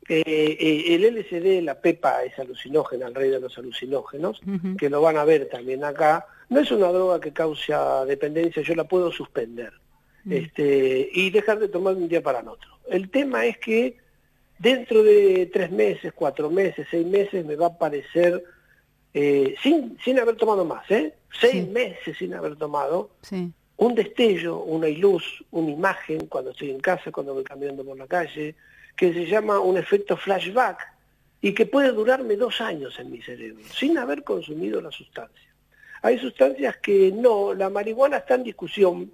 Eh, 0.08 0.86
el 0.90 1.16
LSD, 1.16 1.64
la 1.64 1.82
pepa, 1.82 2.24
es 2.24 2.38
alucinógena, 2.38 3.08
el 3.08 3.16
rey 3.16 3.32
de 3.32 3.40
los 3.40 3.58
alucinógenos, 3.58 4.40
que 4.78 4.90
lo 4.90 5.02
van 5.02 5.18
a 5.18 5.26
ver 5.26 5.50
también 5.50 5.84
acá. 5.84 6.28
No 6.50 6.60
es 6.60 6.70
una 6.72 6.90
droga 6.90 7.20
que 7.20 7.34
causa 7.34 8.06
dependencia, 8.06 8.62
yo 8.62 8.76
la 8.76 8.84
puedo 8.84 9.12
suspender 9.12 9.74
mm. 10.26 10.32
este, 10.32 11.10
y 11.12 11.32
dejar 11.32 11.58
de 11.58 11.70
tomar 11.70 11.96
de 11.96 12.04
un 12.04 12.10
día 12.10 12.22
para 12.22 12.42
el 12.42 12.48
otro. 12.50 12.70
El 12.88 13.10
tema 13.10 13.46
es 13.46 13.58
que 13.58 13.98
dentro 14.58 15.04
de 15.04 15.50
tres 15.52 15.72
meses, 15.72 16.14
cuatro 16.14 16.50
meses, 16.50 16.88
seis 16.90 17.06
meses 17.06 17.46
me 17.46 17.56
va 17.56 17.68
a 17.68 17.78
parecer, 17.78 18.44
eh, 19.14 19.56
sin, 19.62 19.98
sin 20.04 20.20
haber 20.20 20.36
tomado 20.36 20.66
más, 20.66 20.90
¿eh? 20.92 21.14
seis 21.40 21.68
meses 21.68 22.18
sin 22.18 22.34
haber 22.34 22.56
tomado, 22.56 23.12
un 23.78 23.96
destello, 23.96 24.60
una 24.60 24.88
luz, 24.88 25.44
una 25.52 25.72
imagen 25.72 26.28
cuando 26.28 26.52
estoy 26.52 26.72
en 26.72 26.80
casa, 26.80 27.12
cuando 27.12 27.34
voy 27.34 27.44
caminando 27.44 27.84
por 27.84 27.98
la 27.98 28.08
calle, 28.08 28.56
que 28.96 29.14
se 29.14 29.26
llama 29.26 29.60
un 29.60 29.78
efecto 29.78 30.16
flashback 30.16 30.80
y 31.42 31.54
que 31.54 31.66
puede 31.66 31.92
durarme 31.92 32.38
dos 32.38 32.62
años 32.62 32.98
en 33.00 33.12
mi 33.12 33.22
cerebro, 33.22 33.64
sin 33.74 33.98
haber 33.98 34.24
consumido 34.24 34.82
la 34.82 34.92
sustancia. 34.92 35.54
Hay 36.02 36.18
sustancias 36.20 36.78
que 36.78 37.12
no, 37.12 37.54
la 37.54 37.70
marihuana 37.70 38.18
está 38.18 38.36
en 38.36 38.44
discusión, 38.44 39.12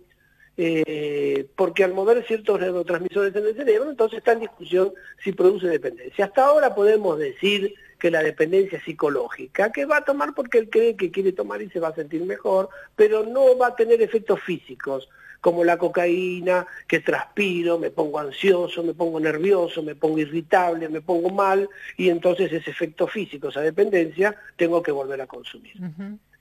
eh, 0.57 1.47
porque 1.55 1.83
al 1.83 1.93
mover 1.93 2.25
ciertos 2.25 2.59
neurotransmisores 2.59 3.35
en 3.35 3.45
el 3.45 3.55
cerebro, 3.55 3.89
entonces 3.89 4.19
está 4.19 4.33
en 4.33 4.41
discusión 4.41 4.93
si 5.23 5.31
produce 5.31 5.67
dependencia. 5.67 6.25
Hasta 6.25 6.45
ahora 6.45 6.75
podemos 6.75 7.17
decir 7.17 7.73
que 7.97 8.11
la 8.11 8.23
dependencia 8.23 8.79
es 8.79 8.83
psicológica, 8.83 9.71
que 9.71 9.85
va 9.85 9.97
a 9.97 10.05
tomar 10.05 10.33
porque 10.33 10.57
él 10.57 10.69
cree 10.69 10.95
que 10.95 11.11
quiere 11.11 11.31
tomar 11.31 11.61
y 11.61 11.69
se 11.69 11.79
va 11.79 11.89
a 11.89 11.95
sentir 11.95 12.23
mejor, 12.23 12.69
pero 12.95 13.25
no 13.25 13.57
va 13.57 13.67
a 13.67 13.75
tener 13.75 14.01
efectos 14.01 14.41
físicos, 14.41 15.07
como 15.39 15.63
la 15.63 15.77
cocaína, 15.77 16.67
que 16.87 16.99
transpiro, 16.99 17.79
me 17.79 17.89
pongo 17.89 18.19
ansioso, 18.19 18.83
me 18.83 18.93
pongo 18.93 19.19
nervioso, 19.19 19.81
me 19.81 19.95
pongo 19.95 20.19
irritable, 20.19 20.89
me 20.89 21.01
pongo 21.01 21.29
mal, 21.31 21.69
y 21.97 22.09
entonces 22.09 22.51
ese 22.51 22.69
efecto 22.69 23.07
físico, 23.07 23.49
esa 23.49 23.61
dependencia, 23.61 24.35
tengo 24.55 24.83
que 24.83 24.91
volver 24.91 25.21
a 25.21 25.27
consumir. 25.27 25.73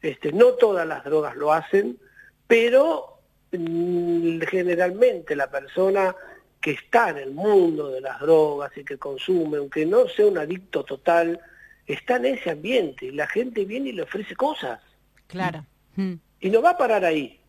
este, 0.02 0.32
no 0.32 0.52
todas 0.52 0.86
las 0.86 1.04
drogas 1.04 1.36
lo 1.36 1.52
hacen, 1.52 1.98
pero 2.46 3.19
generalmente 3.50 5.34
la 5.34 5.50
persona 5.50 6.14
que 6.60 6.72
está 6.72 7.10
en 7.10 7.16
el 7.18 7.32
mundo 7.32 7.88
de 7.88 8.00
las 8.00 8.20
drogas 8.20 8.70
y 8.76 8.84
que 8.84 8.98
consume, 8.98 9.58
aunque 9.58 9.86
no 9.86 10.08
sea 10.08 10.26
un 10.26 10.38
adicto 10.38 10.84
total, 10.84 11.40
está 11.86 12.16
en 12.16 12.26
ese 12.26 12.50
ambiente 12.50 13.06
y 13.06 13.12
la 13.12 13.26
gente 13.26 13.64
viene 13.64 13.90
y 13.90 13.92
le 13.92 14.02
ofrece 14.02 14.36
cosas. 14.36 14.80
Claro. 15.26 15.64
Y 15.96 16.50
no 16.50 16.62
va 16.62 16.70
a 16.70 16.78
parar 16.78 17.04
ahí. 17.04 17.40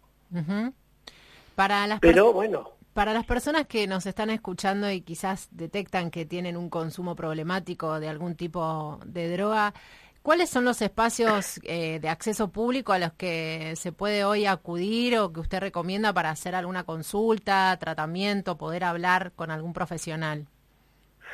Para 1.55 1.87
las 1.87 1.99
Pero 1.99 2.33
bueno. 2.33 2.71
Para 2.93 3.13
las 3.13 3.25
personas 3.25 3.67
que 3.67 3.87
nos 3.87 4.05
están 4.05 4.29
escuchando 4.29 4.91
y 4.91 4.99
quizás 5.01 5.47
detectan 5.51 6.11
que 6.11 6.25
tienen 6.25 6.57
un 6.57 6.69
consumo 6.69 7.15
problemático 7.15 8.01
de 8.01 8.09
algún 8.09 8.35
tipo 8.35 8.99
de 9.05 9.31
droga, 9.31 9.73
¿Cuáles 10.21 10.51
son 10.51 10.65
los 10.65 10.83
espacios 10.83 11.59
eh, 11.63 11.99
de 11.99 12.07
acceso 12.07 12.51
público 12.51 12.93
a 12.93 12.99
los 12.99 13.11
que 13.13 13.73
se 13.75 13.91
puede 13.91 14.23
hoy 14.23 14.45
acudir 14.45 15.17
o 15.17 15.33
que 15.33 15.39
usted 15.39 15.59
recomienda 15.59 16.13
para 16.13 16.29
hacer 16.29 16.53
alguna 16.53 16.83
consulta, 16.83 17.75
tratamiento, 17.79 18.55
poder 18.55 18.83
hablar 18.83 19.31
con 19.35 19.49
algún 19.49 19.73
profesional? 19.73 20.45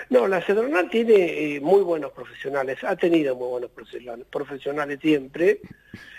No, 0.09 0.25
la 0.25 0.41
Cedronal 0.41 0.89
tiene 0.89 1.55
eh, 1.55 1.59
muy 1.59 1.81
buenos 1.81 2.13
profesionales, 2.13 2.81
ha 2.83 2.95
tenido 2.95 3.35
muy 3.35 3.49
buenos 3.49 3.71
profesionales 4.29 4.99
siempre, 5.01 5.59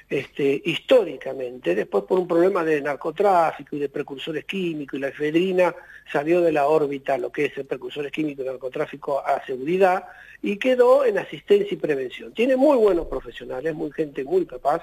este, 0.09 0.62
históricamente, 0.64 1.74
después 1.74 2.04
por 2.04 2.18
un 2.18 2.26
problema 2.26 2.64
de 2.64 2.80
narcotráfico 2.80 3.76
y 3.76 3.78
de 3.78 3.90
precursores 3.90 4.46
químicos 4.46 4.98
y 4.98 5.02
la 5.02 5.09
efedrina 5.09 5.74
salió 6.11 6.40
de 6.40 6.50
la 6.50 6.66
órbita 6.66 7.18
lo 7.18 7.30
que 7.30 7.46
es 7.46 7.59
el 7.59 7.66
precursores 7.66 8.11
químicos 8.11 8.44
y 8.44 8.48
narcotráfico 8.48 9.20
a 9.24 9.44
seguridad 9.44 10.04
y 10.40 10.56
quedó 10.56 11.04
en 11.04 11.18
asistencia 11.18 11.74
y 11.74 11.76
prevención. 11.76 12.32
Tiene 12.32 12.56
muy 12.56 12.78
buenos 12.78 13.06
profesionales, 13.06 13.74
muy 13.74 13.92
gente 13.92 14.24
muy 14.24 14.46
capaz, 14.46 14.82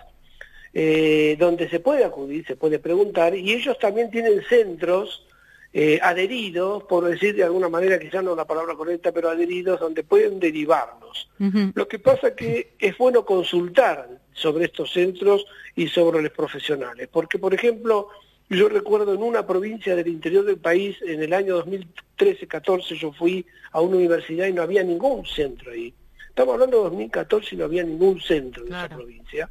eh, 0.73 1.35
donde 1.39 1.69
se 1.69 1.79
puede 1.79 2.03
acudir, 2.03 2.45
se 2.45 2.55
puede 2.55 2.77
preguntar 2.77 3.35
y 3.35 3.51
ellos 3.53 3.79
también 3.79 4.11
tienen 4.11 4.43
centros 4.47 5.25
eh, 5.73 5.99
adheridos, 6.03 6.83
por 6.83 7.03
decir 7.03 7.35
de 7.35 7.43
alguna 7.43 7.67
manera, 7.67 7.97
quizás 7.97 8.23
no 8.23 8.35
la 8.35 8.45
palabra 8.45 8.75
correcta, 8.75 9.11
pero 9.11 9.29
adheridos, 9.29 9.79
donde 9.79 10.03
pueden 10.03 10.39
derivarnos. 10.39 11.29
Lo 11.73 11.87
que 11.87 11.99
pasa 11.99 12.35
que 12.35 12.75
es 12.79 12.97
bueno 12.97 13.25
consultar 13.25 14.07
sobre 14.35 14.65
estos 14.65 14.91
centros 14.91 15.45
y 15.75 15.87
sobre 15.87 16.21
los 16.21 16.31
profesionales, 16.31 17.09
porque, 17.11 17.39
por 17.39 17.53
ejemplo, 17.53 18.09
yo 18.49 18.69
recuerdo 18.69 19.13
en 19.13 19.23
una 19.23 19.47
provincia 19.47 19.95
del 19.95 20.07
interior 20.07 20.45
del 20.45 20.57
país, 20.57 20.97
en 21.01 21.23
el 21.23 21.33
año 21.33 21.65
2013-14, 21.65 22.95
yo 22.95 23.11
fui 23.11 23.45
a 23.71 23.81
una 23.81 23.97
universidad 23.97 24.45
y 24.45 24.53
no 24.53 24.61
había 24.61 24.83
ningún 24.83 25.25
centro 25.25 25.71
ahí. 25.71 25.93
Estamos 26.29 26.53
hablando 26.53 26.77
de 26.77 26.83
2014 26.83 27.55
y 27.55 27.57
no 27.57 27.65
había 27.65 27.83
ningún 27.83 28.21
centro 28.21 28.65
en 28.65 28.73
esa 28.73 28.89
provincia. 28.89 29.49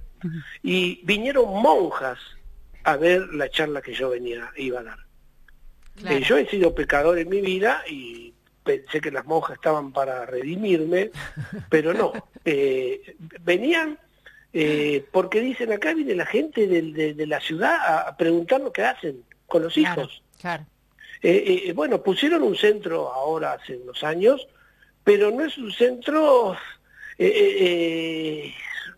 Y 0.63 1.01
vinieron 1.05 1.47
monjas 1.61 2.19
a 2.85 2.97
ver 2.97 3.27
la 3.35 3.51
charla 3.51 3.83
que 3.83 3.95
yo 3.95 4.11
venía 4.11 4.51
iba 4.57 4.81
a 4.81 4.85
dar. 4.85 4.99
Eh, 6.07 6.23
yo 6.23 6.37
he 6.37 6.47
sido 6.47 6.75
pecador 6.75 7.19
en 7.19 7.29
mi 7.29 7.41
vida 7.41 7.83
y 7.89 8.35
pensé 8.63 9.01
que 9.01 9.11
las 9.11 9.25
monjas 9.25 9.57
estaban 9.57 9.93
para 9.93 10.27
redimirme, 10.27 11.11
pero 11.69 11.95
no. 11.95 12.13
Eh, 12.45 13.17
venían 13.41 13.99
eh, 14.55 15.05
porque 15.13 15.41
dicen 15.41 15.73
acá 15.73 15.93
viene 15.93 16.15
la 16.15 16.27
gente 16.27 16.67
de, 16.67 17.27
la 17.27 17.41
ciudad 17.41 18.07
a 18.07 18.17
preguntar 18.17 18.61
lo 18.61 18.73
que 18.73 18.85
hacen 18.85 19.23
con 19.47 19.63
los 19.63 19.77
hijos. 19.77 20.23
bueno, 21.75 22.03
pusieron 22.03 22.43
un 22.43 22.57
centro 22.57 23.13
ahora 23.13 23.53
hace 23.53 23.77
unos 23.77 24.03
años, 24.05 24.47
pero 25.03 25.31
no 25.31 25.45
es 25.45 25.59
un 25.59 25.73
centro 25.73 26.57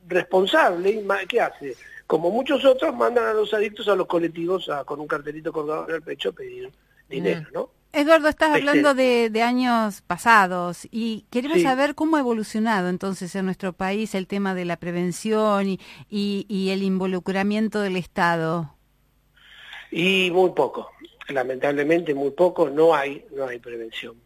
responsable. 0.08 1.02
¿Qué 1.28 1.40
hace? 1.40 1.76
como 2.06 2.30
muchos 2.30 2.64
otros, 2.64 2.94
mandan 2.94 3.26
a 3.26 3.32
los 3.32 3.52
adictos 3.52 3.88
a 3.88 3.96
los 3.96 4.06
colectivos 4.06 4.68
a, 4.68 4.84
con 4.84 5.00
un 5.00 5.06
cartelito 5.06 5.52
colgado 5.52 5.88
en 5.88 5.96
el 5.96 6.02
pecho 6.02 6.30
a 6.30 6.32
pedir 6.32 6.70
dinero, 7.08 7.40
Mm. 7.40 7.52
¿no? 7.52 7.70
Eduardo, 7.96 8.28
estás 8.28 8.54
hablando 8.54 8.94
de, 8.94 9.30
de 9.30 9.42
años 9.42 10.02
pasados 10.02 10.86
y 10.90 11.24
queremos 11.30 11.58
Sí. 11.58 11.62
saber 11.64 11.94
cómo 11.94 12.16
ha 12.16 12.20
evolucionado 12.20 12.88
entonces 12.90 13.34
en 13.34 13.46
nuestro 13.46 13.72
país 13.72 14.14
el 14.14 14.26
tema 14.26 14.54
de 14.54 14.64
la 14.66 14.76
prevención 14.76 15.66
y, 15.68 15.80
y- 16.10 16.44
y 16.48 16.70
el 16.70 16.82
involucramiento 16.82 17.80
del 17.80 17.96
Estado. 17.96 18.74
Y 19.90 20.30
muy 20.32 20.50
poco, 20.50 20.90
lamentablemente 21.28 22.12
muy 22.14 22.32
poco, 22.32 22.68
no 22.68 22.94
hay, 22.94 23.24
no 23.34 23.46
hay 23.46 23.58
prevención. 23.58 24.16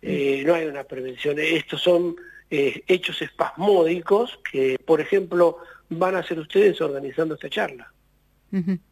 Eh, 0.00 0.44
no 0.46 0.54
hay 0.54 0.66
una 0.66 0.84
prevención. 0.84 1.36
Estos 1.40 1.82
son 1.82 2.14
eh, 2.50 2.84
hechos 2.86 3.20
espasmódicos 3.20 4.38
que, 4.50 4.78
por 4.86 5.00
ejemplo, 5.00 5.58
van 5.88 6.14
a 6.14 6.22
ser 6.22 6.38
ustedes 6.38 6.80
organizando 6.80 7.34
esta 7.34 7.48
charla. 7.50 7.92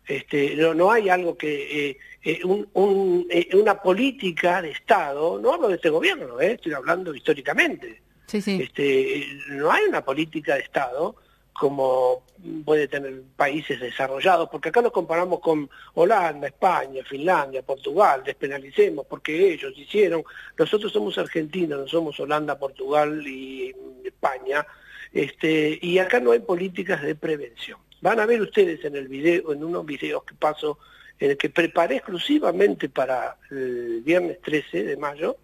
Este, 0.06 0.54
no, 0.56 0.74
no 0.74 0.90
hay 0.90 1.08
algo 1.08 1.36
que, 1.36 1.88
eh, 1.90 1.98
eh, 2.22 2.40
un- 2.44 2.68
un- 2.74 3.26
eh, 3.30 3.48
una 3.54 3.80
política 3.80 4.60
de 4.60 4.70
Estado, 4.70 5.38
no 5.40 5.54
hablo 5.54 5.68
de 5.68 5.76
este 5.76 5.88
gobierno, 5.88 6.38
estoy 6.40 6.74
hablando 6.74 7.14
históricamente, 7.14 8.02
Sí, 8.26 8.40
sí. 8.42 8.58
este, 8.62 9.26
no 9.48 9.70
hay 9.70 9.84
una 9.84 10.04
política 10.04 10.54
de 10.56 10.60
Estado 10.60 11.16
como 11.58 12.22
puede 12.66 12.86
tener 12.86 13.22
países 13.34 13.80
desarrollados, 13.80 14.50
porque 14.50 14.68
acá 14.68 14.82
nos 14.82 14.92
comparamos 14.92 15.40
con 15.40 15.70
Holanda, 15.94 16.48
España, 16.48 17.02
Finlandia, 17.08 17.62
Portugal, 17.62 18.22
despenalicemos 18.26 19.06
porque 19.06 19.54
ellos 19.54 19.72
hicieron, 19.74 20.22
nosotros 20.58 20.92
somos 20.92 21.16
Argentina, 21.16 21.76
no 21.76 21.88
somos 21.88 22.20
Holanda, 22.20 22.58
Portugal 22.58 23.26
y 23.26 23.74
España, 24.04 24.66
este, 25.14 25.78
y 25.80 25.96
acá 25.98 26.20
no 26.20 26.32
hay 26.32 26.40
políticas 26.40 27.00
de 27.02 27.14
prevención. 27.14 27.78
Van 28.06 28.20
a 28.20 28.26
ver 28.26 28.40
ustedes 28.40 28.84
en 28.84 28.94
el 28.94 29.08
video, 29.08 29.52
en 29.52 29.64
unos 29.64 29.84
videos 29.84 30.22
que 30.22 30.34
paso, 30.36 30.78
en 31.18 31.30
el 31.32 31.36
que 31.36 31.50
preparé 31.50 31.96
exclusivamente 31.96 32.88
para 32.88 33.36
el 33.50 34.00
viernes 34.04 34.40
13 34.42 34.84
de 34.84 34.96
mayo, 34.96 35.36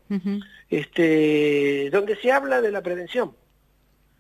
este, 0.71 1.89
donde 1.91 2.15
se 2.17 2.31
habla 2.31 2.61
de 2.61 2.71
la 2.71 2.81
prevención. 2.83 3.33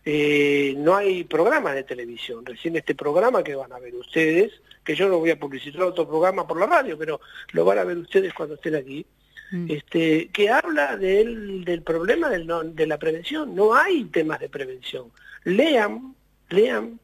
Eh, 0.05 0.75
no 0.79 0.97
hay 0.97 1.23
programas 1.23 1.75
de 1.77 1.85
televisión. 1.85 2.45
Recién 2.45 2.75
este 2.75 2.97
programa 2.97 3.45
que 3.45 3.55
van 3.55 3.73
a 3.73 3.79
ver 3.79 3.95
ustedes, 3.95 4.53
que 4.85 4.97
yo 4.97 5.09
no 5.09 5.19
voy 5.19 5.31
a 5.31 5.39
publicitar 5.39 5.83
otro 5.83 6.09
programa 6.09 6.45
por 6.49 6.59
la 6.59 6.67
radio, 6.67 6.99
pero 6.99 7.21
lo 7.53 7.65
van 7.65 7.79
a 7.79 7.85
ver 7.85 7.97
ustedes 7.99 8.35
cuando 8.35 8.57
estén 8.57 8.75
aquí, 8.75 9.07
Mm. 9.53 9.71
este, 9.71 10.29
que 10.33 10.49
habla 10.49 10.97
del, 10.97 11.63
del 11.65 11.83
problema 11.83 12.31
del 12.31 12.47
no- 12.47 12.65
de 12.65 12.87
la 12.87 12.99
prevención. 12.99 13.55
No 13.55 13.75
hay 13.75 14.05
temas 14.07 14.41
de 14.41 14.49
prevención. 14.49 15.13
Lean, 15.45 16.15
lean 16.49 16.99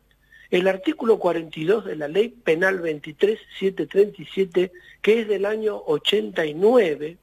el 0.51 0.69
artículo 0.69 1.19
42 1.19 1.85
de 1.85 1.97
la 1.97 2.09
Ley 2.09 2.29
Penal 2.29 2.81
23737, 2.81 4.73
que 5.03 5.21
es 5.21 5.29
del 5.29 5.45
año 5.45 5.83
89, 5.87 7.19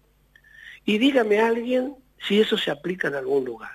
y 0.85 0.97
dígame 0.97 1.39
a 1.39 1.47
alguien 1.47 1.95
si 2.27 2.39
eso 2.39 2.57
se 2.57 2.71
aplica 2.71 3.07
en 3.07 3.15
algún 3.15 3.45
lugar. 3.45 3.71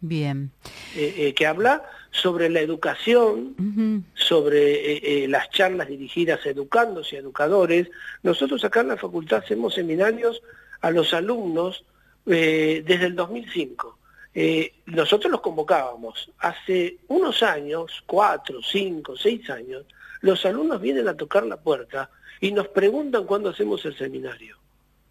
Bien. 0.00 0.50
Eh, 0.94 1.14
eh, 1.16 1.34
que 1.34 1.46
habla 1.46 1.82
sobre 2.10 2.48
la 2.48 2.60
educación, 2.60 4.04
sobre 4.14 5.24
eh, 5.24 5.28
las 5.28 5.50
charlas 5.50 5.88
dirigidas 5.88 6.44
a 6.46 6.50
educandos 6.50 7.12
y 7.12 7.16
educadores. 7.16 7.90
Nosotros 8.22 8.64
acá 8.64 8.80
en 8.80 8.88
la 8.88 8.96
facultad 8.96 9.42
hacemos 9.44 9.74
seminarios 9.74 10.42
a 10.80 10.90
los 10.90 11.12
alumnos 11.12 11.84
eh, 12.26 12.82
desde 12.86 13.06
el 13.06 13.16
2005. 13.16 13.98
Eh, 14.38 14.70
nosotros 14.84 15.32
los 15.32 15.40
convocábamos. 15.40 16.30
Hace 16.40 16.98
unos 17.08 17.42
años, 17.42 18.02
cuatro, 18.04 18.60
cinco, 18.62 19.16
seis 19.16 19.48
años, 19.48 19.86
los 20.20 20.44
alumnos 20.44 20.78
vienen 20.78 21.08
a 21.08 21.16
tocar 21.16 21.46
la 21.46 21.56
puerta 21.56 22.10
y 22.42 22.52
nos 22.52 22.68
preguntan 22.68 23.24
cuándo 23.24 23.48
hacemos 23.48 23.82
el 23.86 23.96
seminario. 23.96 24.58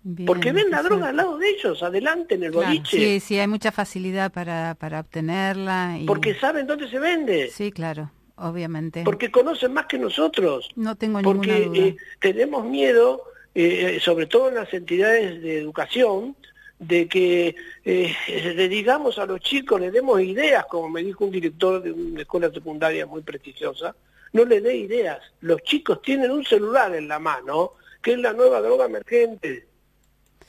Bien, 0.03 0.27
Porque 0.27 0.51
ven 0.51 0.69
la 0.69 0.83
droga 0.83 1.09
al 1.09 1.15
lado 1.15 1.39
de 1.39 1.49
ellos, 1.49 1.81
adelante 1.81 2.35
en 2.35 2.43
el 2.43 2.51
Claro, 2.51 2.67
boliche. 2.67 2.97
Sí, 2.97 3.19
sí, 3.19 3.39
hay 3.39 3.47
mucha 3.47 3.71
facilidad 3.71 4.31
para, 4.31 4.75
para 4.75 4.99
obtenerla. 4.99 5.97
Y... 5.99 6.05
Porque 6.05 6.35
saben 6.35 6.67
dónde 6.67 6.87
se 6.87 6.99
vende. 6.99 7.49
Sí, 7.49 7.71
claro, 7.71 8.11
obviamente. 8.35 9.01
Porque 9.03 9.31
conocen 9.31 9.73
más 9.73 9.87
que 9.87 9.97
nosotros. 9.97 10.69
No 10.75 10.95
tengo 10.95 11.19
porque 11.23 11.51
ninguna 11.53 11.67
duda. 11.79 11.87
eh, 11.87 11.97
tenemos 12.19 12.63
miedo, 12.65 13.23
eh, 13.55 13.97
sobre 13.99 14.27
todo 14.27 14.49
en 14.49 14.55
las 14.55 14.71
entidades 14.71 15.41
de 15.41 15.57
educación, 15.61 16.35
de 16.79 17.07
que 17.07 17.55
eh, 17.83 18.15
le 18.55 18.67
digamos 18.67 19.17
a 19.17 19.25
los 19.25 19.39
chicos, 19.39 19.79
le 19.79 19.91
demos 19.91 20.21
ideas, 20.21 20.65
como 20.65 20.89
me 20.89 21.03
dijo 21.03 21.25
un 21.25 21.31
director 21.31 21.81
de 21.81 21.91
una 21.91 22.21
escuela 22.21 22.51
secundaria 22.51 23.05
muy 23.05 23.21
prestigiosa, 23.21 23.95
no 24.33 24.43
le 24.45 24.61
dé 24.61 24.75
ideas. 24.75 25.19
Los 25.41 25.61
chicos 25.63 26.01
tienen 26.01 26.31
un 26.31 26.43
celular 26.43 26.93
en 26.95 27.07
la 27.07 27.19
mano, 27.19 27.73
que 28.01 28.13
es 28.13 28.19
la 28.19 28.33
nueva 28.33 28.61
droga 28.61 28.85
emergente, 28.85 29.67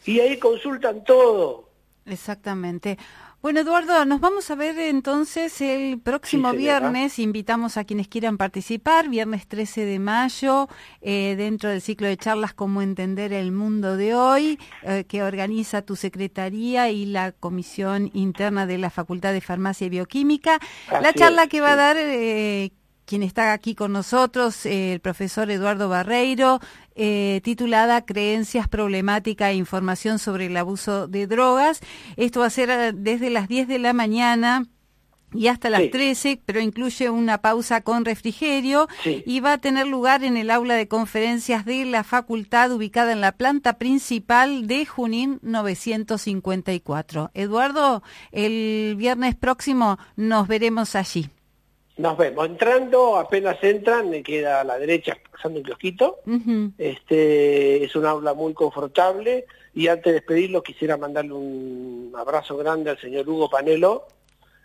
y 0.05 0.20
ahí 0.20 0.39
consultan 0.39 1.05
todo. 1.05 1.70
Exactamente. 2.05 2.99
Bueno, 3.47 3.61
Eduardo, 3.61 4.05
nos 4.07 4.19
vamos 4.19 4.51
a 4.51 4.57
ver 4.57 4.77
entonces 4.77 5.61
el 5.61 6.01
próximo 6.01 6.51
Sí, 6.51 6.57
viernes. 6.57 7.21
Invitamos 7.21 7.77
a 7.77 7.85
quienes 7.85 8.09
quieran 8.09 8.39
participar, 8.39 9.09
viernes 9.09 9.47
13 9.47 9.85
de 9.85 10.01
mayo, 10.01 10.69
eh, 11.01 11.37
dentro 11.39 11.71
del 11.71 11.81
ciclo 11.81 12.09
de 12.09 12.17
charlas 12.17 12.55
Cómo 12.55 12.83
entender 12.83 13.33
el 13.33 13.53
mundo 13.53 13.97
de 13.97 14.17
hoy, 14.17 14.59
eh, 14.83 15.05
que 15.07 15.23
organiza 15.23 15.83
tu 15.83 15.95
secretaría 15.95 16.91
y 16.91 17.07
la 17.07 17.31
Comisión 17.31 18.11
Interna 18.15 18.67
de 18.67 18.79
la 18.79 18.91
Facultad 18.91 19.33
de 19.33 19.41
Farmacia 19.41 19.87
y 19.87 19.91
Bioquímica. 19.91 20.59
la 20.91 21.13
charla 21.13 21.45
es, 21.45 21.49
que 21.49 21.61
va 21.61 21.75
a 21.75 21.77
dar 21.77 21.97
eh, 21.97 22.73
quien 23.07 23.23
está 23.23 23.53
aquí 23.53 23.75
con 23.75 23.93
nosotros, 23.93 24.67
eh, 24.67 24.93
el 24.93 25.01
profesor 25.01 25.51
Eduardo 25.51 25.89
Barreiro, 25.89 26.61
eh, 26.95 27.41
titulada 27.45 28.05
Creencias, 28.05 28.69
Problemática 28.69 29.51
e 29.51 29.55
Información 29.55 30.19
sobre 30.19 30.47
el 30.47 30.57
Abuso 30.57 31.07
de 31.09 31.27
Drogas. 31.27 31.81
Esto 32.17 32.41
va 32.41 32.47
a 32.47 32.51
ser 32.51 32.69
eh, 32.71 32.93
desde 32.95 33.31
las 33.31 33.49
10 33.49 33.69
de 33.69 33.79
la 33.79 33.93
mañana 33.93 34.65
y 35.33 35.49
hasta 35.49 35.71
las 35.71 35.83
Sí. 35.83 35.89
13, 35.91 36.41
pero 36.47 36.61
incluye 36.61 37.11
una 37.11 37.39
pausa 37.39 37.81
con 37.83 38.05
refrigerio 38.05 38.89
Sí. 39.03 39.23
y 39.27 39.41
va 39.41 39.55
a 39.55 39.59
tener 39.59 39.87
lugar 39.87 40.25
en 40.25 40.37
el 40.37 40.51
aula 40.51 40.75
de 40.75 40.89
conferencias 40.89 41.65
de 41.65 41.85
la 41.85 42.05
facultad 42.05 42.73
ubicada 42.73 43.13
en 43.13 43.21
la 43.21 43.33
planta 43.33 43.75
principal 43.79 44.67
de 44.67 44.87
Junín 44.87 45.39
954. 45.43 47.31
Eduardo, 47.35 48.03
el 48.33 48.95
viernes 48.97 49.35
próximo 49.35 49.99
nos 50.17 50.49
veremos 50.49 50.95
allí. 50.95 51.29
Nos 51.97 52.19
vemos. 52.19 52.47
Entrando, 52.47 53.17
apenas 53.17 53.57
entran, 53.63 54.11
me 54.11 54.23
queda 54.23 54.61
a 54.61 54.65
la 54.65 54.79
derecha 54.79 55.17
pasando 55.33 55.61
un 55.61 55.65
kiosquito. 55.65 56.21
Este, 56.77 57.85
es 57.85 57.97
un 57.97 58.05
aula 58.05 58.35
muy 58.35 58.53
confortable 58.53 59.47
y 59.75 59.89
antes 59.89 60.05
de 60.07 60.13
despedirlo 60.15 60.63
quisiera 60.63 60.97
mandarle 60.97 61.33
un 61.33 62.13
abrazo 62.17 62.57
grande 62.57 62.91
al 62.91 62.99
señor 62.99 63.29
Hugo 63.29 63.49
Panelo, 63.49 64.09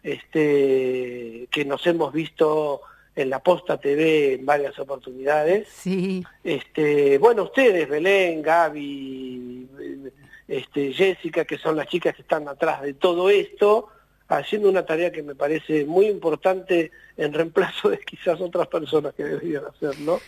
este, 0.03 1.47
que 1.51 1.65
nos 1.65 1.85
hemos 1.87 2.11
visto 2.11 2.81
en 3.15 3.29
la 3.29 3.39
Posta 3.39 3.77
TV 3.77 4.35
en 4.35 4.45
varias 4.45 4.77
oportunidades. 4.79 5.67
Sí, 5.69 6.23
Este, 6.43 7.17
bueno, 7.17 7.43
ustedes, 7.43 7.87
Belén, 7.89 8.41
Gaby, 8.41 9.67
este, 10.47 10.93
Jessica, 10.93 11.45
que 11.45 11.57
son 11.57 11.75
las 11.75 11.87
chicas 11.87 12.15
que 12.15 12.21
están 12.21 12.47
atrás 12.47 12.81
de 12.81 12.93
todo 12.93 13.29
esto, 13.29 13.87
haciendo 14.27 14.69
una 14.69 14.85
tarea 14.85 15.11
que 15.11 15.23
me 15.23 15.35
parece 15.35 15.85
muy 15.85 16.07
importante 16.07 16.91
en 17.21 17.33
reemplazo 17.33 17.89
de 17.89 17.99
quizás 17.99 18.41
otras 18.41 18.67
personas 18.67 19.13
que 19.13 19.23
deberían 19.23 19.63
hacerlo. 19.65 20.19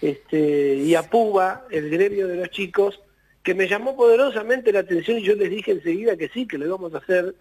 Este, 0.00 0.76
y 0.76 0.94
a 0.94 1.02
Puba, 1.02 1.66
el 1.70 1.90
gremio 1.90 2.26
de 2.28 2.36
los 2.36 2.50
chicos, 2.50 3.00
que 3.42 3.54
me 3.54 3.68
llamó 3.68 3.96
poderosamente 3.96 4.72
la 4.72 4.80
atención 4.80 5.18
y 5.18 5.22
yo 5.22 5.34
les 5.34 5.50
dije 5.50 5.72
enseguida 5.72 6.16
que 6.16 6.28
sí, 6.28 6.46
que 6.46 6.58
lo 6.58 6.66
íbamos 6.66 6.94
a 6.94 6.98
hacer, 6.98 7.34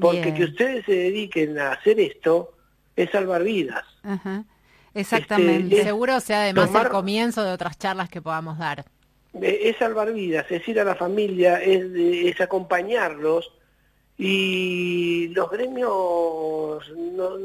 porque 0.00 0.22
Bien. 0.22 0.34
que 0.34 0.44
ustedes 0.44 0.84
se 0.86 0.92
dediquen 0.92 1.58
a 1.58 1.72
hacer 1.72 2.00
esto 2.00 2.52
es 2.96 3.10
salvar 3.10 3.42
vidas. 3.44 3.84
Ajá. 4.02 4.44
Exactamente. 4.94 5.74
Este, 5.76 5.84
Seguro 5.88 6.20
sea 6.20 6.42
además 6.42 6.68
Tomar- 6.68 6.86
el 6.86 6.92
comienzo 6.92 7.44
de 7.44 7.52
otras 7.52 7.78
charlas 7.78 8.08
que 8.08 8.20
podamos 8.20 8.58
dar. 8.58 8.84
Eh, 9.40 9.60
es 9.64 9.76
salvar 9.76 10.12
vidas, 10.12 10.46
es 10.50 10.66
ir 10.68 10.80
a 10.80 10.84
la 10.84 10.94
familia, 10.94 11.56
es, 11.62 11.84
es 11.94 12.40
acompañarlos 12.40 13.50
y 14.18 15.28
los 15.28 15.50
gremios 15.50 16.90
no- 16.96 17.36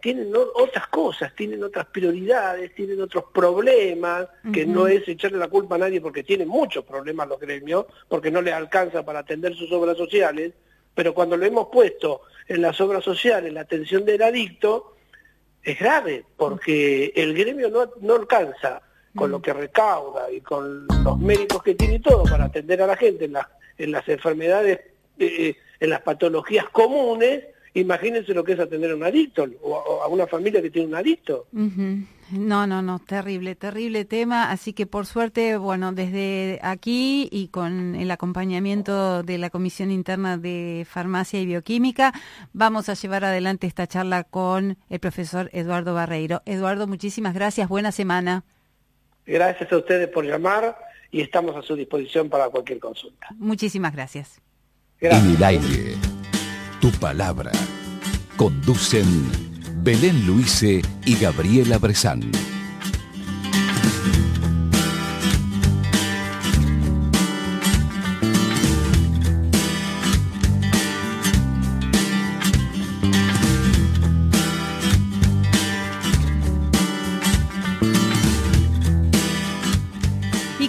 tienen 0.00 0.32
otras 0.54 0.86
cosas, 0.88 1.34
tienen 1.34 1.62
otras 1.62 1.86
prioridades, 1.86 2.74
tienen 2.74 3.00
otros 3.02 3.24
problemas, 3.32 4.28
que 4.52 4.64
no 4.64 4.86
es 4.86 5.06
echarle 5.08 5.38
la 5.38 5.48
culpa 5.48 5.74
a 5.74 5.78
nadie 5.78 6.00
porque 6.00 6.22
tienen 6.22 6.48
muchos 6.48 6.84
problemas 6.84 7.28
los 7.28 7.40
gremios, 7.40 7.86
porque 8.08 8.30
no 8.30 8.40
les 8.40 8.54
alcanza 8.54 9.04
para 9.04 9.20
atender 9.20 9.54
sus 9.56 9.70
obras 9.72 9.96
sociales, 9.96 10.52
pero 10.94 11.14
cuando 11.14 11.36
lo 11.36 11.44
hemos 11.44 11.68
puesto 11.68 12.22
en 12.46 12.62
las 12.62 12.80
obras 12.80 13.04
sociales, 13.04 13.52
la 13.52 13.62
atención 13.62 14.04
del 14.04 14.22
adicto, 14.22 14.94
es 15.62 15.78
grave, 15.78 16.24
porque 16.36 17.12
el 17.16 17.34
gremio 17.34 17.68
no, 17.68 17.92
no 18.00 18.14
alcanza 18.14 18.80
con 19.14 19.30
lo 19.32 19.42
que 19.42 19.52
recauda 19.52 20.30
y 20.30 20.40
con 20.40 20.86
los 21.04 21.18
médicos 21.18 21.62
que 21.62 21.74
tiene 21.74 21.96
y 21.96 21.98
todo 21.98 22.22
para 22.22 22.44
atender 22.44 22.80
a 22.82 22.86
la 22.86 22.96
gente 22.96 23.24
en, 23.24 23.32
las 23.32 23.46
en 23.76 23.90
las 23.90 24.08
enfermedades, 24.08 24.80
eh, 25.18 25.56
en 25.80 25.90
las 25.90 26.02
patologías 26.02 26.68
comunes, 26.70 27.44
imagínense 27.74 28.34
lo 28.34 28.44
que 28.44 28.52
es 28.52 28.60
atender 28.60 28.90
a 28.90 28.96
un 28.96 29.04
adicto 29.04 29.46
o 29.62 30.02
a 30.02 30.08
una 30.08 30.26
familia 30.26 30.60
que 30.62 30.70
tiene 30.70 30.88
un 30.88 30.94
adicto. 30.94 31.46
No, 32.30 32.66
no, 32.66 32.82
no, 32.82 32.98
terrible, 32.98 33.54
terrible 33.54 34.04
tema. 34.04 34.50
Así 34.50 34.72
que 34.72 34.86
por 34.86 35.06
suerte, 35.06 35.56
bueno, 35.56 35.92
desde 35.92 36.58
aquí 36.62 37.28
y 37.32 37.48
con 37.48 37.94
el 37.94 38.10
acompañamiento 38.10 39.22
de 39.22 39.38
la 39.38 39.50
Comisión 39.50 39.90
Interna 39.90 40.36
de 40.36 40.86
Farmacia 40.88 41.40
y 41.40 41.46
Bioquímica, 41.46 42.12
vamos 42.52 42.88
a 42.88 42.94
llevar 42.94 43.24
adelante 43.24 43.66
esta 43.66 43.86
charla 43.86 44.24
con 44.24 44.76
el 44.90 45.00
profesor 45.00 45.48
Eduardo 45.52 45.94
Barreiro. 45.94 46.42
Eduardo, 46.44 46.86
muchísimas 46.86 47.34
gracias, 47.34 47.68
buena 47.68 47.92
semana. 47.92 48.44
Gracias 49.26 49.70
a 49.72 49.76
ustedes 49.76 50.08
por 50.08 50.24
llamar 50.24 50.76
y 51.10 51.20
estamos 51.20 51.56
a 51.56 51.62
su 51.62 51.76
disposición 51.76 52.28
para 52.28 52.48
cualquier 52.50 52.78
consulta. 52.78 53.28
Muchísimas 53.36 53.94
gracias. 53.94 54.40
En 55.00 55.36
el 55.36 55.44
aire, 55.44 55.94
tu 56.80 56.90
palabra. 56.90 57.52
Conducen 58.36 59.06
Belén 59.84 60.26
Luise 60.26 60.82
y 61.04 61.14
Gabriela 61.14 61.78
Bresán. 61.78 62.32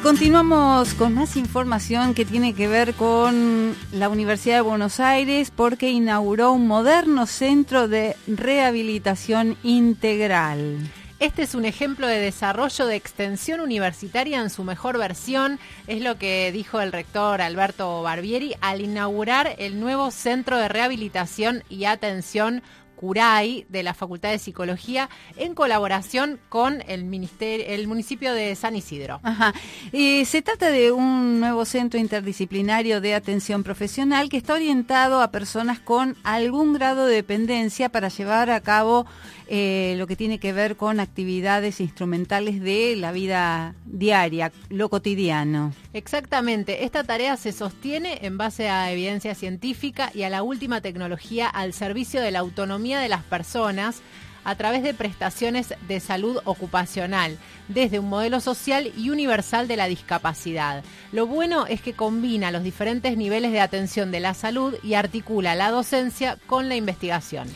Continuamos 0.09 0.95
con 0.95 1.13
más 1.13 1.37
información 1.37 2.15
que 2.15 2.25
tiene 2.25 2.55
que 2.55 2.67
ver 2.67 2.95
con 2.95 3.75
la 3.91 4.09
Universidad 4.09 4.55
de 4.55 4.61
Buenos 4.61 4.99
Aires 4.99 5.51
porque 5.55 5.91
inauguró 5.91 6.51
un 6.51 6.65
moderno 6.65 7.27
centro 7.27 7.87
de 7.87 8.15
rehabilitación 8.25 9.55
integral. 9.61 10.79
Este 11.19 11.43
es 11.43 11.53
un 11.53 11.63
ejemplo 11.63 12.07
de 12.07 12.17
desarrollo 12.17 12.87
de 12.87 12.95
extensión 12.95 13.59
universitaria 13.59 14.41
en 14.41 14.49
su 14.49 14.63
mejor 14.63 14.97
versión, 14.97 15.59
es 15.85 16.01
lo 16.01 16.17
que 16.17 16.51
dijo 16.51 16.81
el 16.81 16.91
rector 16.91 17.39
Alberto 17.39 18.01
Barbieri 18.01 18.55
al 18.61 18.81
inaugurar 18.81 19.53
el 19.59 19.79
nuevo 19.79 20.09
Centro 20.09 20.57
de 20.57 20.69
Rehabilitación 20.69 21.63
y 21.69 21.85
Atención 21.85 22.63
CURAI 22.99 23.65
de 23.69 23.81
la 23.81 23.93
Facultad 23.93 24.31
de 24.31 24.39
Psicología 24.39 25.09
en 25.37 25.55
colaboración 25.55 26.37
con 26.49 26.83
el, 26.87 27.05
ministerio, 27.05 27.65
el 27.67 27.87
municipio 27.87 28.33
de 28.33 28.53
San 28.55 28.75
Isidro. 28.75 29.21
Ajá. 29.23 29.53
se 29.91 30.41
trata 30.41 30.69
de 30.69 30.91
un 30.91 31.39
nuevo 31.39 31.63
centro 31.63 31.97
interdisciplinario 31.97 32.99
de 32.99 33.15
atención 33.15 33.63
profesional 33.63 34.27
que 34.27 34.35
está 34.35 34.55
orientado 34.55 35.21
a 35.21 35.31
personas 35.31 35.79
con 35.79 36.17
algún 36.23 36.73
grado 36.73 37.05
de 37.05 37.15
dependencia 37.15 37.87
para 37.87 38.09
llevar 38.09 38.49
a 38.49 38.59
cabo 38.59 39.05
eh, 39.47 39.95
lo 39.97 40.05
que 40.05 40.15
tiene 40.15 40.37
que 40.39 40.53
ver 40.53 40.75
con 40.75 40.99
actividades 40.99 41.79
instrumentales 41.79 42.61
de 42.61 42.95
la 42.95 43.11
vida 43.11 43.75
diaria, 43.85 44.51
lo 44.69 44.89
cotidiano. 44.89 45.73
Exactamente, 45.93 46.83
esta 46.83 47.03
tarea 47.03 47.35
se 47.37 47.51
sostiene 47.51 48.19
en 48.21 48.37
base 48.37 48.69
a 48.69 48.91
evidencia 48.91 49.33
científica 49.33 50.11
y 50.13 50.23
a 50.23 50.29
la 50.29 50.43
última 50.43 50.81
tecnología 50.81 51.47
al 51.47 51.73
servicio 51.73 52.21
de 52.21 52.31
la 52.31 52.39
autonomía 52.39 52.88
de 52.97 53.09
las 53.09 53.23
personas 53.23 54.01
a 54.43 54.55
través 54.55 54.81
de 54.81 54.93
prestaciones 54.93 55.75
de 55.87 55.99
salud 55.99 56.39
ocupacional, 56.45 57.37
desde 57.67 57.99
un 57.99 58.09
modelo 58.09 58.39
social 58.39 58.91
y 58.97 59.09
universal 59.09 59.67
de 59.67 59.77
la 59.77 59.87
discapacidad. 59.87 60.83
Lo 61.11 61.27
bueno 61.27 61.67
es 61.67 61.81
que 61.81 61.93
combina 61.93 62.49
los 62.49 62.63
diferentes 62.63 63.17
niveles 63.17 63.51
de 63.51 63.61
atención 63.61 64.11
de 64.11 64.21
la 64.21 64.33
salud 64.33 64.73
y 64.81 64.93
articula 64.93 65.55
la 65.55 65.71
docencia 65.71 66.37
con 66.47 66.69
la 66.69 66.75
investigación. 66.75 67.47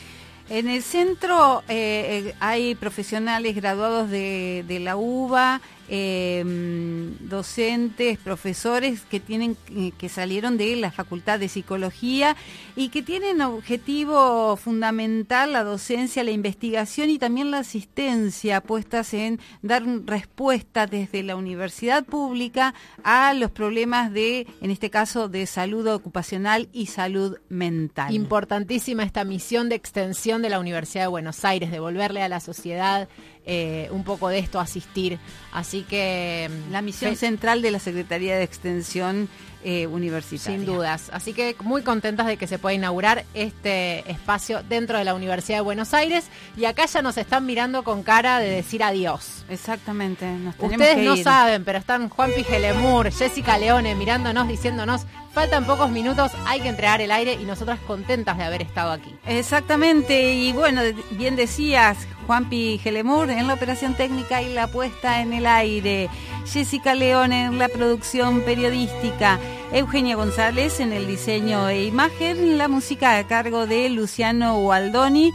En 0.49 0.67
el 0.67 0.83
centro 0.83 1.63
eh, 1.69 2.25
eh, 2.27 2.35
hay 2.39 2.75
profesionales 2.75 3.55
graduados 3.55 4.09
de, 4.09 4.65
de 4.67 4.79
la 4.79 4.97
UBA, 4.97 5.61
Em, 5.89 7.17
docentes, 7.27 8.17
profesores 8.17 9.01
que 9.01 9.19
tienen 9.19 9.57
eh, 9.75 9.91
que 9.97 10.07
salieron 10.07 10.55
de 10.57 10.77
la 10.77 10.91
Facultad 10.93 11.39
de 11.39 11.49
Psicología 11.49 12.37
y 12.77 12.87
que 12.87 13.01
tienen 13.01 13.41
objetivo 13.41 14.55
fundamental 14.55 15.51
la 15.51 15.65
docencia, 15.65 16.23
la 16.23 16.31
investigación 16.31 17.09
y 17.09 17.19
también 17.19 17.51
la 17.51 17.59
asistencia 17.59 18.61
puestas 18.61 19.13
en 19.13 19.41
dar 19.61 19.83
respuesta 20.05 20.87
desde 20.87 21.21
la 21.21 21.35
universidad 21.35 22.05
pública 22.05 22.73
a 23.03 23.33
los 23.33 23.51
problemas 23.51 24.13
de, 24.13 24.47
en 24.61 24.71
este 24.71 24.89
caso, 24.89 25.27
de 25.27 25.45
salud 25.45 25.85
ocupacional 25.87 26.69
y 26.71 26.85
salud 26.85 27.39
mental. 27.49 28.13
Importantísima 28.13 29.03
esta 29.03 29.25
misión 29.25 29.67
de 29.67 29.75
extensión 29.75 30.41
de 30.41 30.49
la 30.49 30.61
Universidad 30.61 31.03
de 31.03 31.07
Buenos 31.07 31.43
Aires, 31.43 31.71
devolverle 31.71 32.21
a 32.21 32.29
la 32.29 32.39
sociedad 32.39 33.09
eh, 33.45 33.89
un 33.91 34.03
poco 34.03 34.29
de 34.29 34.39
esto 34.39 34.59
asistir. 34.59 35.19
Así 35.51 35.83
que... 35.83 36.49
Mm, 36.49 36.71
la 36.71 36.81
misión 36.81 37.15
central 37.15 37.61
de 37.61 37.71
la 37.71 37.79
Secretaría 37.79 38.35
de 38.35 38.43
Extensión 38.43 39.27
eh, 39.65 39.87
Universitaria. 39.87 40.59
Sin 40.59 40.65
dudas. 40.65 41.09
Así 41.13 41.33
que 41.33 41.55
muy 41.61 41.83
contentas 41.83 42.27
de 42.27 42.37
que 42.37 42.47
se 42.47 42.59
pueda 42.59 42.73
inaugurar 42.73 43.25
este 43.33 44.09
espacio 44.11 44.61
dentro 44.63 44.97
de 44.97 45.05
la 45.05 45.13
Universidad 45.13 45.57
de 45.57 45.61
Buenos 45.61 45.93
Aires. 45.93 46.25
Y 46.57 46.65
acá 46.65 46.85
ya 46.85 47.01
nos 47.01 47.17
están 47.17 47.45
mirando 47.45 47.83
con 47.83 48.03
cara 48.03 48.39
de 48.39 48.49
decir 48.49 48.83
adiós. 48.83 49.45
Exactamente. 49.49 50.25
Ustedes 50.59 50.97
no 50.97 51.15
saben, 51.17 51.63
pero 51.63 51.79
están 51.79 52.09
Juan 52.09 52.31
Pigelemur, 52.35 53.11
Jessica 53.11 53.57
Leone 53.57 53.95
mirándonos, 53.95 54.47
diciéndonos 54.47 55.05
Faltan 55.33 55.65
pocos 55.65 55.89
minutos, 55.89 56.31
hay 56.45 56.61
que 56.61 56.69
entregar 56.69 57.01
el 57.01 57.11
aire 57.11 57.33
y 57.33 57.45
nosotras 57.45 57.79
contentas 57.87 58.37
de 58.37 58.43
haber 58.43 58.61
estado 58.61 58.91
aquí. 58.91 59.15
Exactamente, 59.25 60.35
y 60.35 60.53
bueno, 60.53 60.81
bien 61.11 61.35
decías, 61.35 61.97
Juanpi 62.27 62.77
Gelemur 62.77 63.31
en 63.31 63.47
la 63.47 63.55
operación 63.55 63.95
técnica 63.95 64.43
y 64.43 64.53
la 64.53 64.67
puesta 64.67 65.21
en 65.21 65.33
el 65.33 65.47
aire, 65.47 66.07
Jessica 66.45 66.93
León 66.93 67.33
en 67.33 67.57
la 67.57 67.67
producción 67.67 68.41
periodística, 68.41 69.39
Eugenia 69.71 70.15
González 70.15 70.79
en 70.79 70.93
el 70.93 71.07
diseño 71.07 71.67
e 71.67 71.85
imagen, 71.85 72.59
la 72.59 72.67
música 72.67 73.17
a 73.17 73.25
cargo 73.25 73.65
de 73.65 73.89
Luciano 73.89 74.59
Gualdoni. 74.59 75.31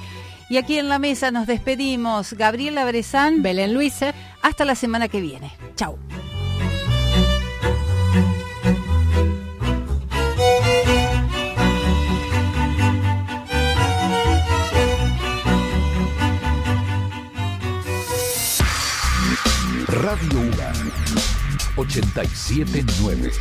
Y 0.49 0.57
aquí 0.57 0.78
en 0.78 0.88
la 0.88 0.99
mesa 0.99 1.30
nos 1.30 1.46
despedimos, 1.46 2.32
Gabriela 2.32 2.86
Brezán, 2.86 3.42
Belén 3.42 3.74
Luise. 3.74 4.14
Hasta 4.40 4.64
la 4.64 4.76
semana 4.76 5.09
que 5.09 5.20
viene. 5.20 5.53
Chau. 5.74 5.99
Radio 19.89 20.41
UNA 20.41 20.72
879. 21.76 23.32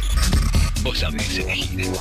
Vos 0.82 0.98
sabés 0.98 1.40
elegir. 1.40 1.92